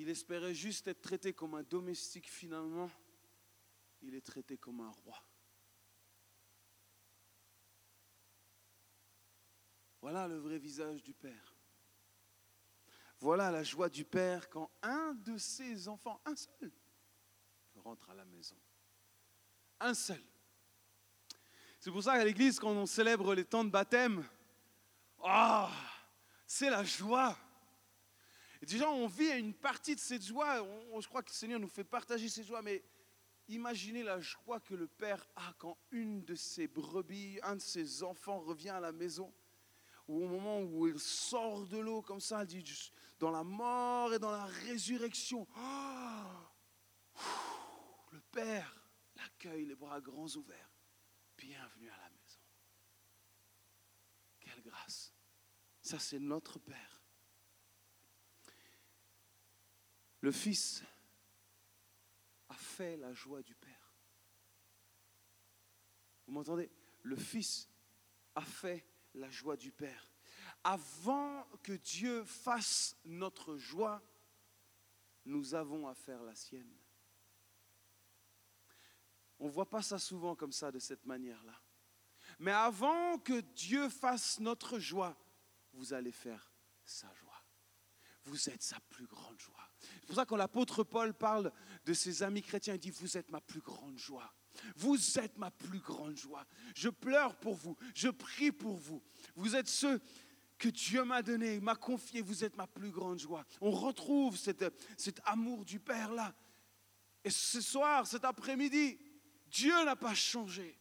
Il 0.00 0.08
espérait 0.08 0.54
juste 0.54 0.88
être 0.88 1.02
traité 1.02 1.34
comme 1.34 1.54
un 1.54 1.62
domestique 1.62 2.26
finalement. 2.26 2.90
Il 4.00 4.14
est 4.14 4.24
traité 4.24 4.56
comme 4.56 4.80
un 4.80 4.88
roi. 4.88 5.22
Voilà 10.00 10.26
le 10.26 10.38
vrai 10.38 10.58
visage 10.58 11.02
du 11.02 11.12
Père. 11.12 11.54
Voilà 13.18 13.50
la 13.50 13.62
joie 13.62 13.90
du 13.90 14.06
Père 14.06 14.48
quand 14.48 14.70
un 14.80 15.12
de 15.12 15.36
ses 15.36 15.86
enfants, 15.86 16.18
un 16.24 16.34
seul, 16.34 16.72
rentre 17.74 18.08
à 18.08 18.14
la 18.14 18.24
maison. 18.24 18.56
Un 19.80 19.92
seul. 19.92 20.24
C'est 21.78 21.90
pour 21.90 22.02
ça 22.02 22.16
qu'à 22.16 22.24
l'église, 22.24 22.58
quand 22.58 22.70
on 22.70 22.86
célèbre 22.86 23.34
les 23.34 23.44
temps 23.44 23.64
de 23.64 23.70
baptême, 23.70 24.26
oh, 25.18 25.68
c'est 26.46 26.70
la 26.70 26.84
joie. 26.84 27.36
Déjà, 28.62 28.90
on 28.90 29.06
vit 29.06 29.30
une 29.30 29.54
partie 29.54 29.94
de 29.94 30.00
cette 30.00 30.24
joie. 30.24 30.64
je 31.00 31.06
crois 31.08 31.22
que 31.22 31.30
le 31.30 31.34
Seigneur 31.34 31.58
nous 31.58 31.68
fait 31.68 31.84
partager 31.84 32.28
cette 32.28 32.46
joie, 32.46 32.62
mais 32.62 32.84
imaginez 33.48 34.02
la 34.02 34.20
joie 34.20 34.60
que 34.60 34.74
le 34.74 34.86
Père 34.86 35.26
a 35.36 35.54
quand 35.58 35.78
une 35.90 36.24
de 36.24 36.34
ses 36.34 36.68
brebis, 36.68 37.38
un 37.42 37.56
de 37.56 37.60
ses 37.60 38.02
enfants 38.02 38.40
revient 38.40 38.70
à 38.70 38.80
la 38.80 38.92
maison 38.92 39.32
ou 40.10 40.24
au 40.24 40.28
moment 40.28 40.60
où 40.60 40.88
il 40.88 40.98
sort 40.98 41.68
de 41.68 41.78
l'eau 41.78 42.02
comme 42.02 42.20
ça, 42.20 42.44
dit 42.44 42.64
dans 43.20 43.30
la 43.30 43.44
mort 43.44 44.12
et 44.12 44.18
dans 44.18 44.32
la 44.32 44.44
résurrection. 44.44 45.46
Oh, 45.56 47.20
le 48.10 48.20
Père 48.32 48.76
l'accueille 49.14 49.66
les 49.66 49.76
bras 49.76 50.00
grands 50.00 50.28
ouverts. 50.34 50.72
Bienvenue 51.36 51.88
à 51.90 51.96
la 51.96 52.10
maison. 52.10 52.40
Quelle 54.40 54.62
grâce. 54.62 55.14
Ça, 55.80 56.00
c'est 56.00 56.18
notre 56.18 56.58
Père. 56.58 56.89
Le 60.20 60.32
Fils 60.32 60.82
a 62.48 62.54
fait 62.54 62.96
la 62.96 63.12
joie 63.12 63.42
du 63.42 63.54
Père. 63.54 63.94
Vous 66.26 66.32
m'entendez? 66.32 66.70
Le 67.02 67.16
Fils 67.16 67.68
a 68.34 68.42
fait 68.42 68.86
la 69.14 69.30
joie 69.30 69.56
du 69.56 69.72
Père. 69.72 70.12
Avant 70.62 71.44
que 71.62 71.72
Dieu 71.72 72.24
fasse 72.24 72.96
notre 73.04 73.56
joie, 73.56 74.02
nous 75.24 75.54
avons 75.54 75.88
à 75.88 75.94
faire 75.94 76.22
la 76.22 76.34
sienne. 76.34 76.76
On 79.38 79.46
ne 79.46 79.50
voit 79.50 79.68
pas 79.70 79.82
ça 79.82 79.98
souvent 79.98 80.36
comme 80.36 80.52
ça, 80.52 80.70
de 80.70 80.78
cette 80.78 81.06
manière-là. 81.06 81.58
Mais 82.38 82.52
avant 82.52 83.18
que 83.18 83.40
Dieu 83.40 83.88
fasse 83.88 84.38
notre 84.38 84.78
joie, 84.78 85.16
vous 85.72 85.94
allez 85.94 86.12
faire 86.12 86.52
sa 86.84 87.12
joie. 87.14 87.42
Vous 88.24 88.50
êtes 88.50 88.62
sa 88.62 88.78
plus 88.80 89.06
grande 89.06 89.38
joie. 89.38 89.69
C'est 89.80 90.06
pour 90.06 90.16
ça 90.16 90.24
que 90.24 90.30
quand 90.30 90.36
l'apôtre 90.36 90.84
Paul 90.84 91.14
parle 91.14 91.52
de 91.84 91.92
ses 91.94 92.22
amis 92.22 92.42
chrétiens, 92.42 92.74
il 92.74 92.80
dit, 92.80 92.90
vous 92.90 93.16
êtes 93.16 93.30
ma 93.30 93.40
plus 93.40 93.60
grande 93.60 93.98
joie. 93.98 94.32
Vous 94.76 95.18
êtes 95.18 95.38
ma 95.38 95.50
plus 95.50 95.78
grande 95.78 96.16
joie. 96.16 96.44
Je 96.74 96.88
pleure 96.88 97.36
pour 97.36 97.54
vous. 97.54 97.76
Je 97.94 98.08
prie 98.08 98.52
pour 98.52 98.76
vous. 98.76 99.02
Vous 99.36 99.56
êtes 99.56 99.68
ceux 99.68 100.00
que 100.58 100.68
Dieu 100.68 101.04
m'a 101.04 101.22
donné, 101.22 101.60
m'a 101.60 101.76
confié. 101.76 102.20
Vous 102.20 102.44
êtes 102.44 102.56
ma 102.56 102.66
plus 102.66 102.90
grande 102.90 103.18
joie. 103.18 103.44
On 103.60 103.70
retrouve 103.70 104.36
cet 104.36 104.64
amour 105.24 105.64
du 105.64 105.78
Père 105.80 106.12
là. 106.12 106.34
Et 107.22 107.30
ce 107.30 107.60
soir, 107.60 108.06
cet 108.06 108.24
après-midi, 108.24 108.98
Dieu 109.50 109.84
n'a 109.84 109.96
pas 109.96 110.14
changé. 110.14 110.79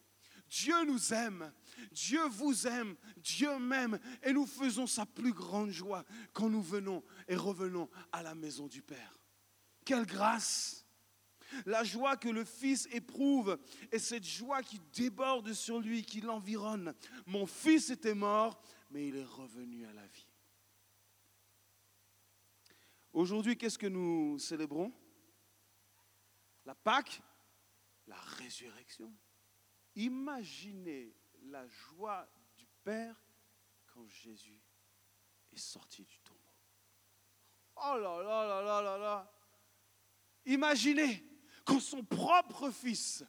Dieu 0.50 0.84
nous 0.86 1.14
aime. 1.14 1.52
Dieu 1.92 2.26
vous 2.28 2.68
aime. 2.68 2.96
Dieu 3.18 3.58
m'aime. 3.60 4.00
Et 4.24 4.34
nous 4.34 4.46
faisons 4.46 4.88
sa 4.88 5.06
plus 5.06 5.34
grande 5.34 5.72
joie 5.72 6.04
quand 6.34 6.50
nous 6.50 6.62
venons 6.62 7.04
et 7.28 7.36
revenons 7.36 7.90
à 8.12 8.24
la 8.24 8.36
maison 8.36 8.68
du 8.68 8.82
Père. 8.82 9.20
quelle 9.86 10.06
grâce 10.06 10.86
La 11.66 11.84
joie 11.84 12.18
que 12.18 12.30
le 12.30 12.46
Fils 12.46 12.88
éprouve 12.92 13.58
et 13.92 14.00
cette 14.00 14.26
joie 14.26 14.62
qui 14.62 14.80
déborde 14.94 15.54
sur 15.54 15.80
lui, 15.80 16.04
qui 16.04 16.22
l'environne. 16.22 16.94
Mon 17.26 17.46
Fils 17.46 17.90
était 17.90 18.14
mort, 18.14 18.62
mais 18.92 19.08
il 19.08 19.16
est 19.16 19.24
revenu 19.24 19.86
à 19.86 19.94
la 19.94 20.06
vie. 20.06 20.28
Aujourd'hui, 23.14 23.58
qu'est-ce 23.58 23.80
que 23.80 23.88
nous 23.88 24.38
célébrons? 24.38 24.92
La 26.66 26.76
Pâque, 26.76 27.22
la 28.08 28.20
résurrection. 28.38 29.12
Imaginez 30.00 31.14
la 31.48 31.68
joie 31.68 32.26
du 32.56 32.66
Père 32.86 33.22
quand 33.88 34.08
Jésus 34.08 34.62
est 35.52 35.60
sorti 35.60 36.06
du 36.06 36.20
tombeau. 36.20 36.40
Oh 37.76 37.98
là 37.98 38.24
là 38.24 38.48
là 38.48 38.62
là 38.62 38.82
là 38.82 38.98
là. 38.98 39.34
Imaginez 40.46 41.22
quand 41.66 41.82
son 41.82 42.02
propre 42.06 42.72
fils, 42.72 43.26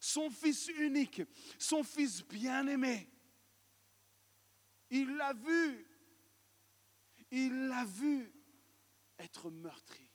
son 0.00 0.28
fils 0.28 0.66
unique, 0.80 1.22
son 1.56 1.84
fils 1.84 2.26
bien-aimé, 2.26 3.08
il 4.90 5.14
l'a 5.14 5.34
vu, 5.34 5.86
il 7.30 7.68
l'a 7.68 7.84
vu 7.84 8.32
être 9.20 9.52
meurtri. 9.52 10.10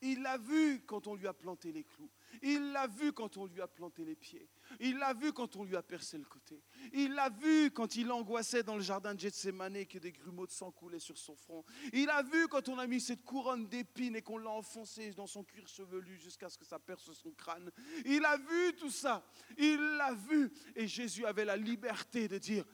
Il 0.00 0.22
l'a 0.22 0.38
vu 0.38 0.84
quand 0.86 1.08
on 1.08 1.16
lui 1.16 1.26
a 1.26 1.32
planté 1.32 1.72
les 1.72 1.82
clous. 1.82 2.12
Il 2.42 2.70
l'a 2.70 2.86
vu 2.86 3.12
quand 3.12 3.36
on 3.36 3.46
lui 3.46 3.60
a 3.60 3.66
planté 3.66 4.04
les 4.04 4.14
pieds. 4.14 4.48
Il 4.80 4.98
l'a 4.98 5.14
vu 5.14 5.32
quand 5.32 5.56
on 5.56 5.64
lui 5.64 5.76
a 5.76 5.82
percé 5.82 6.18
le 6.18 6.24
côté. 6.24 6.62
Il 6.92 7.14
l'a 7.14 7.30
vu 7.30 7.70
quand 7.70 7.96
il 7.96 8.10
angoissait 8.10 8.62
dans 8.62 8.76
le 8.76 8.82
jardin 8.82 9.14
de 9.14 9.20
Gethsemane 9.20 9.86
que 9.86 9.98
des 9.98 10.12
grumeaux 10.12 10.46
de 10.46 10.52
sang 10.52 10.70
coulaient 10.70 10.98
sur 10.98 11.18
son 11.18 11.36
front. 11.36 11.64
Il 11.92 12.08
a 12.10 12.22
vu 12.22 12.48
quand 12.48 12.68
on 12.68 12.78
a 12.78 12.86
mis 12.86 13.00
cette 13.00 13.24
couronne 13.24 13.66
d'épines 13.68 14.16
et 14.16 14.22
qu'on 14.22 14.38
l'a 14.38 14.50
enfoncée 14.50 15.12
dans 15.12 15.26
son 15.26 15.44
cuir 15.44 15.66
chevelu 15.66 16.18
jusqu'à 16.18 16.48
ce 16.48 16.58
que 16.58 16.64
ça 16.64 16.78
perce 16.78 17.12
son 17.12 17.30
crâne. 17.32 17.70
Il 18.04 18.24
a 18.24 18.36
vu 18.36 18.74
tout 18.76 18.90
ça. 18.90 19.24
Il 19.56 19.80
l'a 19.96 20.14
vu. 20.14 20.52
Et 20.76 20.86
Jésus 20.86 21.26
avait 21.26 21.44
la 21.44 21.56
liberté 21.56 22.28
de 22.28 22.38
dire, 22.38 22.64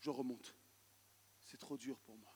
je 0.00 0.10
remonte. 0.10 0.54
C'est 1.44 1.58
trop 1.58 1.76
dur 1.76 1.98
pour 2.00 2.16
moi. 2.16 2.32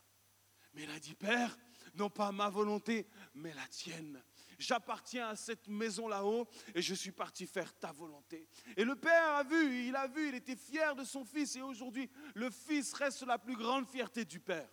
Mais 0.75 0.85
il 0.85 0.91
a 0.91 1.01
dit, 1.01 1.15
Père, 1.15 1.59
non 1.95 2.11
pas 2.11 2.33
ma 2.33 2.49
volonté, 2.49 3.09
mais 3.35 3.53
la 3.55 3.67
tienne. 3.69 4.23
J'appartiens 4.61 5.29
à 5.29 5.37
cette 5.37 5.69
maison 5.69 6.07
là-haut 6.07 6.47
et 6.75 6.83
je 6.83 6.95
suis 6.95 7.13
parti 7.13 7.47
faire 7.47 7.73
ta 7.79 7.93
volonté. 7.93 8.47
Et 8.77 8.85
le 8.85 8.95
Père 8.95 9.35
a 9.37 9.43
vu, 9.43 9.87
il 9.87 9.97
a 9.97 10.07
vu, 10.07 10.29
il 10.29 10.35
était 10.35 10.55
fier 10.55 10.95
de 10.95 11.03
son 11.03 11.25
Fils 11.25 11.57
et 11.57 11.63
aujourd'hui, 11.63 12.11
le 12.35 12.51
Fils 12.51 12.93
reste 12.93 13.23
la 13.23 13.39
plus 13.39 13.57
grande 13.57 13.89
fierté 13.89 14.25
du 14.25 14.39
Père. 14.39 14.69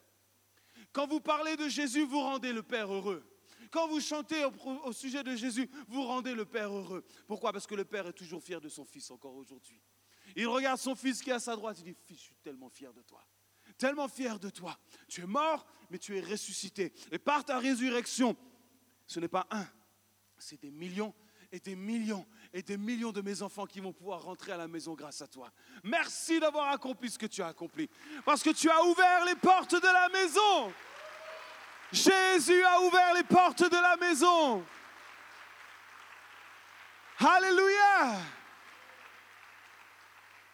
Quand 0.92 1.08
vous 1.08 1.22
parlez 1.22 1.56
de 1.56 1.70
Jésus, 1.70 2.06
vous 2.06 2.20
rendez 2.20 2.52
le 2.52 2.64
Père 2.64 2.94
heureux. 2.94 3.26
Quand 3.72 3.88
vous 3.88 4.02
chantez 4.02 4.44
au, 4.84 4.92
sujet 4.92 5.24
de 5.24 5.36
Jésus, 5.36 5.70
vous 5.88 6.04
rendez 6.04 6.36
le 6.36 6.46
Père 6.46 6.72
heureux. 6.72 7.06
Pourquoi? 7.26 7.54
Parce 7.54 7.66
que 7.66 7.76
le 7.76 7.86
Père 7.86 8.08
est 8.08 8.14
toujours 8.14 8.44
fier 8.44 8.60
de 8.60 8.70
son 8.70 8.84
Fils 8.84 9.10
encore 9.10 9.36
aujourd'hui. 9.36 9.82
Il 10.36 10.48
regarde 10.48 10.80
son 10.80 10.96
Fils 10.96 11.24
qui 11.24 11.30
est 11.30 11.34
à 11.34 11.40
sa 11.40 11.56
droite, 11.56 11.78
il 11.80 11.86
dit, 11.86 11.96
Fils, 12.06 12.20
je 12.20 12.24
suis 12.26 12.36
tellement 12.44 12.70
fier 12.70 12.94
de 12.94 13.02
toi 13.02 13.26
tellement 13.78 14.08
fier 14.08 14.40
de 14.40 14.50
toi. 14.50 14.78
Tu 15.08 15.22
es 15.22 15.28
mort, 15.28 15.66
mais 15.90 16.00
tu 16.00 16.18
es 16.18 16.22
ressuscité. 16.22 16.94
Et 17.12 17.20
par 17.20 17.46
ta 17.46 17.60
résurrection, 17.60 18.36
ce 19.06 19.20
n'est 19.20 19.28
pas 19.28 19.48
un, 19.52 19.66
c'est 20.38 20.62
des 20.62 20.72
millions 20.72 21.14
et 21.52 21.60
des 21.60 21.76
millions 21.76 22.26
et 22.54 22.62
des 22.62 22.78
millions 22.78 23.12
de 23.12 23.22
mes 23.22 23.42
enfants 23.42 23.66
qui 23.66 23.80
vont 23.80 23.94
pouvoir 23.94 24.24
rentrer 24.24 24.52
à 24.52 24.58
la 24.58 24.68
maison 24.68 24.94
grâce 24.94 25.22
à 25.22 25.28
toi. 25.28 25.52
Merci 25.84 26.40
d'avoir 26.40 26.70
accompli 26.70 27.10
ce 27.10 27.18
que 27.18 27.26
tu 27.26 27.42
as 27.42 27.48
accompli. 27.48 27.90
Parce 28.26 28.44
que 28.44 28.50
tu 28.50 28.70
as 28.70 28.84
ouvert 28.84 29.26
les 29.26 29.36
portes 29.36 29.76
de 29.76 29.88
la 29.88 30.10
maison. 30.10 30.74
Jésus 31.92 32.64
a 32.64 32.82
ouvert 32.82 33.14
les 33.14 33.24
portes 33.24 33.64
de 33.64 33.78
la 33.78 33.96
maison. 33.98 34.66
Alléluia. 37.20 38.20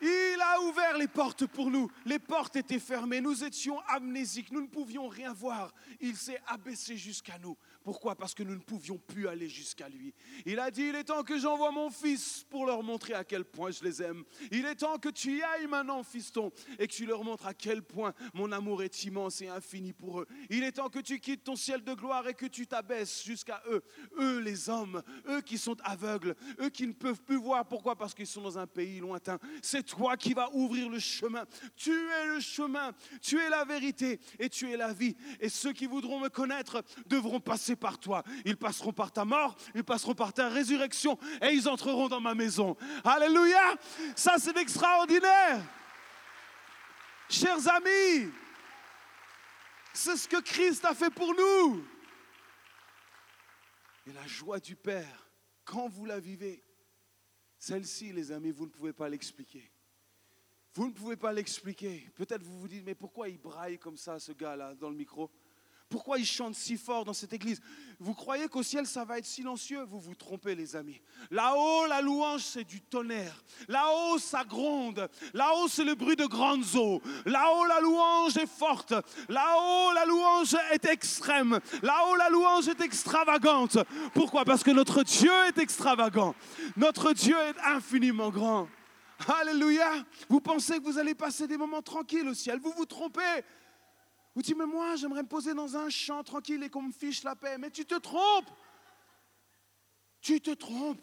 Il 0.02 0.38
a 0.42 0.62
ouvert 0.62 0.98
les 0.98 1.08
portes 1.08 1.46
pour 1.48 1.72
nous. 1.72 1.90
Les 2.06 2.20
portes 2.20 2.58
étaient 2.58 2.80
fermées. 2.80 3.22
Nous 3.22 3.44
étions 3.44 3.80
amnésiques. 3.88 4.52
Nous 4.52 4.62
ne 4.62 4.68
pouvions 4.68 5.08
rien 5.08 5.32
voir. 5.32 5.74
Il 6.02 6.18
s'est 6.18 6.42
abaissé 6.48 6.98
jusqu'à 6.98 7.38
nous. 7.40 7.58
Pourquoi? 7.84 8.16
Parce 8.16 8.34
que 8.34 8.44
nous 8.44 8.56
ne 8.56 8.62
pouvions 8.62 8.98
plus 8.98 9.28
aller 9.28 9.50
jusqu'à 9.50 9.90
lui. 9.90 10.14
Il 10.46 10.60
a 10.60 10.72
dit, 10.72 10.84
il 10.84 10.96
est 10.96 11.04
temps 11.04 11.24
que 11.24 11.38
j'envoie 11.38 11.72
mon 11.72 11.90
fils 11.90 12.46
pour 12.50 12.66
leur 12.66 12.82
montrer 12.82 13.14
à 13.14 13.24
quel 13.24 13.44
point 13.44 13.72
je 13.72 13.84
les 13.84 14.02
aime. 14.02 14.24
Il 14.52 14.66
est 14.66 14.76
temps 14.76 14.98
que 14.98 15.10
tu 15.10 15.38
y 15.38 15.42
ailles 15.42 15.68
maintenant, 15.68 16.04
fiston, 16.04 16.52
et 16.80 16.88
que 16.88 16.94
tu 16.94 17.06
leur 17.06 17.24
montres 17.24 17.46
à 17.46 17.54
quel 17.54 17.84
point 17.84 18.14
mon 18.34 18.52
amour 18.52 18.84
est 18.84 19.04
immense 19.04 19.42
et 19.42 19.48
infini 19.48 19.92
pour 19.92 20.22
eux. 20.22 20.28
Il 20.50 20.64
est 20.64 20.74
temps 20.74 20.90
que 20.90 21.00
tu 21.00 21.20
quittes 21.20 21.44
ton 21.44 21.56
ciel 21.56 21.84
de 21.84 21.94
gloire 21.94 22.28
et 22.28 22.34
que 22.34 22.46
tu 22.46 22.68
t'abaisses 22.68 23.24
jusqu'à 23.24 23.62
eux. 23.70 23.84
Eux, 24.18 24.40
les 24.40 24.70
hommes, 24.70 25.04
eux 25.28 25.42
qui 25.42 25.58
sont 25.58 25.78
aveugles, 25.84 26.36
eux 26.62 26.70
qui 26.70 26.88
ne 26.88 26.94
peuvent 26.94 27.22
plus 27.22 27.38
voir. 27.38 27.68
Pourquoi? 27.68 27.96
Parce 27.96 28.14
qu'ils 28.14 28.28
sont 28.28 28.42
dans 28.42 28.58
un 28.58 28.68
pays 28.68 29.00
lointain. 29.00 29.40
C'est 29.62 29.84
toi 29.84 30.16
qui 30.16 30.34
vas 30.34 30.50
ouvrir 30.54 30.90
le 30.90 31.00
chemin. 31.00 31.46
Tu 31.76 31.92
es 31.92 32.28
le 32.28 32.40
chemin, 32.40 32.92
tu 33.22 33.40
es 33.40 33.50
la 33.50 33.66
vérité 33.66 34.20
et 34.40 34.50
tu 34.50 34.72
es 34.72 34.78
la 34.78 34.94
vie. 34.94 35.16
Et 35.40 35.50
ceux 35.50 35.74
qui 35.74 35.86
voudront 35.86 36.20
me 36.20 36.30
connaître 36.30 36.84
devront 37.08 37.40
passer 37.40 37.73
par 37.76 38.00
toi. 38.00 38.24
Ils 38.46 38.58
passeront 38.58 38.94
par 38.94 39.12
ta 39.12 39.26
mort, 39.26 39.56
ils 39.76 39.84
passeront 39.84 40.16
par 40.16 40.34
ta 40.34 40.50
résurrection 40.50 41.18
et 41.42 41.52
ils 41.54 41.68
entreront 41.68 42.08
dans 42.08 42.22
ma 42.22 42.36
maison. 42.36 42.76
Alléluia. 43.04 43.76
Ça, 44.16 44.36
c'est 44.38 44.58
extraordinaire. 44.58 45.62
Chers 47.30 47.68
amis, 47.68 48.32
c'est 49.94 50.18
ce 50.18 50.28
que 50.28 50.42
Christ 50.42 50.86
a 50.86 50.94
fait 50.94 51.10
pour 51.10 51.34
nous. 51.34 51.86
Et 54.06 54.14
la 54.14 54.28
joie 54.28 54.60
du 54.60 54.76
Père, 54.76 55.30
quand 55.64 55.88
vous 55.88 56.06
la 56.06 56.20
vivez, 56.20 56.64
celle-ci, 57.58 58.12
les 58.12 58.32
amis, 58.32 58.52
vous 58.52 58.66
ne 58.66 58.72
pouvez 58.72 58.92
pas 58.92 59.08
l'expliquer. 59.08 59.72
Vous 60.74 60.88
ne 60.88 60.92
pouvez 60.92 61.16
pas 61.16 61.32
l'expliquer. 61.32 62.10
Peut-être 62.16 62.44
vous 62.44 62.60
vous 62.60 62.68
dites, 62.68 62.84
mais 62.84 62.96
pourquoi 62.96 63.30
il 63.30 63.38
braille 63.38 63.78
comme 63.78 63.96
ça, 63.96 64.20
ce 64.20 64.32
gars-là, 64.32 64.74
dans 64.76 64.90
le 64.90 64.96
micro? 64.96 65.32
Pourquoi 65.94 66.18
ils 66.18 66.26
chantent 66.26 66.56
si 66.56 66.76
fort 66.76 67.06
dans 67.06 67.14
cette 67.14 67.34
église? 67.34 67.62
Vous 68.00 68.16
croyez 68.16 68.48
qu'au 68.48 68.64
ciel, 68.64 68.88
ça 68.88 69.06
va 69.06 69.20
être 69.20 69.28
silencieux? 69.28 69.84
Vous 69.84 70.00
vous 70.00 70.16
trompez, 70.16 70.56
les 70.56 70.76
amis. 70.76 71.00
Là-haut, 71.30 71.86
la 71.86 72.02
louange, 72.02 72.42
c'est 72.42 72.64
du 72.64 72.82
tonnerre. 72.82 73.44
Là-haut, 73.68 74.18
ça 74.18 74.44
gronde. 74.44 75.08
Là-haut, 75.36 75.68
c'est 75.68 75.84
le 75.84 75.94
bruit 75.94 76.16
de 76.16 76.26
grandes 76.26 76.66
eaux. 76.74 77.00
Là-haut, 77.28 77.66
la 77.66 77.80
louange 77.80 78.36
est 78.38 78.50
forte. 78.50 78.96
Là-haut, 79.30 79.94
la 79.94 80.06
louange 80.06 80.56
est 80.72 80.84
extrême. 80.86 81.60
Là-haut, 81.84 82.16
la 82.16 82.30
louange 82.30 82.68
est 82.70 82.82
extravagante. 82.82 83.78
Pourquoi? 84.16 84.46
Parce 84.46 84.64
que 84.64 84.72
notre 84.72 85.04
Dieu 85.04 85.32
est 85.48 85.60
extravagant. 85.60 86.34
Notre 86.76 87.14
Dieu 87.14 87.38
est 87.38 87.60
infiniment 87.64 88.32
grand. 88.32 88.68
Alléluia. 89.42 89.92
Vous 90.28 90.42
pensez 90.42 90.80
que 90.80 90.86
vous 90.86 90.98
allez 90.98 91.14
passer 91.14 91.46
des 91.46 91.58
moments 91.58 91.84
tranquilles 91.84 92.28
au 92.28 92.34
ciel? 92.34 92.60
Vous 92.60 92.74
vous 92.76 92.88
trompez. 92.88 93.44
Vous 94.36 94.42
dites, 94.42 94.58
mais 94.58 94.66
moi, 94.66 94.96
j'aimerais 94.96 95.24
me 95.24 95.28
poser 95.28 95.54
dans 95.54 95.78
un 95.78 95.90
champ 95.90 96.24
tranquille 96.24 96.64
et 96.64 96.70
qu'on 96.70 96.82
me 96.84 96.92
fiche 96.92 97.24
la 97.24 97.36
paix. 97.36 97.58
Mais 97.58 97.70
tu 97.70 97.86
te 97.86 97.96
trompes. 97.96 98.50
Tu 100.22 100.42
te 100.42 100.52
trompes. 100.52 101.02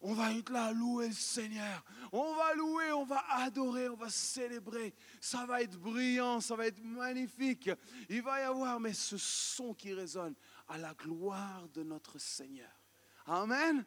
On 0.00 0.14
va 0.14 0.32
être 0.32 0.50
là 0.50 0.72
louer 0.72 1.08
le 1.08 1.14
Seigneur. 1.14 1.84
On 2.12 2.34
va 2.34 2.54
louer, 2.54 2.92
on 2.92 3.04
va 3.04 3.22
adorer, 3.30 3.88
on 3.88 3.96
va 3.96 4.08
célébrer. 4.08 4.94
Ça 5.20 5.44
va 5.44 5.62
être 5.62 5.76
brillant, 5.76 6.40
ça 6.40 6.54
va 6.54 6.66
être 6.66 6.82
magnifique. 6.82 7.68
Il 8.08 8.22
va 8.22 8.40
y 8.40 8.44
avoir, 8.44 8.78
mais 8.78 8.92
ce 8.92 9.16
son 9.16 9.74
qui 9.74 9.92
résonne 9.92 10.34
à 10.68 10.78
la 10.78 10.94
gloire 10.94 11.68
de 11.74 11.82
notre 11.82 12.18
Seigneur. 12.18 12.70
Amen. 13.26 13.84